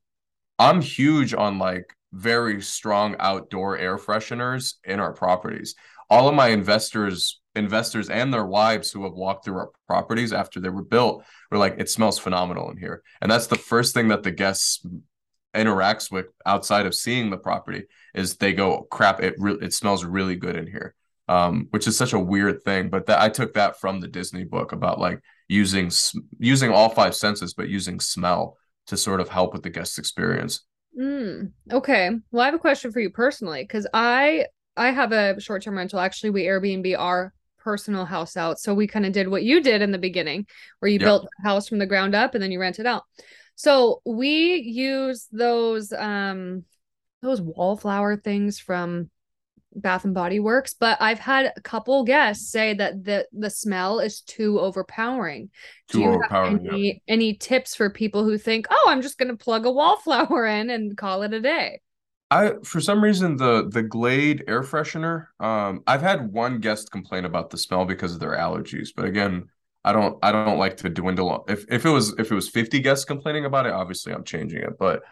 I'm 0.58 0.80
huge 0.80 1.32
on 1.32 1.58
like 1.58 1.94
very 2.12 2.60
strong 2.60 3.16
outdoor 3.18 3.78
air 3.78 3.96
fresheners 3.96 4.74
in 4.84 5.00
our 5.00 5.12
properties. 5.12 5.74
All 6.10 6.28
of 6.28 6.34
my 6.34 6.48
investors, 6.48 7.40
investors 7.54 8.10
and 8.10 8.32
their 8.32 8.44
wives 8.44 8.90
who 8.90 9.04
have 9.04 9.14
walked 9.14 9.46
through 9.46 9.56
our 9.56 9.70
properties 9.86 10.32
after 10.32 10.60
they 10.60 10.68
were 10.68 10.84
built 10.84 11.24
were 11.50 11.56
like, 11.56 11.76
it 11.78 11.88
smells 11.88 12.18
phenomenal 12.18 12.70
in 12.70 12.76
here. 12.76 13.02
And 13.22 13.30
that's 13.30 13.46
the 13.46 13.56
first 13.56 13.94
thing 13.94 14.08
that 14.08 14.22
the 14.22 14.30
guests 14.30 14.84
interacts 15.54 16.10
with 16.10 16.26
outside 16.46 16.86
of 16.86 16.94
seeing 16.94 17.30
the 17.30 17.36
property 17.36 17.84
is 18.14 18.36
they 18.36 18.52
go 18.52 18.86
crap 18.90 19.22
it 19.22 19.34
really 19.38 19.64
it 19.66 19.72
smells 19.72 20.04
really 20.04 20.36
good 20.36 20.56
in 20.56 20.66
here. 20.66 20.94
Um 21.28 21.68
which 21.70 21.86
is 21.86 21.96
such 21.96 22.12
a 22.12 22.18
weird 22.18 22.62
thing 22.62 22.88
but 22.88 23.06
that 23.06 23.20
I 23.20 23.28
took 23.28 23.54
that 23.54 23.80
from 23.80 24.00
the 24.00 24.08
Disney 24.08 24.44
book 24.44 24.72
about 24.72 24.98
like 24.98 25.20
using 25.48 25.90
using 26.38 26.70
all 26.70 26.88
five 26.88 27.14
senses 27.14 27.54
but 27.54 27.68
using 27.68 28.00
smell 28.00 28.56
to 28.86 28.96
sort 28.96 29.20
of 29.20 29.28
help 29.28 29.52
with 29.52 29.62
the 29.62 29.70
guest 29.70 29.98
experience. 29.98 30.64
Mm, 30.98 31.52
okay. 31.70 32.10
Well 32.30 32.42
I 32.42 32.46
have 32.46 32.54
a 32.54 32.58
question 32.58 32.92
for 32.92 33.00
you 33.00 33.10
personally 33.10 33.62
because 33.62 33.86
I 33.92 34.46
I 34.76 34.90
have 34.90 35.12
a 35.12 35.38
short-term 35.40 35.76
rental. 35.76 36.00
Actually 36.00 36.30
we 36.30 36.44
Airbnb 36.44 36.98
our 36.98 37.34
personal 37.58 38.04
house 38.04 38.36
out 38.36 38.58
so 38.58 38.74
we 38.74 38.86
kind 38.86 39.06
of 39.06 39.12
did 39.12 39.28
what 39.28 39.44
you 39.44 39.62
did 39.62 39.82
in 39.82 39.92
the 39.92 39.98
beginning 39.98 40.46
where 40.80 40.90
you 40.90 40.98
yep. 40.98 41.06
built 41.06 41.28
a 41.38 41.42
house 41.42 41.68
from 41.68 41.78
the 41.78 41.86
ground 41.86 42.14
up 42.14 42.34
and 42.34 42.42
then 42.42 42.50
you 42.50 42.58
rent 42.58 42.80
it 42.80 42.86
out 42.86 43.04
so 43.54 44.00
we 44.04 44.56
use 44.56 45.28
those 45.32 45.92
um 45.92 46.64
those 47.22 47.40
wallflower 47.40 48.16
things 48.16 48.58
from 48.58 49.10
Bath 49.74 50.04
and 50.04 50.14
Body 50.14 50.38
Works, 50.40 50.74
but 50.74 51.00
I've 51.00 51.18
had 51.18 51.52
a 51.56 51.60
couple 51.62 52.04
guests 52.04 52.50
say 52.50 52.74
that 52.74 53.04
the 53.04 53.26
the 53.32 53.50
smell 53.50 54.00
is 54.00 54.20
too 54.20 54.60
overpowering. 54.60 55.50
Too 55.88 55.98
Do 55.98 56.00
you 56.02 56.08
overpowering, 56.08 56.58
have 56.58 56.66
any, 56.74 56.86
yeah. 56.88 57.14
any 57.14 57.34
tips 57.34 57.74
for 57.74 57.88
people 57.90 58.24
who 58.24 58.36
think, 58.38 58.66
"Oh, 58.70 58.86
I'm 58.88 59.02
just 59.02 59.18
going 59.18 59.30
to 59.30 59.36
plug 59.42 59.64
a 59.66 59.72
wallflower 59.72 60.46
in 60.46 60.70
and 60.70 60.96
call 60.96 61.22
it 61.22 61.32
a 61.32 61.40
day"? 61.40 61.80
I 62.30 62.54
for 62.64 62.80
some 62.80 63.02
reason 63.04 63.36
the 63.36 63.68
the 63.68 63.82
Glade 63.82 64.44
air 64.48 64.62
freshener, 64.62 65.26
um 65.40 65.82
I've 65.86 66.02
had 66.02 66.32
one 66.32 66.60
guest 66.60 66.90
complain 66.90 67.24
about 67.24 67.50
the 67.50 67.58
smell 67.58 67.84
because 67.84 68.14
of 68.14 68.20
their 68.20 68.32
allergies, 68.36 68.88
but 68.94 69.04
again, 69.04 69.48
I 69.84 69.92
don't 69.92 70.18
I 70.22 70.32
don't 70.32 70.58
like 70.58 70.76
to 70.78 70.88
dwindle. 70.88 71.44
If 71.48 71.64
if 71.68 71.84
it 71.84 71.90
was 71.90 72.14
if 72.18 72.30
it 72.30 72.34
was 72.34 72.48
50 72.48 72.80
guests 72.80 73.04
complaining 73.04 73.44
about 73.44 73.66
it, 73.66 73.72
obviously 73.72 74.12
I'm 74.12 74.24
changing 74.24 74.60
it. 74.62 74.78
But 74.78 75.02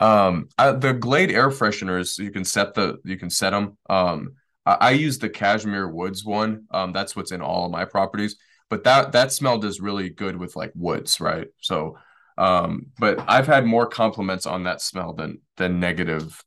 um, 0.00 0.48
I, 0.58 0.72
the 0.72 0.92
Glade 0.92 1.30
air 1.30 1.50
fresheners, 1.50 2.18
you 2.18 2.30
can 2.30 2.44
set 2.44 2.74
the 2.74 2.98
you 3.04 3.16
can 3.16 3.30
set 3.30 3.50
them. 3.50 3.78
Um, 3.88 4.34
I, 4.66 4.74
I 4.74 4.90
use 4.90 5.18
the 5.18 5.28
Cashmere 5.28 5.88
Woods 5.88 6.24
one. 6.24 6.64
Um, 6.70 6.92
that's 6.92 7.16
what's 7.16 7.32
in 7.32 7.40
all 7.40 7.64
of 7.64 7.72
my 7.72 7.84
properties. 7.84 8.36
But 8.68 8.84
that 8.84 9.12
that 9.12 9.32
smell 9.32 9.58
does 9.58 9.80
really 9.80 10.10
good 10.10 10.36
with 10.36 10.56
like 10.56 10.72
woods, 10.74 11.20
right? 11.20 11.48
So, 11.60 11.96
um, 12.36 12.86
but 12.98 13.18
I've 13.26 13.46
had 13.46 13.64
more 13.64 13.86
compliments 13.86 14.46
on 14.46 14.64
that 14.64 14.82
smell 14.82 15.14
than 15.14 15.40
than 15.56 15.80
negative 15.80 16.44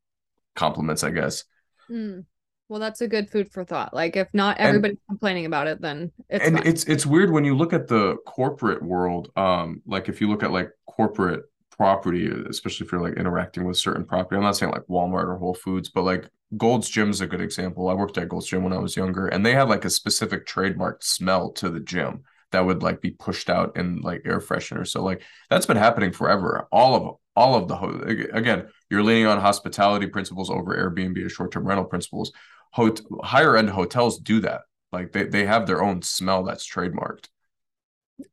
compliments, 0.56 1.04
I 1.04 1.10
guess. 1.10 1.44
Mm. 1.90 2.26
Well, 2.72 2.80
that's 2.80 3.02
a 3.02 3.08
good 3.10 3.30
food 3.30 3.52
for 3.52 3.66
thought. 3.66 3.94
Like 3.94 4.16
if 4.16 4.30
not 4.34 4.58
everybody's 4.58 4.96
and, 5.10 5.18
complaining 5.18 5.46
about 5.46 5.68
it, 5.68 5.82
then 5.82 6.10
it's 6.30 6.46
and 6.46 6.56
fine. 6.56 6.66
it's 6.66 6.86
it's 6.86 7.06
weird 7.06 7.30
when 7.30 7.44
you 7.44 7.54
look 7.54 7.74
at 7.74 7.90
the 7.90 8.16
corporate 8.26 8.82
world. 8.82 9.30
Um, 9.36 9.82
like 9.86 10.08
if 10.08 10.22
you 10.22 10.30
look 10.30 10.42
at 10.42 10.54
like 10.54 10.70
corporate 10.86 11.42
property, 11.70 12.32
especially 12.50 12.86
if 12.86 12.94
you're 12.94 13.02
like 13.02 13.16
interacting 13.16 13.66
with 13.66 13.76
certain 13.76 14.06
property. 14.06 14.38
I'm 14.38 14.44
not 14.44 14.56
saying 14.56 14.72
like 14.72 14.84
Walmart 14.90 15.26
or 15.26 15.36
Whole 15.36 15.54
Foods, 15.54 15.90
but 15.90 16.04
like 16.04 16.30
Gold's 16.56 16.90
Gym 16.90 17.10
is 17.10 17.20
a 17.20 17.28
good 17.28 17.42
example. 17.42 17.90
I 17.90 17.94
worked 17.94 18.18
at 18.18 18.30
Gold's 18.30 18.48
Gym 18.48 18.64
when 18.64 18.72
I 18.72 18.80
was 18.80 18.96
younger, 18.96 19.28
and 19.28 19.46
they 19.46 19.54
had 19.54 19.68
like 19.68 19.84
a 19.84 19.90
specific 19.90 20.46
trademark 20.46 21.04
smell 21.04 21.52
to 21.52 21.70
the 21.70 21.82
gym 21.82 22.24
that 22.54 22.66
would 22.66 22.84
like 22.84 23.02
be 23.02 23.12
pushed 23.12 23.50
out 23.50 23.76
in 23.76 24.00
like 24.00 24.22
air 24.24 24.40
freshener. 24.40 24.88
So 24.88 25.04
like 25.04 25.24
that's 25.50 25.66
been 25.66 25.76
happening 25.76 26.14
forever. 26.14 26.70
All 26.72 26.96
of 26.96 27.18
all 27.36 27.56
of 27.56 27.68
the 27.68 28.30
again, 28.34 28.68
you're 28.90 29.04
leaning 29.04 29.28
on 29.28 29.40
hospitality 29.40 30.08
principles 30.08 30.50
over 30.50 30.76
Airbnb 30.76 31.26
or 31.26 31.30
short 31.30 31.52
term 31.52 31.68
rental 31.68 31.86
principles. 31.86 32.32
Hot- 32.72 33.02
higher 33.24 33.56
end 33.56 33.70
hotels 33.70 34.20
do 34.20 34.42
that. 34.42 34.62
Like 34.92 35.12
they 35.12 35.24
they 35.24 35.46
have 35.46 35.68
their 35.68 35.84
own 35.84 36.02
smell 36.02 36.44
that's 36.44 36.70
trademarked. 36.70 37.28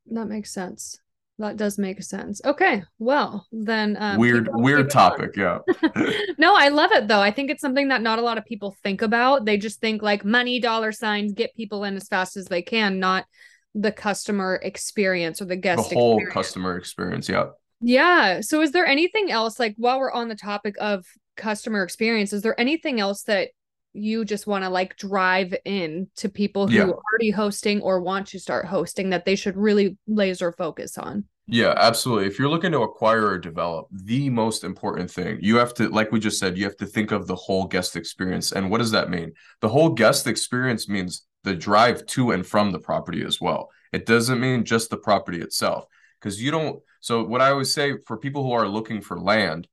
That 0.07 0.27
makes 0.27 0.53
sense. 0.53 0.99
That 1.39 1.57
does 1.57 1.79
make 1.79 2.03
sense. 2.03 2.41
Okay, 2.45 2.83
well 2.99 3.47
then. 3.53 3.97
Um, 3.99 4.19
weird, 4.19 4.49
weird 4.53 4.91
topic. 4.91 5.37
Yeah. 5.37 5.59
no, 6.39 6.57
I 6.57 6.69
love 6.69 6.91
it 6.91 7.07
though. 7.07 7.21
I 7.21 7.31
think 7.31 7.51
it's 7.51 7.61
something 7.61 7.89
that 7.89 8.03
not 8.03 8.19
a 8.19 8.23
lot 8.23 8.39
of 8.39 8.45
people 8.45 8.77
think 8.83 9.03
about. 9.03 9.45
They 9.45 9.57
just 9.57 9.81
think 9.81 10.03
like 10.03 10.25
money, 10.25 10.59
dollar 10.59 10.91
signs, 10.91 11.33
get 11.33 11.55
people 11.55 11.85
in 11.85 11.95
as 11.95 12.09
fast 12.09 12.37
as 12.37 12.47
they 12.47 12.63
can, 12.63 12.99
not 12.99 13.25
the 13.73 13.93
customer 13.93 14.59
experience 14.61 15.41
or 15.41 15.45
the 15.45 15.55
guest. 15.55 15.89
The 15.89 15.95
whole 15.95 16.17
experience. 16.17 16.35
customer 16.35 16.77
experience. 16.77 17.29
Yeah. 17.29 17.51
Yeah. 17.81 18.41
So, 18.41 18.61
is 18.61 18.73
there 18.73 18.87
anything 18.87 19.31
else 19.31 19.59
like 19.59 19.75
while 19.77 19.99
we're 19.99 20.13
on 20.13 20.29
the 20.29 20.35
topic 20.35 20.75
of 20.81 21.07
customer 21.37 21.83
experience? 21.83 22.33
Is 22.33 22.43
there 22.43 22.59
anything 22.61 23.01
else 23.01 23.23
that 23.25 23.51
you 23.93 24.25
just 24.25 24.47
want 24.47 24.65
to 24.65 24.71
like 24.71 24.97
drive 24.97 25.55
in 25.65 26.09
to 26.17 26.29
people 26.29 26.69
who 26.69 26.75
yeah. 26.75 26.83
are 26.83 26.99
already 27.13 27.31
hosting 27.31 27.81
or 27.81 28.01
want 28.01 28.27
to 28.29 28.39
start 28.39 28.67
hosting 28.67 29.11
that 29.11 29.25
they 29.25 29.37
should 29.37 29.57
really 29.57 29.97
laser 30.07 30.53
focus 30.53 30.99
on? 30.99 31.25
Yeah, 31.51 31.73
absolutely. 31.79 32.27
If 32.27 32.39
you're 32.39 32.51
looking 32.51 32.73
to 32.73 32.83
acquire 32.83 33.27
or 33.27 33.39
develop, 33.39 33.87
the 33.91 34.29
most 34.29 34.65
important 34.65 35.11
thing 35.11 35.39
you 35.41 35.57
have 35.57 35.73
to, 35.75 35.89
like 35.89 36.13
we 36.13 36.21
just 36.21 36.39
said, 36.39 36.59
you 36.59 36.65
have 36.65 36.77
to 36.77 36.87
think 36.87 37.11
of 37.11 37.27
the 37.27 37.35
whole 37.35 37.65
guest 37.65 37.97
experience. 37.97 38.53
And 38.53 38.71
what 38.71 38.79
does 38.79 38.91
that 38.91 39.09
mean? 39.09 39.33
The 39.61 39.69
whole 39.69 39.89
guest 39.89 40.27
experience 40.27 40.91
means 40.91 41.25
the 41.45 41.55
drive 41.55 42.05
to 42.07 42.33
and 42.33 42.47
from 42.47 42.71
the 42.71 42.79
property 42.79 43.25
as 43.25 43.41
well. 43.41 43.71
It 43.93 44.05
doesn't 44.05 44.41
mean 44.41 44.65
just 44.65 44.91
the 44.91 44.99
property 44.99 45.41
itself 45.41 45.87
because 46.21 46.43
you 46.43 46.51
don't. 46.51 46.81
So, 47.01 47.25
what 47.25 47.41
I 47.41 47.51
always 47.51 47.73
say 47.73 47.95
for 48.07 48.17
people 48.17 48.43
who 48.43 48.53
are 48.53 48.69
looking 48.69 49.01
for 49.01 49.21
land, 49.21 49.69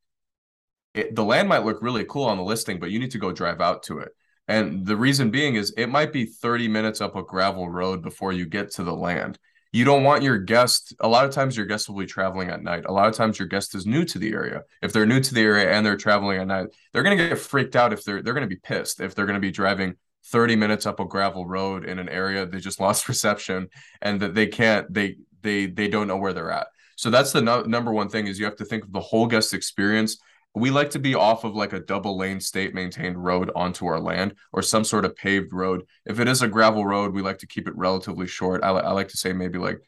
it, 0.94 1.16
the 1.16 1.24
land 1.24 1.50
might 1.50 1.66
look 1.66 1.82
really 1.82 2.06
cool 2.06 2.26
on 2.26 2.38
the 2.38 2.44
listing, 2.44 2.80
but 2.80 2.92
you 2.92 3.00
need 3.00 3.12
to 3.12 3.18
go 3.18 3.32
drive 3.32 3.62
out 3.62 3.84
to 3.84 4.00
it. 4.00 4.10
And 4.48 4.86
the 4.86 4.96
reason 4.96 5.32
being 5.32 5.56
is 5.56 5.74
it 5.76 5.88
might 5.88 6.14
be 6.14 6.26
30 6.26 6.68
minutes 6.68 7.02
up 7.02 7.16
a 7.16 7.24
gravel 7.24 7.70
road 7.70 8.02
before 8.02 8.32
you 8.32 8.46
get 8.46 8.72
to 8.74 8.84
the 8.84 8.94
land. 8.94 9.40
You 9.72 9.84
don't 9.84 10.04
want 10.04 10.24
your 10.24 10.38
guest, 10.38 10.96
a 11.02 11.08
lot 11.08 11.26
of 11.26 11.32
times 11.32 11.58
your 11.58 11.66
guest 11.66 11.90
will 11.90 11.98
be 11.98 12.06
traveling 12.06 12.50
at 12.50 12.64
night. 12.64 12.86
A 12.88 12.94
lot 12.94 13.10
of 13.10 13.16
times 13.16 13.38
your 13.38 13.48
guest 13.50 13.76
is 13.76 13.86
new 13.86 14.06
to 14.06 14.18
the 14.18 14.32
area. 14.32 14.62
If 14.82 14.94
they're 14.94 15.06
new 15.06 15.20
to 15.20 15.34
the 15.34 15.42
area 15.42 15.70
and 15.70 15.86
they're 15.86 15.98
traveling 15.98 16.40
at 16.40 16.48
night, 16.48 16.68
they're 16.94 17.04
going 17.04 17.18
to 17.18 17.28
get 17.28 17.40
freaked 17.40 17.76
out 17.76 17.92
if 17.92 18.04
they're 18.06 18.22
they're 18.22 18.34
going 18.34 18.48
to 18.48 18.56
be 18.56 18.62
pissed 18.62 19.02
if 19.02 19.16
they're 19.16 19.26
going 19.26 19.36
to 19.36 19.42
be 19.42 19.52
driving 19.52 19.96
30 20.28 20.56
minutes 20.56 20.86
up 20.86 21.00
a 21.00 21.06
gravel 21.06 21.46
road 21.46 21.86
in 21.86 22.00
an 22.00 22.10
area 22.10 22.46
they 22.46 22.60
just 22.60 22.80
lost 22.86 23.10
reception 23.10 23.68
and 24.02 24.22
that 24.22 24.34
they 24.34 24.48
can't 24.48 24.92
they 24.94 25.18
they 25.46 25.68
they 25.68 25.88
don't 25.88 26.08
know 26.08 26.18
where 26.18 26.34
they're 26.34 26.52
at. 26.52 26.68
So 26.98 27.10
that's 27.10 27.32
the 27.32 27.42
no, 27.42 27.62
number 27.62 27.94
one 27.94 28.10
thing 28.10 28.28
is 28.28 28.40
you 28.40 28.46
have 28.46 28.58
to 28.58 28.66
think 28.66 28.84
of 28.84 28.92
the 28.92 29.00
whole 29.00 29.28
guest 29.28 29.54
experience 29.54 30.18
we 30.56 30.72
like 30.72 30.90
to 30.92 31.00
be 31.00 31.16
off 31.16 31.44
of 31.44 31.54
like 31.54 31.74
a 31.74 31.82
double 31.82 32.18
lane 32.18 32.40
state 32.40 32.74
maintained 32.74 33.22
road 33.22 33.52
onto 33.56 33.86
our 33.86 34.00
land 34.00 34.36
or 34.54 34.62
some 34.62 34.86
sort 34.86 35.04
of 35.04 35.16
paved 35.16 35.52
road. 35.52 35.84
If 36.06 36.20
it 36.20 36.30
is 36.30 36.42
a 36.42 36.48
gravel 36.48 36.86
road, 36.86 37.14
we 37.14 37.22
like 37.22 37.40
to 37.40 37.48
keep 37.48 37.68
it 37.68 37.76
relatively 37.76 38.26
short. 38.26 38.64
I, 38.64 38.70
I 38.70 38.92
like 38.94 39.10
to 39.10 39.18
say 39.18 39.34
maybe 39.34 39.60
like 39.60 39.82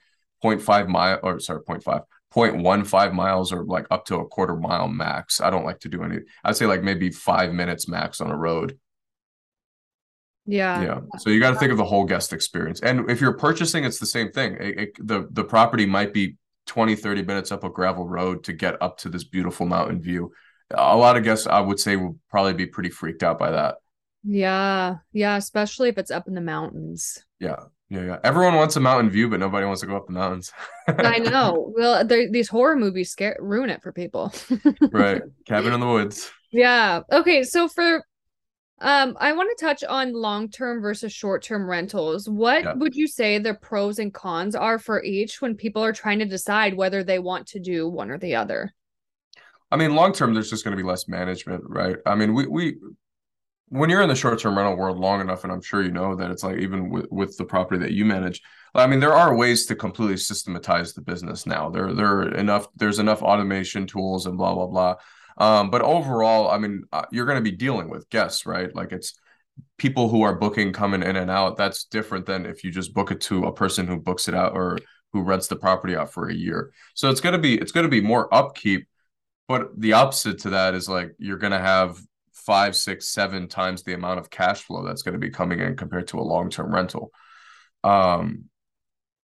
0.5 0.43 0.89
mile 0.89 1.19
or 1.23 1.39
sorry, 1.39 1.61
0.5, 1.61 2.03
0.15 2.33 3.13
miles 3.13 3.53
or 3.53 3.63
like 3.63 3.87
up 3.89 4.05
to 4.07 4.17
a 4.17 4.27
quarter 4.27 4.57
mile 4.57 4.89
max. 4.89 5.39
I 5.39 5.49
don't 5.49 5.65
like 5.65 5.79
to 5.79 5.89
do 5.89 6.03
any, 6.03 6.19
I'd 6.43 6.57
say 6.57 6.65
like 6.65 6.83
maybe 6.83 7.11
five 7.11 7.53
minutes 7.53 7.87
max 7.87 8.19
on 8.19 8.29
a 8.29 8.37
road. 8.37 8.77
Yeah. 10.47 10.81
Yeah. 10.81 10.99
So 11.19 11.29
you 11.29 11.39
got 11.39 11.51
to 11.51 11.59
think 11.59 11.71
of 11.71 11.77
the 11.77 11.85
whole 11.85 12.05
guest 12.05 12.33
experience. 12.33 12.79
And 12.79 13.09
if 13.11 13.21
you're 13.21 13.33
purchasing, 13.33 13.83
it's 13.83 13.99
the 13.99 14.05
same 14.05 14.31
thing. 14.31 14.55
It, 14.59 14.79
it, 14.79 15.07
the, 15.07 15.27
the 15.31 15.43
property 15.43 15.85
might 15.85 16.13
be 16.13 16.37
20, 16.67 16.95
30 16.95 17.23
minutes 17.23 17.51
up 17.51 17.63
a 17.63 17.69
gravel 17.69 18.07
road 18.07 18.45
to 18.45 18.53
get 18.53 18.81
up 18.81 18.97
to 18.99 19.09
this 19.09 19.25
beautiful 19.25 19.65
mountain 19.65 20.01
view 20.01 20.31
a 20.71 20.97
lot 20.97 21.17
of 21.17 21.23
guests 21.23 21.47
I 21.47 21.59
would 21.59 21.79
say 21.79 21.95
will 21.95 22.17
probably 22.29 22.53
be 22.53 22.65
pretty 22.65 22.89
freaked 22.89 23.23
out 23.23 23.39
by 23.39 23.51
that. 23.51 23.75
Yeah. 24.23 24.95
Yeah. 25.13 25.37
Especially 25.37 25.89
if 25.89 25.97
it's 25.97 26.11
up 26.11 26.27
in 26.27 26.33
the 26.33 26.41
mountains. 26.41 27.23
Yeah. 27.39 27.57
Yeah. 27.89 28.03
Yeah. 28.03 28.19
Everyone 28.23 28.55
wants 28.55 28.75
a 28.75 28.81
mountain 28.81 29.09
view, 29.09 29.29
but 29.29 29.39
nobody 29.39 29.65
wants 29.65 29.81
to 29.81 29.87
go 29.87 29.95
up 29.95 30.07
the 30.07 30.13
mountains. 30.13 30.51
I 30.87 31.19
know. 31.19 31.71
Well, 31.75 32.05
these 32.05 32.49
horror 32.49 32.75
movies 32.75 33.11
scare 33.11 33.37
ruin 33.39 33.69
it 33.69 33.81
for 33.81 33.93
people. 33.93 34.33
right. 34.91 35.21
Cabin 35.45 35.73
in 35.73 35.79
the 35.79 35.87
woods. 35.87 36.29
Yeah. 36.51 37.01
Okay. 37.11 37.43
So 37.43 37.69
for 37.69 38.03
um, 38.79 39.17
I 39.19 39.33
want 39.33 39.57
to 39.57 39.65
touch 39.65 39.83
on 39.83 40.13
long-term 40.13 40.81
versus 40.81 41.11
short-term 41.11 41.67
rentals. 41.67 42.29
What 42.29 42.63
yeah. 42.63 42.73
would 42.73 42.95
you 42.95 43.07
say 43.07 43.39
the 43.39 43.55
pros 43.55 43.99
and 43.99 44.13
cons 44.13 44.55
are 44.55 44.77
for 44.77 45.03
each 45.03 45.41
when 45.41 45.55
people 45.55 45.83
are 45.83 45.93
trying 45.93 46.19
to 46.19 46.25
decide 46.25 46.75
whether 46.75 47.03
they 47.03 47.19
want 47.19 47.47
to 47.47 47.59
do 47.59 47.89
one 47.89 48.11
or 48.11 48.17
the 48.17 48.35
other? 48.35 48.73
I 49.71 49.75
mean, 49.77 49.95
long 49.95 50.13
term, 50.13 50.33
there's 50.33 50.49
just 50.49 50.63
going 50.63 50.77
to 50.77 50.81
be 50.81 50.87
less 50.87 51.07
management, 51.07 51.63
right? 51.67 51.97
I 52.05 52.15
mean, 52.15 52.33
we 52.33 52.47
we 52.47 52.75
when 53.69 53.89
you're 53.89 54.01
in 54.01 54.09
the 54.09 54.15
short 54.15 54.39
term 54.39 54.57
rental 54.57 54.77
world 54.77 54.97
long 54.97 55.19
enough, 55.21 55.43
and 55.43 55.51
I'm 55.51 55.61
sure 55.61 55.83
you 55.83 55.91
know 55.91 56.15
that 56.15 56.31
it's 56.31 56.43
like 56.43 56.57
even 56.59 56.89
with, 56.89 57.07
with 57.11 57.37
the 57.37 57.45
property 57.45 57.81
that 57.81 57.91
you 57.91 58.05
manage. 58.05 58.41
I 58.73 58.87
mean, 58.87 58.99
there 58.99 59.13
are 59.13 59.35
ways 59.35 59.65
to 59.65 59.75
completely 59.75 60.17
systematize 60.17 60.93
the 60.93 61.01
business 61.01 61.45
now. 61.45 61.69
There 61.69 61.93
there 61.93 62.19
are 62.19 62.35
enough 62.35 62.67
there's 62.75 62.99
enough 62.99 63.21
automation 63.21 63.87
tools 63.87 64.25
and 64.25 64.37
blah 64.37 64.53
blah 64.53 64.67
blah. 64.67 64.95
Um, 65.37 65.69
but 65.69 65.81
overall, 65.81 66.49
I 66.49 66.57
mean, 66.57 66.83
uh, 66.91 67.05
you're 67.11 67.25
going 67.25 67.43
to 67.43 67.49
be 67.49 67.55
dealing 67.55 67.89
with 67.89 68.09
guests, 68.09 68.45
right? 68.45 68.73
Like 68.75 68.91
it's 68.91 69.13
people 69.77 70.09
who 70.09 70.23
are 70.23 70.35
booking 70.35 70.73
coming 70.73 71.03
in 71.03 71.15
and 71.15 71.29
out. 71.31 71.57
That's 71.57 71.85
different 71.85 72.25
than 72.25 72.45
if 72.45 72.63
you 72.63 72.71
just 72.71 72.93
book 72.93 73.11
it 73.11 73.21
to 73.21 73.45
a 73.45 73.53
person 73.53 73.87
who 73.87 73.99
books 73.99 74.27
it 74.27 74.33
out 74.33 74.53
or 74.53 74.79
who 75.13 75.21
rents 75.21 75.47
the 75.47 75.55
property 75.55 75.95
out 75.95 76.11
for 76.11 76.27
a 76.27 76.33
year. 76.33 76.71
So 76.95 77.09
it's 77.09 77.21
going 77.21 77.33
to 77.33 77.39
be 77.39 77.55
it's 77.55 77.71
going 77.71 77.85
to 77.85 77.89
be 77.89 78.01
more 78.01 78.33
upkeep 78.33 78.87
but 79.47 79.79
the 79.79 79.93
opposite 79.93 80.39
to 80.39 80.51
that 80.51 80.75
is 80.75 80.89
like 80.89 81.15
you're 81.17 81.37
going 81.37 81.51
to 81.51 81.59
have 81.59 81.97
five, 82.33 82.75
six, 82.75 83.09
seven 83.09 83.47
times 83.47 83.83
the 83.83 83.93
amount 83.93 84.19
of 84.19 84.29
cash 84.29 84.61
flow 84.61 84.85
that's 84.85 85.01
going 85.01 85.13
to 85.13 85.19
be 85.19 85.29
coming 85.29 85.59
in 85.59 85.75
compared 85.75 86.07
to 86.07 86.19
a 86.19 86.21
long 86.21 86.49
term 86.49 86.73
rental. 86.73 87.11
Um, 87.83 88.45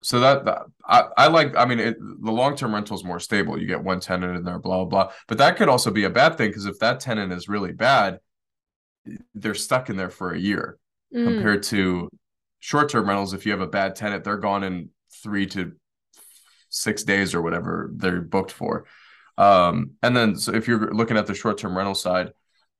so 0.05 0.19
that, 0.19 0.45
that 0.45 0.61
I, 0.85 1.03
I 1.17 1.27
like. 1.27 1.57
I 1.57 1.65
mean, 1.65 1.79
it, 1.79 1.97
the 1.99 2.31
long 2.31 2.55
term 2.55 2.73
rental 2.73 2.95
is 2.95 3.03
more 3.03 3.19
stable. 3.19 3.59
You 3.59 3.65
get 3.65 3.83
one 3.83 3.99
tenant 3.99 4.37
in 4.37 4.43
there, 4.43 4.59
blah 4.59 4.85
blah. 4.85 5.05
blah 5.05 5.13
But 5.27 5.39
that 5.39 5.57
could 5.57 5.67
also 5.67 5.89
be 5.89 6.03
a 6.03 6.09
bad 6.09 6.37
thing 6.37 6.49
because 6.49 6.67
if 6.67 6.77
that 6.79 6.99
tenant 6.99 7.33
is 7.33 7.49
really 7.49 7.71
bad, 7.71 8.19
they're 9.33 9.55
stuck 9.55 9.89
in 9.89 9.97
there 9.97 10.11
for 10.11 10.31
a 10.31 10.39
year. 10.39 10.77
Mm. 11.11 11.25
Compared 11.25 11.63
to 11.63 12.09
short 12.59 12.89
term 12.89 13.07
rentals, 13.07 13.33
if 13.33 13.45
you 13.45 13.51
have 13.51 13.61
a 13.61 13.67
bad 13.67 13.95
tenant, 13.95 14.23
they're 14.23 14.37
gone 14.37 14.63
in 14.63 14.89
three 15.23 15.47
to 15.47 15.71
six 16.69 17.03
days 17.03 17.33
or 17.33 17.41
whatever 17.41 17.89
they're 17.95 18.21
booked 18.21 18.51
for. 18.51 18.85
Um, 19.37 19.91
and 20.03 20.15
then 20.15 20.35
so 20.35 20.53
if 20.53 20.67
you're 20.67 20.93
looking 20.93 21.17
at 21.17 21.25
the 21.25 21.33
short-term 21.33 21.75
rental 21.75 21.95
side, 21.95 22.31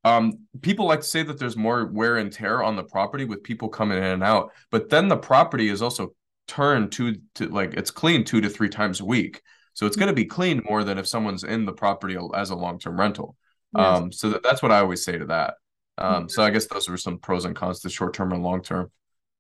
um, 0.04 0.34
people 0.62 0.86
like 0.86 1.02
to 1.02 1.08
say 1.08 1.24
that 1.24 1.40
there's 1.40 1.58
more 1.58 1.88
wear 1.88 2.18
and 2.18 2.32
tear 2.32 2.62
on 2.62 2.76
the 2.76 2.84
property 2.84 3.26
with 3.26 3.42
people 3.42 3.70
coming 3.70 3.98
in 3.98 4.04
and 4.04 4.24
out, 4.24 4.52
but 4.70 4.90
then 4.90 5.08
the 5.08 5.18
property 5.18 5.70
is 5.70 5.82
also 5.82 6.14
turned 6.48 6.92
to 6.94 7.16
to 7.36 7.48
like 7.48 7.74
it's 7.74 7.92
cleaned 7.92 8.28
two 8.28 8.42
to 8.42 8.50
three 8.50 8.70
times 8.70 9.00
a 9.00 9.06
week. 9.06 9.42
So 9.74 9.86
it's 9.86 9.98
going 9.98 10.08
to 10.08 10.14
be 10.14 10.26
cleaned 10.26 10.64
more 10.64 10.84
than 10.84 10.98
if 10.98 11.06
someone's 11.06 11.44
in 11.44 11.66
the 11.66 11.74
property 11.74 12.18
as 12.34 12.50
a 12.50 12.56
long-term 12.56 12.98
rental. 12.98 13.36
Yes. 13.78 13.86
Um, 13.86 14.12
so 14.12 14.30
that, 14.30 14.42
that's 14.42 14.62
what 14.62 14.72
I 14.72 14.80
always 14.80 15.04
say 15.04 15.18
to 15.18 15.26
that. 15.26 15.56
Um, 15.98 16.30
so 16.30 16.44
I 16.44 16.50
guess 16.50 16.68
those 16.68 16.88
are 16.88 16.96
some 16.96 17.20
pros 17.20 17.44
and 17.44 17.56
cons 17.56 17.82
to 17.82 17.90
short-term 17.90 18.32
and 18.32 18.42
long-term. 18.42 18.90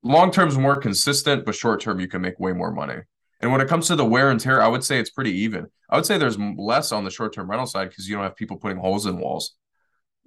Long-term 0.04 0.50
is 0.50 0.58
more 0.58 0.76
consistent, 0.76 1.46
but 1.46 1.56
short-term 1.56 2.02
you 2.02 2.10
can 2.10 2.22
make 2.22 2.38
way 2.38 2.52
more 2.52 2.72
money. 2.72 2.98
And 3.40 3.52
when 3.52 3.62
it 3.62 3.68
comes 3.68 3.88
to 3.88 3.96
the 3.96 4.06
wear 4.06 4.30
and 4.30 4.40
tear, 4.40 4.62
I 4.62 4.68
would 4.68 4.84
say 4.84 5.00
it's 5.00 5.10
pretty 5.10 5.32
even. 5.40 5.68
I 5.90 5.96
would 5.96 6.06
say 6.06 6.18
there's 6.18 6.38
less 6.40 6.92
on 6.92 7.04
the 7.04 7.12
short 7.12 7.34
term 7.34 7.50
rental 7.50 7.68
side 7.68 7.90
because 7.90 8.08
you 8.10 8.16
don't 8.16 8.24
have 8.24 8.36
people 8.36 8.58
putting 8.58 8.78
holes 8.78 9.06
in 9.06 9.18
walls. 9.18 9.56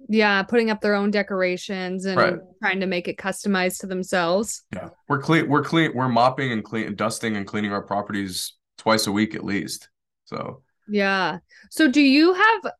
Yeah, 0.07 0.43
putting 0.43 0.69
up 0.71 0.81
their 0.81 0.95
own 0.95 1.11
decorations 1.11 2.05
and 2.05 2.17
Right. 2.17 2.35
trying 2.61 2.79
to 2.79 2.87
make 2.87 3.07
it 3.07 3.17
customized 3.17 3.81
to 3.81 3.87
themselves. 3.87 4.63
Yeah. 4.73 4.89
We're 5.07 5.21
clean, 5.21 5.49
we're 5.49 5.63
clean, 5.63 5.91
we're 5.93 6.07
mopping 6.07 6.51
and 6.51 6.63
clean, 6.63 6.95
dusting 6.95 7.35
and 7.35 7.45
cleaning 7.45 7.73
our 7.73 7.81
properties 7.81 8.53
twice 8.77 9.07
a 9.07 9.11
week 9.11 9.35
at 9.35 9.43
least. 9.43 9.89
So 10.25 10.63
Yeah. 10.87 11.39
So 11.69 11.89
do 11.89 12.01
you 12.01 12.33
have 12.33 12.71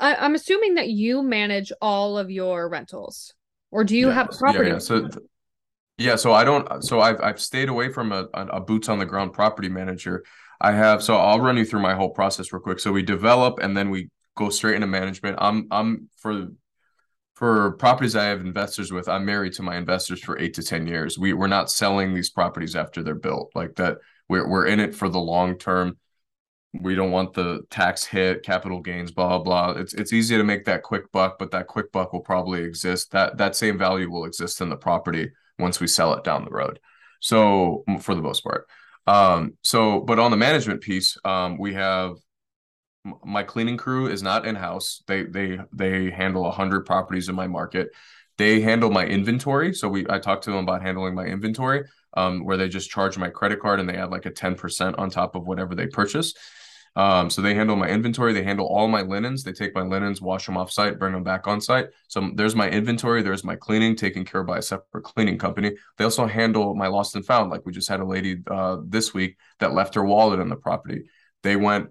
I, 0.00 0.14
I'm 0.16 0.34
assuming 0.34 0.74
that 0.74 0.88
you 0.88 1.22
manage 1.22 1.70
all 1.82 2.16
of 2.16 2.30
your 2.30 2.68
rentals, 2.68 3.34
or 3.70 3.84
do 3.84 3.96
you 3.96 4.08
have 4.08 4.30
property? 4.30 4.68
Yeah, 4.68 4.72
yeah. 4.74 4.78
So 4.78 5.00
th- 5.02 5.24
yeah, 5.98 6.16
so 6.16 6.32
I 6.32 6.44
don't 6.44 6.82
so 6.82 7.00
I've 7.00 7.20
I've 7.20 7.40
stayed 7.40 7.68
away 7.68 7.92
from 7.92 8.12
a, 8.12 8.26
a, 8.34 8.46
a 8.46 8.60
boots 8.60 8.88
on 8.88 8.98
the 8.98 9.06
ground 9.06 9.32
property 9.32 9.68
manager. 9.68 10.24
I 10.60 10.72
have 10.72 11.02
so 11.02 11.16
I'll 11.16 11.40
run 11.40 11.56
you 11.56 11.64
through 11.64 11.80
my 11.82 11.94
whole 11.94 12.10
process 12.10 12.52
real 12.52 12.62
quick. 12.62 12.78
So 12.80 12.92
we 12.92 13.02
develop 13.02 13.58
and 13.60 13.76
then 13.76 13.90
we 13.90 14.08
go 14.36 14.48
straight 14.50 14.76
into 14.76 14.86
management. 14.86 15.36
I'm 15.40 15.66
I'm 15.70 16.08
for 16.18 16.48
for 17.36 17.72
properties 17.72 18.16
I 18.16 18.24
have 18.24 18.40
investors 18.40 18.90
with, 18.90 19.08
I'm 19.08 19.26
married 19.26 19.52
to 19.54 19.62
my 19.62 19.76
investors 19.76 20.20
for 20.20 20.38
eight 20.38 20.54
to 20.54 20.62
10 20.62 20.86
years. 20.86 21.18
We 21.18 21.34
we're 21.34 21.46
not 21.46 21.70
selling 21.70 22.14
these 22.14 22.30
properties 22.30 22.74
after 22.74 23.02
they're 23.02 23.14
built 23.14 23.52
like 23.54 23.76
that. 23.76 23.98
We're 24.28 24.48
we're 24.48 24.66
in 24.66 24.80
it 24.80 24.94
for 24.94 25.08
the 25.08 25.18
long 25.18 25.58
term. 25.58 25.98
We 26.72 26.94
don't 26.94 27.10
want 27.10 27.34
the 27.34 27.60
tax 27.70 28.04
hit, 28.04 28.42
capital 28.42 28.80
gains, 28.80 29.10
blah 29.10 29.38
blah. 29.38 29.72
It's 29.72 29.92
it's 29.92 30.14
easy 30.14 30.38
to 30.38 30.44
make 30.44 30.64
that 30.64 30.82
quick 30.82 31.12
buck, 31.12 31.38
but 31.38 31.50
that 31.50 31.66
quick 31.66 31.92
buck 31.92 32.14
will 32.14 32.20
probably 32.20 32.64
exist. 32.64 33.12
That 33.12 33.36
that 33.36 33.54
same 33.54 33.76
value 33.76 34.10
will 34.10 34.24
exist 34.24 34.62
in 34.62 34.70
the 34.70 34.76
property 34.76 35.30
once 35.58 35.78
we 35.78 35.86
sell 35.86 36.14
it 36.14 36.24
down 36.24 36.44
the 36.44 36.50
road. 36.50 36.80
So 37.20 37.84
for 38.00 38.14
the 38.14 38.22
most 38.22 38.42
part. 38.44 38.66
Um, 39.06 39.56
so 39.62 40.00
but 40.00 40.18
on 40.18 40.30
the 40.30 40.36
management 40.38 40.80
piece, 40.80 41.18
um, 41.24 41.58
we 41.58 41.74
have 41.74 42.16
my 43.24 43.42
cleaning 43.42 43.76
crew 43.76 44.06
is 44.08 44.22
not 44.22 44.46
in-house. 44.46 45.02
They 45.06 45.24
they 45.24 45.58
they 45.72 46.10
handle 46.10 46.42
100 46.42 46.86
properties 46.86 47.28
in 47.28 47.34
my 47.34 47.46
market. 47.46 47.90
They 48.38 48.60
handle 48.60 48.90
my 48.90 49.06
inventory. 49.06 49.74
So 49.74 49.88
we 49.88 50.06
I 50.08 50.18
talked 50.18 50.44
to 50.44 50.50
them 50.50 50.60
about 50.60 50.82
handling 50.82 51.14
my 51.14 51.24
inventory 51.24 51.84
um, 52.16 52.44
where 52.44 52.56
they 52.56 52.68
just 52.68 52.90
charge 52.90 53.16
my 53.18 53.28
credit 53.28 53.60
card 53.60 53.80
and 53.80 53.88
they 53.88 53.96
add 53.96 54.10
like 54.10 54.26
a 54.26 54.30
10% 54.30 54.98
on 54.98 55.10
top 55.10 55.34
of 55.34 55.46
whatever 55.46 55.74
they 55.74 55.86
purchase. 55.86 56.34
Um, 56.96 57.28
so 57.28 57.42
they 57.42 57.54
handle 57.54 57.76
my 57.76 57.88
inventory, 57.88 58.32
they 58.32 58.42
handle 58.42 58.66
all 58.66 58.88
my 58.88 59.02
linens, 59.02 59.42
they 59.42 59.52
take 59.52 59.74
my 59.74 59.82
linens, 59.82 60.22
wash 60.22 60.46
them 60.46 60.56
off 60.56 60.72
site, 60.72 60.98
bring 60.98 61.12
them 61.12 61.22
back 61.22 61.46
on 61.46 61.60
site. 61.60 61.88
So 62.08 62.30
there's 62.34 62.56
my 62.56 62.70
inventory, 62.70 63.20
there's 63.20 63.44
my 63.44 63.54
cleaning 63.54 63.96
taken 63.96 64.24
care 64.24 64.40
of 64.40 64.46
by 64.46 64.58
a 64.58 64.62
separate 64.62 65.04
cleaning 65.04 65.36
company. 65.36 65.76
They 65.98 66.04
also 66.04 66.24
handle 66.26 66.74
my 66.74 66.86
lost 66.86 67.14
and 67.14 67.24
found. 67.24 67.50
Like 67.50 67.66
we 67.66 67.72
just 67.72 67.90
had 67.90 68.00
a 68.00 68.04
lady 68.06 68.38
uh, 68.50 68.78
this 68.86 69.12
week 69.12 69.36
that 69.60 69.74
left 69.74 69.94
her 69.94 70.04
wallet 70.04 70.40
in 70.40 70.48
the 70.48 70.56
property. 70.56 71.04
They 71.42 71.56
went 71.56 71.90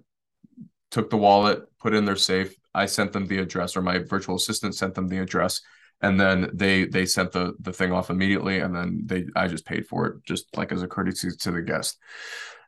took 0.96 1.10
the 1.10 1.18
wallet, 1.18 1.60
put 1.78 1.94
in 1.94 2.06
their 2.06 2.16
safe. 2.16 2.56
I 2.74 2.86
sent 2.86 3.12
them 3.12 3.28
the 3.28 3.40
address, 3.40 3.76
or 3.76 3.82
my 3.82 4.00
virtual 4.00 4.38
assistant 4.38 4.76
sent 4.76 4.96
them 4.96 5.10
the 5.10 5.20
address, 5.20 5.62
and 6.00 6.18
then 6.18 6.50
they 6.54 6.86
they 6.86 7.06
sent 7.06 7.34
the 7.34 7.54
the 7.60 7.74
thing 7.74 7.92
off 7.92 8.10
immediately, 8.10 8.60
and 8.60 8.74
then 8.74 9.02
they 9.06 9.26
I 9.36 9.50
just 9.50 9.66
paid 9.66 9.86
for 9.88 10.08
it, 10.08 10.24
just 10.24 10.56
like 10.56 10.72
as 10.72 10.84
a 10.84 10.88
courtesy 10.88 11.30
to 11.38 11.52
the 11.52 11.62
guest. 11.62 11.98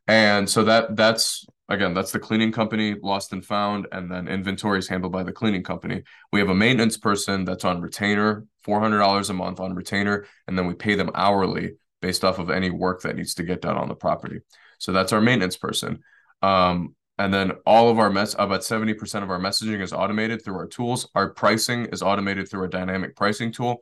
And 0.08 0.50
so 0.50 0.66
that 0.66 0.98
that's 0.98 1.46
again 1.70 1.94
that's 1.94 2.12
the 2.12 2.20
cleaning 2.20 2.52
company, 2.52 2.96
lost 3.02 3.32
and 3.32 3.46
found, 3.46 3.88
and 3.94 4.12
then 4.12 4.28
inventory 4.28 4.80
is 4.80 4.90
handled 4.90 5.14
by 5.14 5.24
the 5.24 5.38
cleaning 5.40 5.64
company. 5.64 6.04
We 6.34 6.42
have 6.42 6.50
a 6.50 6.56
maintenance 6.66 6.98
person 6.98 7.46
that's 7.46 7.64
on 7.64 7.82
retainer, 7.82 8.44
four 8.62 8.82
hundred 8.82 9.00
dollars 9.00 9.30
a 9.30 9.34
month 9.34 9.62
on 9.62 9.74
retainer, 9.74 10.26
and 10.48 10.58
then 10.58 10.68
we 10.68 10.74
pay 10.74 10.96
them 10.96 11.12
hourly 11.16 11.76
based 12.02 12.26
off 12.26 12.40
of 12.40 12.50
any 12.50 12.72
work 12.72 13.04
that 13.04 13.16
needs 13.16 13.36
to 13.36 13.44
get 13.44 13.62
done 13.62 13.78
on 13.78 13.88
the 13.88 13.96
property. 13.96 14.40
So 14.80 14.92
that's 14.92 15.14
our 15.14 15.22
maintenance 15.22 15.56
person. 15.56 16.00
Um, 16.42 16.94
and 17.18 17.34
then 17.34 17.52
all 17.66 17.90
of 17.90 18.00
our 18.00 18.10
mess 18.10 18.36
about 18.38 18.64
70% 18.64 19.24
of 19.24 19.30
our 19.32 19.40
messaging 19.40 19.82
is 19.82 19.94
automated 19.94 20.44
through 20.44 20.56
our 20.56 20.68
tools. 20.68 21.08
Our 21.16 21.30
pricing 21.30 21.86
is 21.88 22.02
automated 22.02 22.50
through 22.50 22.66
a 22.66 22.70
dynamic 22.70 23.16
pricing 23.16 23.52
tool. 23.52 23.82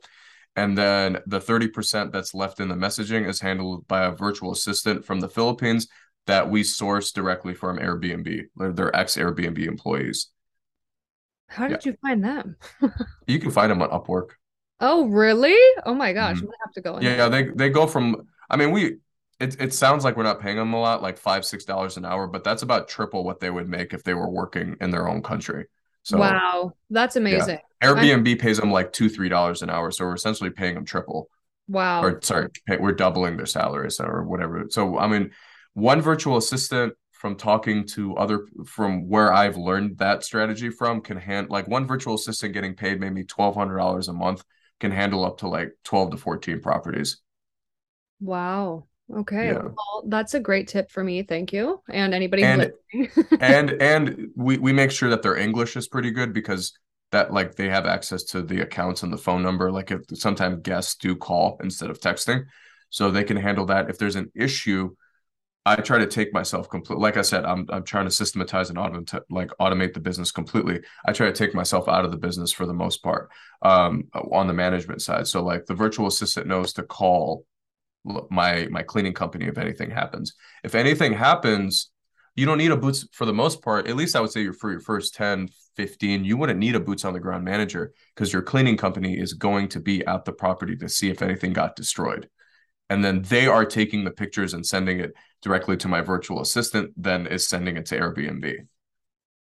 And 0.56 0.76
then 0.76 1.18
the 1.26 1.40
30% 1.40 2.12
that's 2.12 2.32
left 2.34 2.60
in 2.60 2.68
the 2.68 2.74
messaging 2.74 3.28
is 3.28 3.40
handled 3.40 3.86
by 3.88 4.06
a 4.06 4.12
virtual 4.12 4.52
assistant 4.52 5.04
from 5.04 5.20
the 5.20 5.28
Philippines 5.28 5.86
that 6.26 6.48
we 6.48 6.62
source 6.64 7.12
directly 7.12 7.54
from 7.54 7.78
Airbnb. 7.78 8.44
They're, 8.56 8.72
they're 8.72 8.96
ex 8.96 9.16
Airbnb 9.16 9.58
employees. 9.66 10.28
How 11.48 11.68
did 11.68 11.84
you 11.84 11.96
find 12.02 12.24
them? 12.24 12.56
You 13.26 13.38
can 13.38 13.50
find 13.50 13.70
them 13.70 13.82
on 13.82 13.90
Upwork. 13.90 14.30
Oh, 14.80 15.06
really? 15.06 15.56
Oh 15.84 15.94
my 15.94 16.12
gosh, 16.12 16.36
Mhm. 16.36 16.40
I'm 16.40 16.46
gonna 16.46 16.56
have 16.64 16.72
to 16.74 16.80
go 16.80 16.96
in. 16.96 17.02
Yeah, 17.02 17.16
yeah, 17.16 17.28
they 17.28 17.44
they 17.44 17.70
go 17.70 17.86
from. 17.86 18.28
I 18.48 18.56
mean, 18.56 18.70
we. 18.70 18.96
It 19.38 19.60
it 19.60 19.74
sounds 19.74 20.04
like 20.04 20.16
we're 20.16 20.22
not 20.22 20.40
paying 20.40 20.56
them 20.56 20.72
a 20.72 20.80
lot, 20.80 21.02
like 21.02 21.18
five 21.18 21.44
six 21.44 21.64
dollars 21.64 21.96
an 21.96 22.04
hour, 22.04 22.26
but 22.26 22.44
that's 22.44 22.62
about 22.62 22.88
triple 22.88 23.24
what 23.24 23.40
they 23.40 23.50
would 23.50 23.68
make 23.68 23.92
if 23.92 24.02
they 24.02 24.14
were 24.14 24.30
working 24.30 24.76
in 24.80 24.90
their 24.90 25.08
own 25.08 25.22
country. 25.22 25.66
So 26.02 26.18
wow, 26.18 26.72
that's 26.88 27.16
amazing. 27.16 27.58
Airbnb 27.82 28.38
pays 28.38 28.58
them 28.58 28.70
like 28.70 28.92
two 28.92 29.08
three 29.08 29.28
dollars 29.28 29.62
an 29.62 29.70
hour, 29.70 29.90
so 29.90 30.04
we're 30.04 30.14
essentially 30.14 30.50
paying 30.50 30.74
them 30.74 30.84
triple. 30.84 31.28
Wow. 31.68 32.02
Or 32.02 32.20
sorry, 32.22 32.48
pay, 32.66 32.76
we're 32.76 32.92
doubling 32.92 33.36
their 33.36 33.46
salaries 33.46 34.00
or 34.00 34.24
whatever. 34.24 34.66
So 34.70 34.98
I 34.98 35.08
mean, 35.08 35.32
one 35.74 36.00
virtual 36.00 36.36
assistant 36.36 36.94
from 37.12 37.36
talking 37.36 37.86
to 37.88 38.16
other 38.16 38.46
from 38.66 39.08
where 39.08 39.32
I've 39.32 39.56
learned 39.56 39.98
that 39.98 40.24
strategy 40.24 40.70
from 40.70 41.00
can 41.00 41.16
hand 41.16 41.50
like 41.50 41.66
one 41.66 41.86
virtual 41.86 42.14
assistant 42.14 42.54
getting 42.54 42.74
paid 42.74 43.00
maybe 43.00 43.24
twelve 43.24 43.54
hundred 43.54 43.78
dollars 43.78 44.08
a 44.08 44.12
month 44.12 44.44
can 44.80 44.90
handle 44.90 45.24
up 45.24 45.38
to 45.38 45.48
like 45.48 45.72
12 45.84 46.12
to 46.12 46.16
14 46.16 46.60
properties. 46.60 47.18
Wow. 48.20 48.86
Okay. 49.14 49.46
Yeah. 49.48 49.62
Well, 49.62 50.04
that's 50.06 50.34
a 50.34 50.40
great 50.40 50.68
tip 50.68 50.90
for 50.90 51.04
me. 51.04 51.22
Thank 51.22 51.52
you. 51.52 51.80
And 51.88 52.12
anybody 52.12 52.42
And- 52.42 52.72
listening. 52.92 53.26
and 53.40 53.70
and 53.80 54.28
we 54.34 54.58
we 54.58 54.72
make 54.72 54.90
sure 54.90 55.10
that 55.10 55.22
their 55.22 55.36
English 55.36 55.76
is 55.76 55.86
pretty 55.86 56.10
good 56.10 56.32
because 56.32 56.76
that 57.12 57.32
like 57.32 57.54
they 57.54 57.68
have 57.68 57.86
access 57.86 58.24
to 58.24 58.42
the 58.42 58.62
accounts 58.62 59.02
and 59.04 59.12
the 59.12 59.18
phone 59.18 59.42
number. 59.42 59.70
Like 59.70 59.90
if 59.92 60.00
sometimes 60.14 60.62
guests 60.62 60.96
do 60.96 61.14
call 61.14 61.58
instead 61.62 61.90
of 61.90 62.00
texting, 62.00 62.44
so 62.90 63.10
they 63.10 63.24
can 63.24 63.36
handle 63.36 63.66
that. 63.66 63.88
If 63.88 63.98
there's 63.98 64.16
an 64.16 64.32
issue, 64.34 64.94
I 65.64 65.76
try 65.76 65.98
to 65.98 66.06
take 66.06 66.32
myself 66.32 66.68
complete. 66.68 66.98
Like 66.98 67.16
I 67.16 67.22
said, 67.22 67.44
I'm 67.44 67.66
I'm 67.68 67.84
trying 67.84 68.06
to 68.06 68.10
systematize 68.10 68.70
and 68.70 68.78
automate 68.78 69.20
like 69.30 69.50
automate 69.60 69.94
the 69.94 70.00
business 70.00 70.32
completely. 70.32 70.80
I 71.04 71.12
try 71.12 71.26
to 71.26 71.32
take 71.32 71.54
myself 71.54 71.88
out 71.88 72.04
of 72.04 72.10
the 72.10 72.16
business 72.18 72.50
for 72.50 72.66
the 72.66 72.74
most 72.74 73.04
part 73.04 73.30
um, 73.62 74.08
on 74.32 74.48
the 74.48 74.52
management 74.52 75.00
side. 75.00 75.28
So 75.28 75.44
like 75.44 75.66
the 75.66 75.74
virtual 75.74 76.08
assistant 76.08 76.48
knows 76.48 76.72
to 76.72 76.82
call 76.82 77.44
my 78.30 78.68
my 78.70 78.82
cleaning 78.82 79.12
company 79.12 79.46
if 79.46 79.58
anything 79.58 79.90
happens. 79.90 80.34
If 80.64 80.74
anything 80.74 81.12
happens, 81.12 81.90
you 82.36 82.44
don't 82.44 82.58
need 82.58 82.70
a 82.70 82.76
boots 82.76 83.08
for 83.12 83.24
the 83.24 83.32
most 83.32 83.62
part. 83.62 83.88
At 83.88 83.96
least 83.96 84.14
I 84.14 84.20
would 84.20 84.30
say 84.30 84.42
you're 84.42 84.52
for 84.52 84.70
your 84.70 84.80
first 84.80 85.14
10, 85.14 85.48
15, 85.76 86.24
you 86.24 86.36
wouldn't 86.36 86.58
need 86.58 86.74
a 86.74 86.80
boots 86.80 87.04
on 87.04 87.14
the 87.14 87.20
ground 87.20 87.44
manager 87.44 87.92
because 88.14 88.32
your 88.32 88.42
cleaning 88.42 88.76
company 88.76 89.18
is 89.18 89.32
going 89.32 89.68
to 89.68 89.80
be 89.80 90.04
at 90.04 90.24
the 90.24 90.32
property 90.32 90.76
to 90.76 90.88
see 90.88 91.08
if 91.08 91.22
anything 91.22 91.52
got 91.52 91.76
destroyed. 91.76 92.28
And 92.88 93.04
then 93.04 93.22
they 93.22 93.46
are 93.46 93.64
taking 93.64 94.04
the 94.04 94.10
pictures 94.10 94.54
and 94.54 94.64
sending 94.64 95.00
it 95.00 95.12
directly 95.42 95.76
to 95.78 95.88
my 95.88 96.02
virtual 96.02 96.40
assistant, 96.40 96.92
then 96.96 97.26
is 97.26 97.48
sending 97.48 97.76
it 97.76 97.86
to 97.86 97.98
Airbnb. 97.98 98.66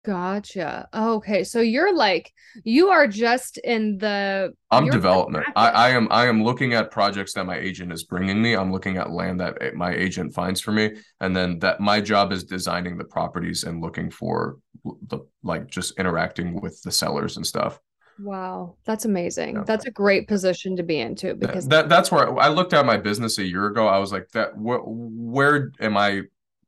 Gotcha. 0.04 0.88
Okay. 0.92 1.44
So 1.44 1.60
you're 1.60 1.94
like, 1.94 2.32
you 2.64 2.88
are 2.88 3.06
just 3.06 3.58
in 3.58 3.98
the 3.98 4.52
I'm 4.70 4.90
development. 4.90 5.46
I. 5.54 5.70
I 5.70 5.88
am 5.90 6.08
I 6.10 6.26
am 6.26 6.42
looking 6.42 6.74
at 6.74 6.90
projects 6.90 7.34
that 7.34 7.44
my 7.44 7.56
agent 7.56 7.92
is 7.92 8.02
bringing 8.02 8.42
me. 8.42 8.54
I'm 8.54 8.72
looking 8.72 8.96
at 8.96 9.10
land 9.10 9.40
that 9.40 9.74
my 9.74 9.94
agent 9.94 10.34
finds 10.34 10.60
for 10.60 10.72
me, 10.72 10.96
and 11.20 11.36
then 11.36 11.60
that 11.60 11.80
my 11.80 12.00
job 12.00 12.32
is 12.32 12.42
designing 12.42 12.98
the 12.98 13.04
properties 13.04 13.62
and 13.62 13.80
looking 13.80 14.10
for 14.10 14.58
the 15.06 15.20
like 15.44 15.68
just 15.68 15.98
interacting 16.00 16.60
with 16.60 16.82
the 16.82 16.90
sellers 16.90 17.36
and 17.36 17.46
stuff. 17.46 17.78
Wow, 18.18 18.76
that's 18.84 19.04
amazing. 19.04 19.56
Yeah. 19.56 19.62
That's 19.64 19.86
a 19.86 19.90
great 19.90 20.28
position 20.28 20.76
to 20.76 20.82
be 20.82 20.98
into 20.98 21.34
because 21.34 21.66
that 21.68 21.88
that's 21.88 22.10
where 22.10 22.38
I 22.38 22.48
looked 22.48 22.72
at 22.72 22.84
my 22.84 22.96
business 22.96 23.38
a 23.38 23.44
year 23.44 23.66
ago. 23.66 23.86
I 23.86 23.98
was 23.98 24.12
like, 24.12 24.28
that 24.32 24.50
wh- 24.54 24.82
where 24.84 25.72
am 25.80 25.96
I? 25.96 26.22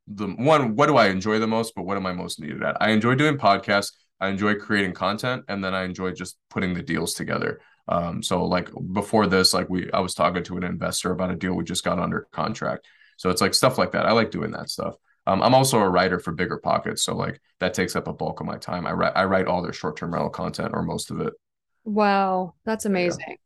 The 0.06 0.26
one, 0.28 0.76
what 0.76 0.86
do 0.86 0.96
I 0.96 1.08
enjoy 1.08 1.38
the 1.38 1.46
most? 1.46 1.74
But 1.74 1.84
what 1.84 1.96
am 1.96 2.06
I 2.06 2.12
most 2.12 2.40
needed 2.40 2.62
at? 2.62 2.76
I 2.80 2.90
enjoy 2.90 3.14
doing 3.14 3.38
podcasts. 3.38 3.92
I 4.20 4.28
enjoy 4.28 4.54
creating 4.56 4.92
content, 4.92 5.44
and 5.48 5.62
then 5.62 5.74
I 5.74 5.84
enjoy 5.84 6.12
just 6.12 6.36
putting 6.50 6.74
the 6.74 6.82
deals 6.82 7.14
together. 7.14 7.60
Um, 7.88 8.22
so 8.22 8.44
like 8.44 8.70
before 8.92 9.26
this, 9.26 9.52
like 9.52 9.68
we, 9.68 9.90
I 9.92 10.00
was 10.00 10.14
talking 10.14 10.42
to 10.44 10.56
an 10.56 10.64
investor 10.64 11.10
about 11.12 11.30
a 11.30 11.36
deal 11.36 11.54
we 11.54 11.64
just 11.64 11.84
got 11.84 11.98
under 11.98 12.26
contract. 12.32 12.86
So 13.16 13.30
it's 13.30 13.40
like 13.40 13.54
stuff 13.54 13.78
like 13.78 13.92
that. 13.92 14.06
I 14.06 14.12
like 14.12 14.30
doing 14.30 14.52
that 14.52 14.70
stuff. 14.70 14.94
Um, 15.26 15.42
I'm 15.42 15.54
also 15.54 15.78
a 15.78 15.88
writer 15.88 16.18
for 16.18 16.34
BiggerPockets, 16.34 17.00
so 17.00 17.14
like 17.16 17.40
that 17.60 17.74
takes 17.74 17.96
up 17.96 18.08
a 18.08 18.12
bulk 18.12 18.40
of 18.40 18.46
my 18.46 18.58
time. 18.58 18.86
I 18.86 18.92
write, 18.92 19.12
I 19.16 19.24
write 19.24 19.46
all 19.46 19.62
their 19.62 19.72
short-term 19.72 20.12
rental 20.12 20.30
content 20.30 20.70
or 20.74 20.82
most 20.82 21.10
of 21.10 21.20
it. 21.20 21.32
wow, 21.84 22.54
that's 22.64 22.84
amazing. 22.84 23.36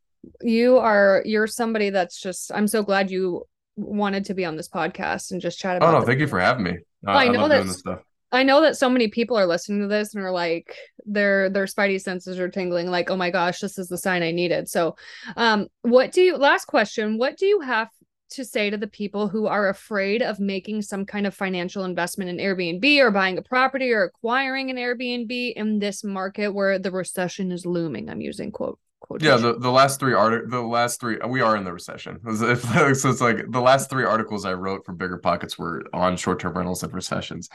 You 0.42 0.78
are 0.78 1.22
you're 1.24 1.46
somebody 1.46 1.90
that's 1.90 2.20
just 2.20 2.50
I'm 2.52 2.66
so 2.66 2.82
glad 2.82 3.10
you 3.10 3.44
wanted 3.78 4.24
to 4.26 4.34
be 4.34 4.44
on 4.44 4.56
this 4.56 4.68
podcast 4.68 5.30
and 5.30 5.40
just 5.40 5.58
chat 5.58 5.74
Oh 5.74 5.76
about 5.76 6.00
no, 6.00 6.06
thank 6.06 6.20
you 6.20 6.26
for 6.26 6.40
having 6.40 6.64
me. 6.64 6.78
I, 7.06 7.12
I 7.12 7.24
I 7.24 7.28
know 7.28 7.40
love 7.40 7.50
doing 7.50 7.66
this 7.68 7.78
stuff. 7.78 8.00
I 8.30 8.42
know 8.42 8.60
that 8.60 8.76
so 8.76 8.90
many 8.90 9.08
people 9.08 9.38
are 9.38 9.46
listening 9.46 9.80
to 9.80 9.88
this 9.88 10.14
and 10.14 10.22
are 10.22 10.30
like 10.30 10.74
their 11.06 11.48
their 11.48 11.64
spidey 11.64 12.00
senses 12.00 12.38
are 12.38 12.48
tingling 12.48 12.88
like 12.88 13.10
oh 13.10 13.16
my 13.16 13.30
gosh 13.30 13.60
this 13.60 13.78
is 13.78 13.88
the 13.88 13.96
sign 13.96 14.22
I 14.22 14.32
needed. 14.32 14.68
So 14.68 14.96
um 15.36 15.68
what 15.82 16.12
do 16.12 16.20
you 16.20 16.36
last 16.36 16.66
question 16.66 17.18
what 17.18 17.38
do 17.38 17.46
you 17.46 17.60
have 17.60 17.88
to 18.30 18.44
say 18.44 18.68
to 18.68 18.76
the 18.76 18.86
people 18.86 19.28
who 19.28 19.46
are 19.46 19.70
afraid 19.70 20.20
of 20.20 20.38
making 20.38 20.82
some 20.82 21.06
kind 21.06 21.26
of 21.26 21.34
financial 21.34 21.84
investment 21.84 22.28
in 22.28 22.36
Airbnb 22.36 22.98
or 23.00 23.10
buying 23.10 23.38
a 23.38 23.42
property 23.42 23.90
or 23.90 24.04
acquiring 24.04 24.68
an 24.68 24.76
Airbnb 24.76 25.54
in 25.54 25.78
this 25.78 26.04
market 26.04 26.48
where 26.52 26.78
the 26.78 26.90
recession 26.90 27.50
is 27.50 27.64
looming? 27.64 28.10
I'm 28.10 28.20
using 28.20 28.52
quote 28.52 28.78
yeah, 29.20 29.36
the, 29.36 29.58
the 29.58 29.70
last 29.70 30.00
three 30.00 30.12
art 30.12 30.50
the 30.50 30.60
last 30.60 31.00
three 31.00 31.18
we 31.28 31.40
are 31.40 31.56
in 31.56 31.64
the 31.64 31.72
recession. 31.72 32.20
so 32.36 32.50
it's 32.50 33.20
like 33.20 33.50
the 33.50 33.60
last 33.60 33.90
three 33.90 34.04
articles 34.04 34.44
I 34.44 34.54
wrote 34.54 34.84
for 34.84 34.94
BiggerPockets 34.94 35.58
were 35.58 35.84
on 35.92 36.16
short 36.16 36.40
term 36.40 36.56
rentals 36.56 36.82
and 36.82 36.92
recessions. 36.92 37.48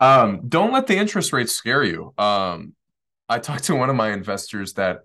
Um, 0.00 0.48
don't 0.48 0.72
let 0.72 0.86
the 0.86 0.96
interest 0.96 1.32
rates 1.32 1.52
scare 1.52 1.84
you. 1.84 2.12
Um, 2.18 2.74
I 3.28 3.38
talked 3.38 3.64
to 3.64 3.76
one 3.76 3.90
of 3.90 3.96
my 3.96 4.12
investors 4.12 4.74
that 4.74 5.00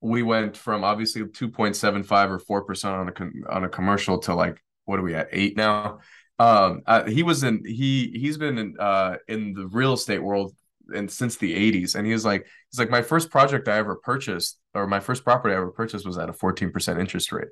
we 0.00 0.22
went 0.22 0.56
from 0.56 0.84
obviously 0.84 1.22
2.75 1.22 2.40
or 2.48 2.62
4% 2.64 2.84
on 2.84 3.08
a 3.08 3.52
on 3.52 3.64
a 3.64 3.68
commercial 3.68 4.18
to 4.20 4.34
like 4.34 4.62
what 4.84 4.98
are 4.98 5.02
we 5.02 5.14
at 5.14 5.28
8 5.32 5.56
now 5.56 6.00
um 6.38 6.82
uh, 6.86 7.04
he 7.04 7.22
was 7.22 7.42
in 7.42 7.64
he 7.64 8.12
he's 8.14 8.36
been 8.36 8.58
in 8.58 8.76
uh 8.78 9.16
in 9.26 9.54
the 9.54 9.66
real 9.66 9.94
estate 9.94 10.22
world 10.22 10.54
and 10.94 11.10
since 11.10 11.36
the 11.36 11.54
80s 11.72 11.94
and 11.94 12.06
he 12.06 12.12
was 12.12 12.24
like 12.24 12.46
he's 12.70 12.78
like 12.78 12.90
my 12.90 13.02
first 13.02 13.30
project 13.30 13.68
I 13.68 13.76
ever 13.78 13.96
purchased 13.96 14.58
or 14.74 14.86
my 14.86 15.00
first 15.00 15.24
property 15.24 15.54
I 15.54 15.58
ever 15.58 15.70
purchased 15.70 16.06
was 16.06 16.18
at 16.18 16.28
a 16.28 16.32
14% 16.32 17.00
interest 17.00 17.32
rate. 17.32 17.48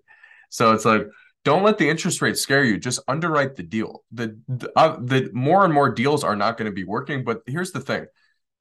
So 0.50 0.72
it's 0.72 0.84
like 0.84 1.06
don't 1.44 1.62
let 1.62 1.76
the 1.76 1.88
interest 1.88 2.22
rate 2.22 2.38
scare 2.38 2.64
you. 2.64 2.78
Just 2.78 3.00
underwrite 3.06 3.56
the 3.56 3.62
deal. 3.62 4.04
The 4.12 4.38
the, 4.48 4.72
uh, 4.76 4.96
the 5.00 5.30
more 5.34 5.64
and 5.64 5.74
more 5.74 5.90
deals 5.90 6.24
are 6.24 6.36
not 6.36 6.56
going 6.56 6.70
to 6.70 6.74
be 6.74 6.84
working 6.84 7.24
but 7.24 7.42
here's 7.46 7.72
the 7.72 7.80
thing. 7.80 8.06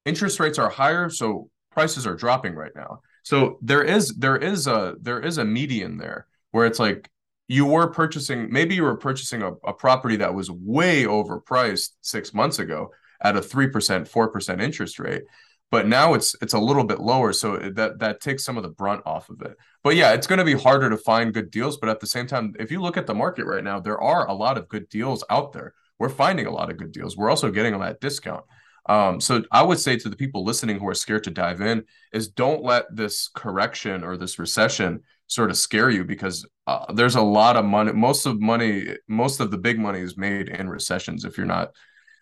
Interest 0.04 0.38
rates 0.40 0.58
are 0.58 0.68
higher 0.68 1.08
so 1.08 1.50
prices 1.70 2.06
are 2.06 2.14
dropping 2.14 2.54
right 2.54 2.72
now. 2.74 3.00
So 3.22 3.58
there 3.62 3.82
is 3.82 4.14
there 4.16 4.36
is 4.36 4.66
a 4.66 4.94
there 5.00 5.20
is 5.20 5.38
a 5.38 5.44
median 5.44 5.98
there 5.98 6.26
where 6.50 6.66
it's 6.66 6.78
like 6.78 7.10
you 7.48 7.66
were 7.66 7.88
purchasing 7.88 8.50
maybe 8.50 8.74
you 8.74 8.82
were 8.82 8.96
purchasing 8.96 9.42
a, 9.42 9.52
a 9.64 9.72
property 9.72 10.16
that 10.16 10.34
was 10.34 10.50
way 10.50 11.04
overpriced 11.04 11.90
six 12.00 12.32
months 12.32 12.58
ago 12.58 12.90
at 13.22 13.36
a 13.36 13.42
three 13.42 13.68
percent 13.68 14.08
four 14.08 14.28
percent 14.28 14.60
interest 14.60 14.98
rate 14.98 15.22
but 15.70 15.88
now 15.88 16.14
it's 16.14 16.34
it's 16.40 16.54
a 16.54 16.58
little 16.58 16.84
bit 16.84 17.00
lower 17.00 17.32
so 17.32 17.56
that 17.56 17.98
that 17.98 18.20
takes 18.20 18.44
some 18.44 18.56
of 18.56 18.62
the 18.62 18.68
brunt 18.68 19.02
off 19.06 19.28
of 19.30 19.40
it 19.42 19.56
but 19.82 19.96
yeah 19.96 20.12
it's 20.12 20.26
going 20.26 20.38
to 20.38 20.44
be 20.44 20.54
harder 20.54 20.90
to 20.90 20.96
find 20.96 21.34
good 21.34 21.50
deals 21.50 21.76
but 21.76 21.88
at 21.88 22.00
the 22.00 22.06
same 22.06 22.26
time 22.26 22.54
if 22.58 22.70
you 22.70 22.80
look 22.80 22.96
at 22.96 23.06
the 23.06 23.14
market 23.14 23.44
right 23.44 23.64
now 23.64 23.80
there 23.80 24.00
are 24.00 24.28
a 24.28 24.34
lot 24.34 24.58
of 24.58 24.68
good 24.68 24.88
deals 24.88 25.24
out 25.30 25.52
there 25.52 25.74
we're 25.98 26.08
finding 26.08 26.46
a 26.46 26.52
lot 26.52 26.70
of 26.70 26.76
good 26.76 26.92
deals 26.92 27.16
we're 27.16 27.30
also 27.30 27.50
getting 27.50 27.72
them 27.72 27.82
at 27.82 28.00
discount 28.00 28.44
um, 28.86 29.20
so 29.20 29.42
I 29.50 29.62
would 29.62 29.80
say 29.80 29.96
to 29.96 30.08
the 30.08 30.16
people 30.16 30.44
listening 30.44 30.78
who 30.78 30.88
are 30.88 30.94
scared 30.94 31.24
to 31.24 31.30
dive 31.30 31.60
in 31.60 31.84
is 32.12 32.28
don't 32.28 32.62
let 32.62 32.84
this 32.94 33.28
correction 33.34 34.04
or 34.04 34.16
this 34.16 34.38
recession 34.38 35.00
sort 35.26 35.50
of 35.50 35.56
scare 35.56 35.88
you 35.88 36.04
because 36.04 36.46
uh, 36.66 36.92
there's 36.92 37.14
a 37.14 37.22
lot 37.22 37.56
of 37.56 37.64
money. 37.64 37.92
Most 37.92 38.26
of 38.26 38.40
money, 38.40 38.94
most 39.08 39.40
of 39.40 39.50
the 39.50 39.58
big 39.58 39.78
money 39.78 40.00
is 40.00 40.18
made 40.18 40.48
in 40.50 40.68
recessions. 40.68 41.24
If 41.24 41.38
you're 41.38 41.46
not, 41.46 41.70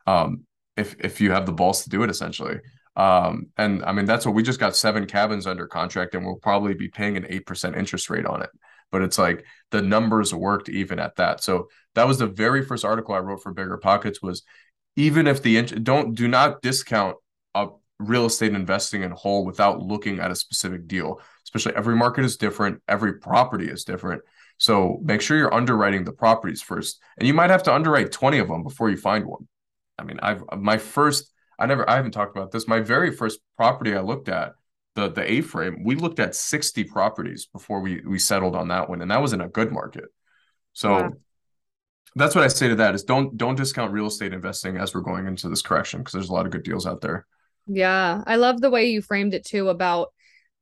um, 0.06 0.44
if 0.76 0.96
if 0.98 1.20
you 1.20 1.32
have 1.32 1.46
the 1.46 1.52
balls 1.52 1.84
to 1.84 1.90
do 1.90 2.02
it, 2.02 2.10
essentially. 2.10 2.58
Um, 2.94 3.46
and 3.56 3.82
I 3.84 3.92
mean 3.92 4.04
that's 4.04 4.26
what 4.26 4.34
we 4.34 4.42
just 4.42 4.60
got 4.60 4.76
seven 4.76 5.06
cabins 5.06 5.46
under 5.46 5.66
contract, 5.66 6.14
and 6.14 6.24
we'll 6.24 6.36
probably 6.36 6.74
be 6.74 6.88
paying 6.88 7.16
an 7.16 7.26
eight 7.28 7.46
percent 7.46 7.76
interest 7.76 8.10
rate 8.10 8.26
on 8.26 8.42
it. 8.42 8.50
But 8.90 9.02
it's 9.02 9.18
like 9.18 9.44
the 9.70 9.80
numbers 9.80 10.34
worked 10.34 10.68
even 10.68 10.98
at 10.98 11.16
that. 11.16 11.42
So 11.42 11.68
that 11.94 12.06
was 12.06 12.18
the 12.18 12.26
very 12.26 12.64
first 12.64 12.84
article 12.84 13.14
I 13.14 13.18
wrote 13.18 13.42
for 13.42 13.54
BiggerPockets 13.54 14.22
was 14.22 14.42
even 14.96 15.26
if 15.26 15.42
the 15.42 15.62
don't 15.62 16.14
do 16.14 16.28
not 16.28 16.62
discount 16.62 17.16
a 17.54 17.68
real 17.98 18.26
estate 18.26 18.52
investing 18.52 19.02
in 19.02 19.10
whole 19.10 19.44
without 19.44 19.80
looking 19.80 20.18
at 20.18 20.30
a 20.30 20.34
specific 20.34 20.86
deal 20.88 21.20
especially 21.44 21.74
every 21.76 21.94
market 21.94 22.24
is 22.24 22.36
different 22.36 22.80
every 22.88 23.18
property 23.18 23.68
is 23.68 23.84
different 23.84 24.22
so 24.58 25.00
make 25.02 25.20
sure 25.20 25.36
you're 25.36 25.54
underwriting 25.54 26.04
the 26.04 26.12
properties 26.12 26.62
first 26.62 27.00
and 27.18 27.28
you 27.28 27.34
might 27.34 27.50
have 27.50 27.62
to 27.62 27.72
underwrite 27.72 28.10
20 28.10 28.38
of 28.38 28.48
them 28.48 28.62
before 28.62 28.90
you 28.90 28.96
find 28.96 29.24
one 29.24 29.46
i 30.02 30.04
mean 30.04 30.18
i've 30.22 30.42
my 30.58 30.76
first 30.76 31.32
i 31.58 31.66
never 31.66 31.88
i 31.88 31.96
haven't 31.96 32.10
talked 32.10 32.36
about 32.36 32.50
this. 32.50 32.66
My 32.68 32.80
very 32.80 33.12
first 33.12 33.40
property 33.56 33.94
i 33.94 34.00
looked 34.00 34.28
at 34.28 34.54
the 34.94 35.08
the 35.08 35.30
a 35.30 35.40
frame 35.40 35.84
we 35.84 35.94
looked 35.94 36.20
at 36.20 36.34
60 36.34 36.84
properties 36.84 37.46
before 37.46 37.80
we 37.80 38.02
we 38.06 38.18
settled 38.18 38.54
on 38.56 38.68
that 38.68 38.90
one 38.90 39.00
and 39.00 39.10
that 39.10 39.22
was 39.22 39.32
in 39.32 39.40
a 39.40 39.48
good 39.48 39.72
market. 39.72 40.06
So 40.74 41.12
that's 42.14 42.34
what 42.34 42.44
I 42.44 42.48
say 42.48 42.68
to 42.68 42.74
that 42.76 42.94
is 42.94 43.04
don't 43.04 43.36
don't 43.36 43.54
discount 43.54 43.92
real 43.92 44.06
estate 44.06 44.32
investing 44.32 44.76
as 44.76 44.94
we're 44.94 45.00
going 45.00 45.26
into 45.26 45.48
this 45.48 45.62
correction 45.62 46.00
because 46.00 46.12
there's 46.12 46.28
a 46.28 46.32
lot 46.32 46.46
of 46.46 46.52
good 46.52 46.62
deals 46.62 46.86
out 46.86 47.00
there. 47.00 47.26
Yeah, 47.66 48.22
I 48.26 48.36
love 48.36 48.60
the 48.60 48.70
way 48.70 48.86
you 48.86 49.02
framed 49.02 49.34
it 49.34 49.46
too 49.46 49.68
about 49.68 50.12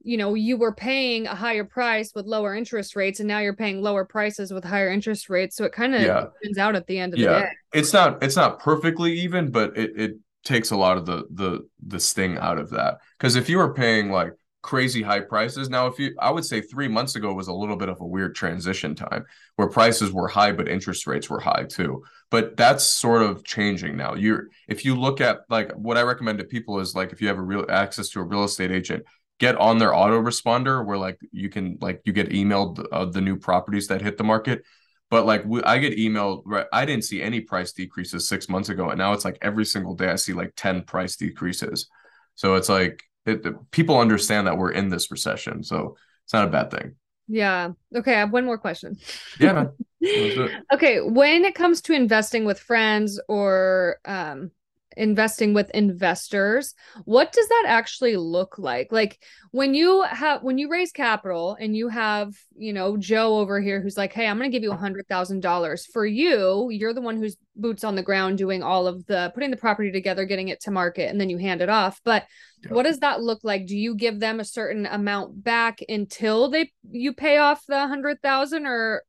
you 0.02 0.16
know 0.16 0.34
you 0.34 0.56
were 0.56 0.72
paying 0.72 1.26
a 1.26 1.34
higher 1.34 1.64
price 1.64 2.12
with 2.14 2.26
lower 2.26 2.54
interest 2.54 2.96
rates 2.96 3.20
and 3.20 3.28
now 3.28 3.38
you're 3.38 3.54
paying 3.54 3.82
lower 3.82 4.04
prices 4.04 4.52
with 4.52 4.64
higher 4.64 4.90
interest 4.90 5.28
rates 5.28 5.56
so 5.56 5.64
it 5.64 5.72
kind 5.72 5.94
of 5.94 6.00
yeah. 6.00 6.26
evens 6.42 6.58
out 6.58 6.74
at 6.74 6.86
the 6.86 6.98
end 6.98 7.12
of 7.12 7.18
yeah. 7.18 7.32
the 7.32 7.40
day. 7.40 7.50
It's 7.74 7.92
not 7.92 8.22
it's 8.22 8.36
not 8.36 8.58
perfectly 8.60 9.12
even 9.20 9.50
but 9.50 9.76
it 9.76 9.92
it 9.96 10.12
takes 10.42 10.70
a 10.70 10.76
lot 10.76 10.96
of 10.96 11.06
the 11.06 11.24
the 11.30 11.66
the 11.86 12.00
sting 12.00 12.38
out 12.38 12.58
of 12.58 12.70
that 12.70 12.98
because 13.18 13.36
if 13.36 13.48
you 13.48 13.58
were 13.58 13.74
paying 13.74 14.10
like 14.10 14.32
crazy 14.62 15.02
high 15.02 15.20
prices. 15.20 15.70
Now, 15.70 15.86
if 15.86 15.98
you, 15.98 16.14
I 16.18 16.30
would 16.30 16.44
say 16.44 16.60
three 16.60 16.88
months 16.88 17.16
ago 17.16 17.32
was 17.32 17.48
a 17.48 17.52
little 17.52 17.76
bit 17.76 17.88
of 17.88 18.00
a 18.00 18.06
weird 18.06 18.34
transition 18.34 18.94
time 18.94 19.24
where 19.56 19.68
prices 19.68 20.12
were 20.12 20.28
high, 20.28 20.52
but 20.52 20.68
interest 20.68 21.06
rates 21.06 21.30
were 21.30 21.40
high 21.40 21.64
too. 21.68 22.02
But 22.30 22.56
that's 22.56 22.84
sort 22.84 23.22
of 23.22 23.44
changing 23.44 23.96
now. 23.96 24.14
You're, 24.14 24.48
if 24.68 24.84
you 24.84 24.94
look 24.94 25.20
at 25.20 25.40
like 25.48 25.72
what 25.72 25.96
I 25.96 26.02
recommend 26.02 26.38
to 26.38 26.44
people 26.44 26.78
is 26.80 26.94
like 26.94 27.12
if 27.12 27.20
you 27.20 27.28
have 27.28 27.38
a 27.38 27.42
real 27.42 27.64
access 27.68 28.08
to 28.10 28.20
a 28.20 28.24
real 28.24 28.44
estate 28.44 28.70
agent, 28.70 29.04
get 29.40 29.56
on 29.56 29.78
their 29.78 29.90
autoresponder 29.90 30.84
where 30.84 30.98
like 30.98 31.18
you 31.32 31.48
can 31.48 31.78
like 31.80 32.02
you 32.04 32.12
get 32.12 32.28
emailed 32.28 32.86
uh, 32.92 33.06
the 33.06 33.22
new 33.22 33.36
properties 33.36 33.88
that 33.88 34.02
hit 34.02 34.18
the 34.18 34.24
market. 34.24 34.62
But 35.10 35.26
like 35.26 35.44
we, 35.44 35.60
I 35.64 35.78
get 35.78 35.98
emailed, 35.98 36.42
right? 36.44 36.66
I 36.72 36.84
didn't 36.84 37.04
see 37.04 37.20
any 37.20 37.40
price 37.40 37.72
decreases 37.72 38.28
six 38.28 38.48
months 38.48 38.68
ago, 38.68 38.90
and 38.90 38.98
now 38.98 39.12
it's 39.12 39.24
like 39.24 39.38
every 39.42 39.64
single 39.64 39.96
day 39.96 40.08
I 40.08 40.14
see 40.14 40.34
like 40.34 40.52
ten 40.54 40.82
price 40.82 41.16
decreases. 41.16 41.88
So 42.36 42.54
it's 42.54 42.68
like 42.68 43.02
it, 43.26 43.44
people 43.72 43.98
understand 43.98 44.46
that 44.46 44.56
we're 44.56 44.70
in 44.70 44.88
this 44.88 45.10
recession, 45.10 45.64
so 45.64 45.96
it's 46.24 46.32
not 46.32 46.46
a 46.46 46.50
bad 46.50 46.70
thing. 46.70 46.94
Yeah. 47.26 47.70
Okay. 47.94 48.14
I 48.14 48.18
have 48.20 48.32
one 48.32 48.44
more 48.44 48.58
question. 48.58 48.98
Yeah. 49.38 49.66
okay. 50.72 51.00
When 51.00 51.44
it 51.44 51.54
comes 51.54 51.80
to 51.82 51.92
investing 51.92 52.44
with 52.44 52.58
friends 52.58 53.20
or 53.28 53.98
um, 54.04 54.50
investing 54.96 55.54
with 55.54 55.70
investors 55.70 56.74
what 57.04 57.32
does 57.32 57.48
that 57.48 57.64
actually 57.66 58.16
look 58.16 58.58
like? 58.58 58.90
Like 58.90 59.22
when 59.50 59.74
you 59.74 60.02
have 60.02 60.42
when 60.42 60.58
you 60.58 60.70
raise 60.70 60.92
capital 60.92 61.56
and 61.58 61.76
you 61.76 61.88
have 61.88 62.34
you 62.56 62.72
know 62.72 62.96
joe 62.96 63.38
over 63.38 63.60
here 63.60 63.80
who's 63.80 63.96
like 63.96 64.12
hey 64.12 64.26
i'm 64.26 64.38
going 64.38 64.50
to 64.50 64.54
give 64.54 64.62
you 64.62 64.72
a 64.72 64.76
hundred 64.76 65.06
thousand 65.08 65.40
dollars 65.40 65.86
for 65.86 66.04
you. 66.04 66.68
You're 66.70 66.94
the 66.94 67.00
one 67.00 67.16
who's 67.16 67.36
boots 67.56 67.84
on 67.84 67.94
the 67.94 68.02
ground 68.02 68.38
doing 68.38 68.62
all 68.62 68.86
of 68.86 69.04
the 69.06 69.30
putting 69.34 69.50
the 69.50 69.56
property 69.56 69.90
together 69.90 70.24
getting 70.24 70.48
it 70.48 70.60
to 70.62 70.70
market 70.70 71.10
and 71.10 71.20
then 71.20 71.30
you 71.30 71.38
hand 71.38 71.62
it 71.62 71.68
off. 71.68 72.00
But 72.04 72.24
yeah. 72.64 72.72
what 72.72 72.84
does 72.84 73.00
that 73.00 73.20
look 73.20 73.40
like? 73.42 73.66
Do 73.66 73.76
you 73.76 73.94
give 73.94 74.20
them 74.20 74.40
a 74.40 74.44
certain 74.44 74.86
amount 74.86 75.42
back 75.42 75.80
until 75.88 76.50
they 76.50 76.72
you 76.90 77.12
pay 77.12 77.38
off 77.38 77.64
the 77.66 77.86
hundred 77.86 78.20
thousand 78.22 78.66
or 78.66 79.02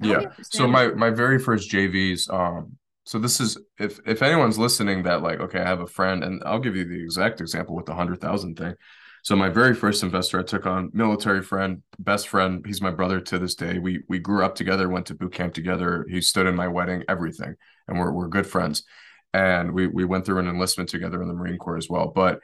yeah. 0.00 0.26
so 0.42 0.68
my 0.68 0.88
my 0.88 1.08
very 1.08 1.38
first 1.38 1.70
jvs 1.70 2.30
um 2.30 2.76
so 3.06 3.20
this 3.20 3.40
is 3.40 3.56
if 3.78 4.00
if 4.04 4.20
anyone's 4.20 4.58
listening 4.58 5.04
that 5.04 5.22
like 5.22 5.38
okay 5.40 5.60
i 5.60 5.64
have 5.64 5.80
a 5.80 5.86
friend 5.86 6.24
and 6.24 6.42
i'll 6.44 6.58
give 6.58 6.74
you 6.76 6.84
the 6.84 7.00
exact 7.00 7.40
example 7.40 7.74
with 7.74 7.86
the 7.86 7.92
100000 7.92 8.56
thing. 8.56 8.74
So 9.22 9.34
my 9.34 9.48
very 9.48 9.74
first 9.74 10.02
investor 10.02 10.40
i 10.40 10.42
took 10.42 10.66
on 10.66 10.90
military 10.92 11.42
friend 11.42 11.82
best 11.98 12.28
friend 12.28 12.64
he's 12.66 12.82
my 12.82 12.90
brother 12.90 13.20
to 13.20 13.38
this 13.38 13.54
day. 13.54 13.78
We 13.78 14.02
we 14.08 14.18
grew 14.18 14.44
up 14.44 14.54
together 14.56 14.88
went 14.88 15.06
to 15.06 15.14
boot 15.14 15.32
camp 15.32 15.54
together. 15.54 16.04
He 16.08 16.20
stood 16.20 16.46
in 16.46 16.56
my 16.56 16.68
wedding 16.68 17.04
everything 17.08 17.54
and 17.88 17.98
we're, 17.98 18.12
we're 18.12 18.28
good 18.28 18.46
friends. 18.46 18.84
And 19.32 19.72
we 19.72 19.86
we 19.86 20.04
went 20.04 20.26
through 20.26 20.40
an 20.40 20.48
enlistment 20.48 20.90
together 20.90 21.22
in 21.22 21.28
the 21.28 21.34
marine 21.34 21.58
corps 21.58 21.76
as 21.76 21.88
well. 21.88 22.08
But 22.08 22.40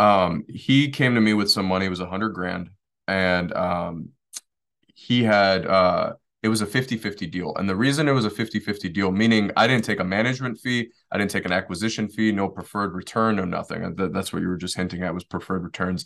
um 0.00 0.44
he 0.48 0.90
came 0.90 1.14
to 1.14 1.20
me 1.20 1.34
with 1.34 1.50
some 1.50 1.66
money. 1.66 1.86
It 1.86 1.90
was 1.90 2.00
a 2.00 2.06
hundred 2.06 2.30
grand. 2.30 2.70
And 3.06 3.52
um 3.52 4.08
he 4.94 5.22
had 5.22 5.66
uh 5.66 6.14
it 6.44 6.48
was 6.48 6.60
a 6.60 6.66
50-50 6.66 7.30
deal. 7.30 7.54
And 7.56 7.66
the 7.66 7.74
reason 7.74 8.06
it 8.06 8.12
was 8.12 8.26
a 8.26 8.30
50-50 8.30 8.92
deal, 8.92 9.10
meaning 9.10 9.50
I 9.56 9.66
didn't 9.66 9.86
take 9.86 9.98
a 9.98 10.04
management 10.04 10.60
fee, 10.60 10.90
I 11.10 11.16
didn't 11.16 11.30
take 11.30 11.46
an 11.46 11.52
acquisition 11.52 12.06
fee, 12.06 12.32
no 12.32 12.50
preferred 12.50 12.92
return, 12.92 13.36
no 13.36 13.46
nothing. 13.46 13.82
And 13.82 13.96
that's 14.14 14.30
what 14.30 14.42
you 14.42 14.48
were 14.48 14.58
just 14.58 14.76
hinting 14.76 15.02
at 15.02 15.14
was 15.14 15.24
preferred 15.24 15.64
returns. 15.64 16.04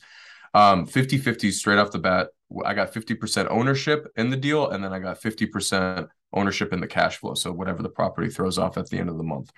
Um, 0.55 0.87
50-50 0.87 1.53
straight 1.53 1.79
off 1.81 1.91
the 1.91 1.99
bat. 1.99 2.29
I 2.65 2.73
got 2.73 2.95
50% 2.95 3.49
ownership 3.51 4.07
in 4.17 4.31
the 4.31 4.37
deal, 4.37 4.71
and 4.71 4.83
then 4.83 4.93
I 4.93 5.01
got 5.01 5.21
50% 5.21 6.09
ownership 6.33 6.73
in 6.73 6.81
the 6.81 6.87
cash 6.87 7.17
flow. 7.17 7.35
So 7.35 7.51
whatever 7.51 7.83
the 7.83 7.89
property 7.89 8.31
throws 8.31 8.59
off 8.59 8.79
at 8.79 8.89
the 8.89 8.99
end 8.99 9.09
of 9.09 9.19
the 9.19 9.25
month. 9.25 9.51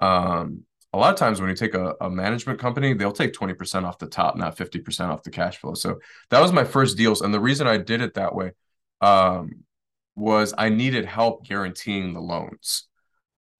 Um, 0.00 0.64
a 0.92 0.98
lot 0.98 1.14
of 1.14 1.18
times 1.18 1.40
when 1.40 1.48
you 1.48 1.56
take 1.56 1.74
a, 1.74 1.94
a 2.02 2.10
management 2.10 2.60
company, 2.60 2.92
they'll 2.92 3.10
take 3.10 3.32
20% 3.32 3.84
off 3.84 3.98
the 3.98 4.06
top, 4.06 4.36
not 4.36 4.56
50% 4.56 5.08
off 5.08 5.22
the 5.22 5.30
cash 5.30 5.56
flow. 5.56 5.72
So 5.72 5.98
that 6.28 6.40
was 6.40 6.52
my 6.52 6.64
first 6.64 6.98
deals. 6.98 7.22
And 7.22 7.32
the 7.32 7.40
reason 7.40 7.66
I 7.66 7.78
did 7.78 8.02
it 8.02 8.14
that 8.14 8.34
way, 8.34 8.52
um, 9.00 9.64
was 10.16 10.54
I 10.56 10.70
needed 10.70 11.04
help 11.04 11.46
guaranteeing 11.46 12.14
the 12.14 12.20
loans. 12.20 12.88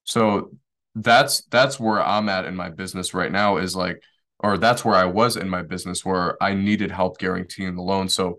So 0.04 0.50
that's 0.94 1.42
that's 1.50 1.78
where 1.78 2.02
I'm 2.02 2.28
at 2.28 2.46
in 2.46 2.56
my 2.56 2.70
business 2.70 3.12
right 3.12 3.30
now 3.30 3.58
is 3.58 3.76
like 3.76 4.02
or 4.40 4.58
that's 4.58 4.84
where 4.84 4.96
I 4.96 5.04
was 5.04 5.36
in 5.36 5.48
my 5.48 5.62
business 5.62 6.04
where 6.04 6.42
I 6.42 6.54
needed 6.54 6.90
help 6.90 7.18
guaranteeing 7.18 7.74
the 7.74 7.82
loan. 7.82 8.08
So 8.08 8.38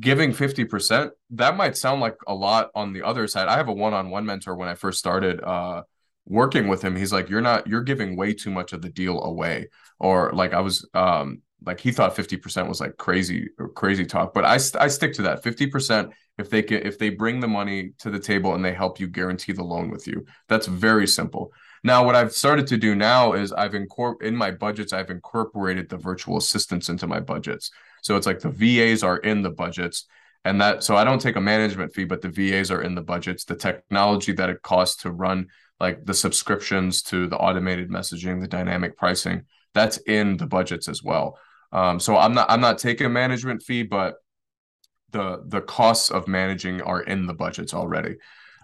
giving 0.00 0.32
50%, 0.32 1.10
that 1.30 1.56
might 1.56 1.76
sound 1.76 2.00
like 2.00 2.16
a 2.26 2.34
lot 2.34 2.70
on 2.74 2.92
the 2.92 3.02
other 3.02 3.26
side. 3.26 3.48
I 3.48 3.56
have 3.56 3.68
a 3.68 3.72
one-on-one 3.72 4.24
mentor 4.24 4.54
when 4.56 4.68
I 4.68 4.74
first 4.74 4.98
started 4.98 5.42
uh 5.42 5.82
working 6.26 6.68
with 6.68 6.82
him. 6.82 6.94
He's 6.96 7.12
like, 7.12 7.30
You're 7.30 7.40
not, 7.40 7.66
you're 7.66 7.82
giving 7.82 8.16
way 8.16 8.34
too 8.34 8.50
much 8.50 8.72
of 8.72 8.82
the 8.82 8.90
deal 8.90 9.22
away. 9.22 9.68
Or 9.98 10.32
like 10.32 10.52
I 10.52 10.60
was 10.60 10.88
um 10.94 11.42
like 11.64 11.80
he 11.80 11.90
thought 11.90 12.16
50% 12.16 12.68
was 12.68 12.80
like 12.80 12.96
crazy 12.96 13.48
crazy 13.74 14.06
talk 14.06 14.32
but 14.32 14.44
i, 14.44 14.54
I 14.54 14.88
stick 14.88 15.12
to 15.14 15.22
that. 15.22 15.42
50% 15.42 16.12
if 16.38 16.50
they 16.50 16.62
get 16.62 16.86
if 16.86 16.98
they 16.98 17.10
bring 17.10 17.40
the 17.40 17.48
money 17.48 17.92
to 17.98 18.10
the 18.10 18.18
table 18.18 18.54
and 18.54 18.64
they 18.64 18.72
help 18.72 19.00
you 19.00 19.08
guarantee 19.08 19.52
the 19.52 19.64
loan 19.64 19.90
with 19.90 20.06
you 20.06 20.24
that's 20.48 20.66
very 20.66 21.06
simple. 21.06 21.52
Now 21.84 22.04
what 22.04 22.14
i've 22.14 22.32
started 22.32 22.66
to 22.68 22.76
do 22.76 22.94
now 22.94 23.32
is 23.32 23.52
i've 23.52 23.74
incorporated 23.74 24.32
in 24.32 24.38
my 24.38 24.50
budgets 24.50 24.92
i've 24.92 25.10
incorporated 25.10 25.88
the 25.88 25.96
virtual 25.96 26.36
assistants 26.36 26.88
into 26.88 27.06
my 27.06 27.20
budgets. 27.20 27.70
So 28.02 28.16
it's 28.16 28.26
like 28.26 28.40
the 28.40 28.50
vas 28.50 29.02
are 29.02 29.18
in 29.18 29.42
the 29.42 29.50
budgets 29.50 30.06
and 30.44 30.60
that 30.60 30.84
so 30.84 30.96
i 30.96 31.04
don't 31.04 31.20
take 31.20 31.36
a 31.36 31.40
management 31.40 31.92
fee 31.92 32.04
but 32.04 32.22
the 32.22 32.28
vas 32.28 32.70
are 32.70 32.82
in 32.82 32.94
the 32.94 33.02
budgets. 33.02 33.44
The 33.44 33.56
technology 33.56 34.32
that 34.32 34.50
it 34.50 34.62
costs 34.62 35.02
to 35.02 35.10
run 35.10 35.48
like 35.80 36.04
the 36.04 36.14
subscriptions 36.14 37.02
to 37.02 37.26
the 37.28 37.36
automated 37.36 37.90
messaging 37.90 38.40
the 38.40 38.48
dynamic 38.48 38.96
pricing 38.96 39.42
that's 39.74 39.98
in 39.98 40.36
the 40.36 40.46
budgets 40.46 40.88
as 40.88 41.02
well 41.02 41.38
um, 41.72 42.00
so 42.00 42.16
I'm 42.16 42.34
not 42.34 42.50
I'm 42.50 42.60
not 42.60 42.78
taking 42.78 43.06
a 43.06 43.10
management 43.10 43.62
fee, 43.62 43.82
but 43.82 44.16
the 45.10 45.42
the 45.46 45.60
costs 45.60 46.10
of 46.10 46.28
managing 46.28 46.82
are 46.82 47.02
in 47.02 47.26
the 47.26 47.34
budgets 47.34 47.74
already. 47.74 48.16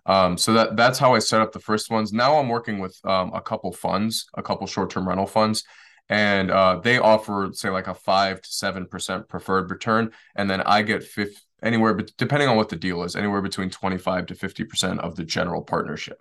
Um, 0.07 0.37
so 0.37 0.53
that 0.53 0.77
that's 0.77 0.99
how 0.99 1.14
I 1.14 1.19
set 1.19 1.40
up 1.40 1.53
the 1.53 1.61
first 1.61 1.90
ones. 1.90 2.12
Now 2.12 2.38
I'm 2.38 2.49
working 2.49 2.79
with 2.79 2.99
um, 3.05 3.33
a 3.35 3.40
couple 3.40 3.73
funds, 3.73 4.27
a 4.35 4.43
couple 4.43 4.67
short-term 4.67 5.09
rental 5.09 5.27
funds, 5.27 5.64
and 6.09 6.51
uh, 6.51 6.81
they 6.83 6.99
offer 6.99 7.51
say 7.53 7.71
like 7.71 7.87
a 7.87 7.95
five 7.95 8.43
to 8.43 8.49
seven 8.49 8.87
percent 8.87 9.29
preferred 9.29 9.71
return, 9.71 10.11
and 10.37 10.51
then 10.51 10.61
I 10.62 10.83
get 10.83 11.03
fifth 11.03 11.40
anywhere, 11.62 11.95
but 11.95 12.12
depending 12.19 12.49
on 12.49 12.57
what 12.57 12.69
the 12.69 12.77
deal 12.77 13.03
is, 13.03 13.17
anywhere 13.17 13.40
between 13.40 13.71
25 13.71 14.27
to 14.27 14.35
50 14.35 14.64
percent 14.64 15.01
of 15.01 15.17
the 15.17 15.25
general 15.25 15.62
partnership. 15.62 16.21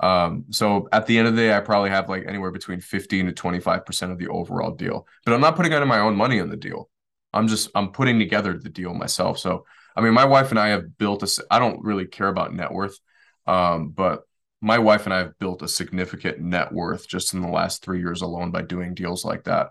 Um, 0.00 0.46
so 0.50 0.88
at 0.92 1.06
the 1.06 1.18
end 1.18 1.28
of 1.28 1.36
the 1.36 1.42
day, 1.42 1.54
I 1.54 1.60
probably 1.60 1.90
have 1.90 2.08
like 2.08 2.24
anywhere 2.26 2.50
between 2.50 2.80
15 2.80 3.26
to 3.26 3.32
25% 3.32 4.12
of 4.12 4.18
the 4.18 4.28
overall 4.28 4.72
deal. 4.72 5.06
But 5.24 5.34
I'm 5.34 5.40
not 5.40 5.56
putting 5.56 5.72
any 5.72 5.82
of 5.82 5.88
my 5.88 6.00
own 6.00 6.16
money 6.16 6.40
on 6.40 6.48
the 6.48 6.56
deal. 6.56 6.88
I'm 7.32 7.48
just 7.48 7.68
I'm 7.74 7.90
putting 7.90 8.18
together 8.18 8.58
the 8.58 8.68
deal 8.68 8.94
myself. 8.94 9.38
So 9.38 9.64
I 9.96 10.00
mean, 10.00 10.14
my 10.14 10.24
wife 10.24 10.50
and 10.50 10.58
I 10.58 10.68
have 10.68 10.98
built 10.98 11.22
a. 11.22 11.44
I 11.50 11.58
don't 11.58 11.82
really 11.82 12.06
care 12.06 12.28
about 12.28 12.54
net 12.54 12.72
worth, 12.72 12.98
um, 13.46 13.90
but 13.90 14.22
my 14.60 14.78
wife 14.78 15.04
and 15.04 15.14
I 15.14 15.18
have 15.18 15.38
built 15.38 15.62
a 15.62 15.68
significant 15.68 16.40
net 16.40 16.72
worth 16.72 17.06
just 17.06 17.34
in 17.34 17.42
the 17.42 17.48
last 17.48 17.84
three 17.84 18.00
years 18.00 18.22
alone 18.22 18.50
by 18.50 18.62
doing 18.62 18.94
deals 18.94 19.24
like 19.24 19.44
that. 19.44 19.70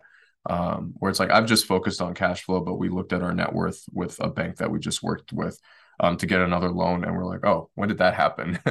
Um, 0.49 0.93
where 0.97 1.09
it's 1.09 1.19
like 1.19 1.31
I've 1.31 1.45
just 1.45 1.65
focused 1.65 2.01
on 2.01 2.13
cash 2.13 2.43
flow, 2.43 2.59
but 2.59 2.75
we 2.75 2.89
looked 2.89 3.13
at 3.13 3.23
our 3.23 3.33
net 3.33 3.53
worth 3.53 3.83
with 3.91 4.19
a 4.19 4.29
bank 4.29 4.57
that 4.57 4.69
we 4.71 4.79
just 4.79 5.01
worked 5.01 5.31
with 5.33 5.59
um, 5.99 6.17
to 6.17 6.25
get 6.25 6.41
another 6.41 6.69
loan, 6.69 7.03
and 7.03 7.15
we're 7.15 7.25
like, 7.25 7.45
oh, 7.45 7.69
when 7.75 7.89
did 7.89 7.99
that 7.99 8.13
happen? 8.13 8.59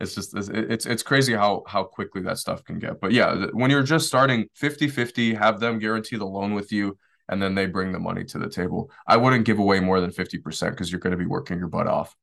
it's 0.00 0.14
just 0.14 0.34
it's 0.34 0.86
it's 0.86 1.02
crazy 1.02 1.32
how 1.32 1.62
how 1.66 1.82
quickly 1.82 2.22
that 2.22 2.38
stuff 2.38 2.64
can 2.64 2.78
get. 2.78 3.00
But 3.00 3.12
yeah 3.12 3.46
when 3.52 3.70
you're 3.70 3.82
just 3.82 4.06
starting 4.06 4.46
50 4.54 4.88
50 4.88 5.34
have 5.34 5.60
them 5.60 5.78
guarantee 5.78 6.16
the 6.16 6.26
loan 6.26 6.54
with 6.54 6.72
you 6.72 6.98
and 7.28 7.42
then 7.42 7.54
they 7.54 7.66
bring 7.66 7.92
the 7.92 7.98
money 7.98 8.24
to 8.24 8.38
the 8.38 8.48
table. 8.48 8.90
I 9.06 9.16
wouldn't 9.16 9.46
give 9.46 9.58
away 9.58 9.80
more 9.80 10.00
than 10.00 10.10
50% 10.10 10.70
because 10.70 10.92
you're 10.92 11.00
going 11.00 11.10
to 11.10 11.16
be 11.16 11.26
working 11.26 11.58
your 11.58 11.66
butt 11.66 11.88
off. 11.88 12.14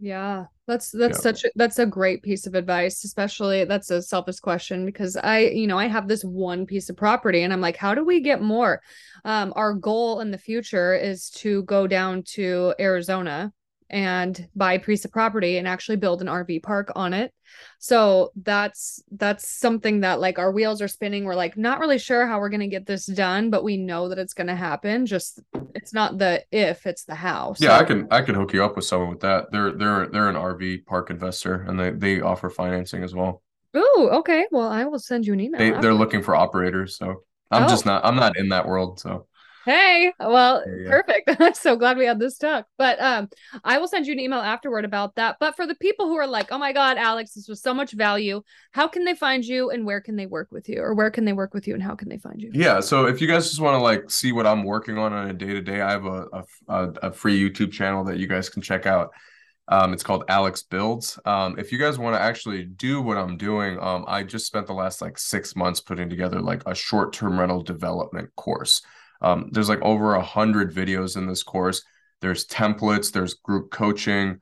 Yeah 0.00 0.46
that's 0.66 0.90
that's 0.90 1.18
yeah. 1.18 1.22
such 1.22 1.44
a, 1.44 1.50
that's 1.56 1.78
a 1.78 1.86
great 1.86 2.22
piece 2.22 2.46
of 2.46 2.54
advice 2.54 3.04
especially 3.04 3.64
that's 3.64 3.90
a 3.90 4.00
selfish 4.00 4.40
question 4.40 4.86
because 4.86 5.16
i 5.16 5.40
you 5.40 5.66
know 5.66 5.78
i 5.78 5.86
have 5.86 6.08
this 6.08 6.24
one 6.24 6.64
piece 6.64 6.88
of 6.88 6.96
property 6.96 7.42
and 7.42 7.52
i'm 7.52 7.60
like 7.60 7.76
how 7.76 7.94
do 7.94 8.04
we 8.04 8.20
get 8.20 8.40
more? 8.40 8.80
Um 9.24 9.52
our 9.56 9.74
goal 9.74 10.20
in 10.20 10.30
the 10.30 10.38
future 10.38 10.94
is 10.94 11.30
to 11.30 11.62
go 11.64 11.86
down 11.86 12.22
to 12.34 12.74
arizona 12.78 13.52
and 13.94 14.48
buy 14.56 14.72
a 14.72 14.80
piece 14.80 15.04
of 15.04 15.12
property 15.12 15.56
and 15.56 15.68
actually 15.68 15.94
build 15.94 16.20
an 16.20 16.26
RV 16.26 16.64
park 16.64 16.90
on 16.96 17.14
it. 17.14 17.32
So 17.78 18.32
that's 18.42 19.00
that's 19.12 19.48
something 19.48 20.00
that 20.00 20.18
like 20.18 20.40
our 20.40 20.50
wheels 20.50 20.82
are 20.82 20.88
spinning. 20.88 21.24
We're 21.24 21.36
like 21.36 21.56
not 21.56 21.78
really 21.78 21.98
sure 21.98 22.26
how 22.26 22.40
we're 22.40 22.48
going 22.48 22.58
to 22.58 22.66
get 22.66 22.86
this 22.86 23.06
done, 23.06 23.50
but 23.50 23.62
we 23.62 23.76
know 23.76 24.08
that 24.08 24.18
it's 24.18 24.34
going 24.34 24.48
to 24.48 24.56
happen. 24.56 25.06
Just 25.06 25.40
it's 25.76 25.94
not 25.94 26.18
the 26.18 26.42
if, 26.50 26.86
it's 26.86 27.04
the 27.04 27.14
how. 27.14 27.54
So. 27.54 27.66
Yeah, 27.66 27.78
I 27.78 27.84
can 27.84 28.08
I 28.10 28.22
can 28.22 28.34
hook 28.34 28.52
you 28.52 28.64
up 28.64 28.74
with 28.74 28.84
someone 28.84 29.10
with 29.10 29.20
that. 29.20 29.52
They're 29.52 29.70
they're 29.70 30.08
they're 30.08 30.28
an 30.28 30.34
RV 30.34 30.86
park 30.86 31.10
investor 31.10 31.62
and 31.68 31.78
they 31.78 31.90
they 31.90 32.20
offer 32.20 32.50
financing 32.50 33.04
as 33.04 33.14
well. 33.14 33.42
Oh, 33.74 34.08
okay. 34.14 34.46
Well, 34.50 34.68
I 34.68 34.86
will 34.86 34.98
send 34.98 35.24
you 35.24 35.34
an 35.34 35.40
email. 35.40 35.58
They, 35.58 35.70
they're 35.70 35.94
looking 35.94 36.22
for 36.22 36.34
operators, 36.34 36.96
so 36.96 37.22
I'm 37.52 37.64
oh. 37.64 37.68
just 37.68 37.86
not 37.86 38.04
I'm 38.04 38.16
not 38.16 38.36
in 38.36 38.48
that 38.48 38.66
world, 38.66 38.98
so 38.98 39.28
Hey, 39.64 40.12
well, 40.20 40.62
perfect. 40.86 41.36
I'm 41.40 41.54
so 41.54 41.76
glad 41.76 41.96
we 41.96 42.04
had 42.04 42.18
this 42.18 42.36
talk. 42.36 42.66
But 42.76 43.00
um, 43.00 43.28
I 43.64 43.78
will 43.78 43.88
send 43.88 44.06
you 44.06 44.12
an 44.12 44.20
email 44.20 44.40
afterward 44.40 44.84
about 44.84 45.14
that. 45.16 45.36
But 45.40 45.56
for 45.56 45.66
the 45.66 45.74
people 45.76 46.06
who 46.06 46.16
are 46.16 46.26
like, 46.26 46.52
oh 46.52 46.58
my 46.58 46.72
God, 46.72 46.98
Alex, 46.98 47.32
this 47.32 47.48
was 47.48 47.62
so 47.62 47.72
much 47.72 47.92
value, 47.92 48.42
how 48.72 48.88
can 48.88 49.04
they 49.04 49.14
find 49.14 49.44
you 49.44 49.70
and 49.70 49.86
where 49.86 50.00
can 50.00 50.16
they 50.16 50.26
work 50.26 50.48
with 50.50 50.68
you? 50.68 50.82
Or 50.82 50.94
where 50.94 51.10
can 51.10 51.24
they 51.24 51.32
work 51.32 51.54
with 51.54 51.66
you 51.66 51.74
and 51.74 51.82
how 51.82 51.94
can 51.94 52.08
they 52.08 52.18
find 52.18 52.40
you? 52.40 52.50
Yeah. 52.52 52.80
So 52.80 53.06
if 53.06 53.20
you 53.20 53.26
guys 53.26 53.48
just 53.48 53.60
want 53.60 53.74
to 53.74 53.82
like 53.82 54.10
see 54.10 54.32
what 54.32 54.46
I'm 54.46 54.64
working 54.64 54.98
on 54.98 55.12
on 55.12 55.30
a 55.30 55.32
day 55.32 55.54
to 55.54 55.62
day, 55.62 55.80
I 55.80 55.92
have 55.92 56.04
a, 56.04 56.26
a, 56.68 56.88
a 57.02 57.12
free 57.12 57.40
YouTube 57.40 57.72
channel 57.72 58.04
that 58.04 58.18
you 58.18 58.26
guys 58.26 58.48
can 58.48 58.60
check 58.60 58.86
out. 58.86 59.10
Um, 59.68 59.94
it's 59.94 60.02
called 60.02 60.24
Alex 60.28 60.62
Builds. 60.62 61.18
Um, 61.24 61.58
if 61.58 61.72
you 61.72 61.78
guys 61.78 61.98
want 61.98 62.14
to 62.16 62.20
actually 62.20 62.64
do 62.64 63.00
what 63.00 63.16
I'm 63.16 63.38
doing, 63.38 63.78
um, 63.80 64.04
I 64.06 64.22
just 64.22 64.46
spent 64.46 64.66
the 64.66 64.74
last 64.74 65.00
like 65.00 65.16
six 65.16 65.56
months 65.56 65.80
putting 65.80 66.10
together 66.10 66.40
like 66.42 66.62
a 66.66 66.74
short 66.74 67.14
term 67.14 67.40
rental 67.40 67.62
development 67.62 68.28
course. 68.36 68.82
Um, 69.24 69.48
there's 69.52 69.70
like 69.70 69.80
over 69.80 70.14
a 70.14 70.22
hundred 70.22 70.74
videos 70.74 71.16
in 71.16 71.26
this 71.26 71.42
course. 71.42 71.82
There's 72.20 72.46
templates, 72.46 73.10
there's 73.10 73.32
group 73.34 73.70
coaching, 73.70 74.40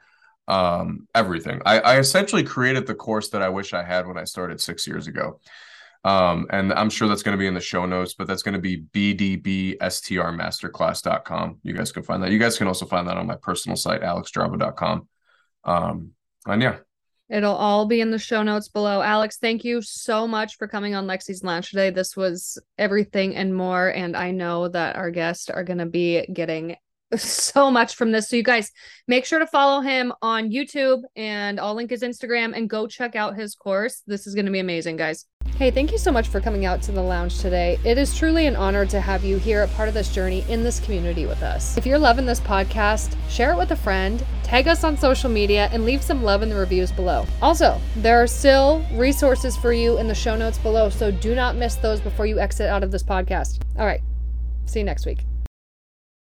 um, 0.48 1.06
everything. 1.14 1.62
I, 1.64 1.78
I 1.80 1.98
essentially 1.98 2.42
created 2.42 2.86
the 2.86 2.94
course 2.94 3.28
that 3.30 3.40
I 3.42 3.48
wish 3.48 3.72
I 3.74 3.84
had 3.84 4.08
when 4.08 4.18
I 4.18 4.24
started 4.24 4.60
six 4.60 4.84
years 4.86 5.06
ago. 5.06 5.40
Um, 6.04 6.48
and 6.50 6.72
I'm 6.72 6.90
sure 6.90 7.06
that's 7.06 7.22
going 7.22 7.36
to 7.36 7.40
be 7.40 7.46
in 7.46 7.54
the 7.54 7.60
show 7.60 7.86
notes, 7.86 8.14
but 8.14 8.26
that's 8.26 8.42
going 8.42 8.54
to 8.54 8.60
be 8.60 8.82
bdbstrmasterclass.com. 8.92 11.58
You 11.62 11.74
guys 11.74 11.92
can 11.92 12.02
find 12.02 12.20
that. 12.24 12.32
You 12.32 12.40
guys 12.40 12.58
can 12.58 12.66
also 12.66 12.86
find 12.86 13.06
that 13.06 13.16
on 13.16 13.28
my 13.28 13.36
personal 13.36 13.76
site, 13.76 14.02
alexjarbo.com. 14.02 15.06
Um, 15.64 16.10
and 16.46 16.60
yeah, 16.60 16.78
It'll 17.32 17.54
all 17.54 17.86
be 17.86 18.02
in 18.02 18.10
the 18.10 18.18
show 18.18 18.42
notes 18.42 18.68
below. 18.68 19.00
Alex, 19.00 19.38
thank 19.38 19.64
you 19.64 19.80
so 19.80 20.28
much 20.28 20.58
for 20.58 20.68
coming 20.68 20.94
on 20.94 21.06
Lexi's 21.06 21.42
Lounge 21.42 21.70
today. 21.70 21.88
This 21.88 22.14
was 22.14 22.60
everything 22.76 23.34
and 23.36 23.56
more. 23.56 23.88
And 23.88 24.14
I 24.14 24.32
know 24.32 24.68
that 24.68 24.96
our 24.96 25.10
guests 25.10 25.48
are 25.48 25.64
going 25.64 25.78
to 25.78 25.86
be 25.86 26.26
getting 26.26 26.76
so 27.16 27.70
much 27.70 27.94
from 27.94 28.12
this. 28.12 28.28
So, 28.28 28.36
you 28.36 28.42
guys 28.42 28.70
make 29.08 29.24
sure 29.24 29.38
to 29.38 29.46
follow 29.46 29.80
him 29.80 30.12
on 30.20 30.50
YouTube 30.50 31.04
and 31.16 31.58
I'll 31.58 31.74
link 31.74 31.88
his 31.88 32.02
Instagram 32.02 32.54
and 32.54 32.68
go 32.68 32.86
check 32.86 33.16
out 33.16 33.34
his 33.34 33.54
course. 33.54 34.02
This 34.06 34.26
is 34.26 34.34
going 34.34 34.46
to 34.46 34.52
be 34.52 34.58
amazing, 34.58 34.96
guys. 34.96 35.24
Hey, 35.58 35.70
thank 35.70 35.92
you 35.92 35.98
so 35.98 36.10
much 36.10 36.28
for 36.28 36.40
coming 36.40 36.64
out 36.64 36.82
to 36.82 36.92
the 36.92 37.02
lounge 37.02 37.38
today. 37.38 37.78
It 37.84 37.98
is 37.98 38.16
truly 38.16 38.46
an 38.46 38.56
honor 38.56 38.86
to 38.86 39.00
have 39.00 39.22
you 39.22 39.36
here, 39.36 39.62
a 39.62 39.68
part 39.68 39.86
of 39.86 39.94
this 39.94 40.12
journey 40.12 40.44
in 40.48 40.64
this 40.64 40.80
community 40.80 41.26
with 41.26 41.42
us. 41.42 41.76
If 41.76 41.86
you're 41.86 41.98
loving 41.98 42.26
this 42.26 42.40
podcast, 42.40 43.14
share 43.28 43.52
it 43.52 43.58
with 43.58 43.70
a 43.70 43.76
friend, 43.76 44.24
tag 44.42 44.66
us 44.66 44.82
on 44.82 44.96
social 44.96 45.30
media, 45.30 45.68
and 45.70 45.84
leave 45.84 46.02
some 46.02 46.22
love 46.22 46.42
in 46.42 46.48
the 46.48 46.56
reviews 46.56 46.90
below. 46.90 47.26
Also, 47.40 47.80
there 47.96 48.20
are 48.20 48.26
still 48.26 48.84
resources 48.94 49.56
for 49.56 49.72
you 49.72 49.98
in 49.98 50.08
the 50.08 50.14
show 50.14 50.36
notes 50.36 50.58
below, 50.58 50.88
so 50.88 51.10
do 51.10 51.34
not 51.34 51.54
miss 51.54 51.76
those 51.76 52.00
before 52.00 52.26
you 52.26 52.40
exit 52.40 52.68
out 52.68 52.82
of 52.82 52.90
this 52.90 53.02
podcast. 53.02 53.60
All 53.78 53.86
right, 53.86 54.00
see 54.64 54.80
you 54.80 54.84
next 54.84 55.06
week. 55.06 55.18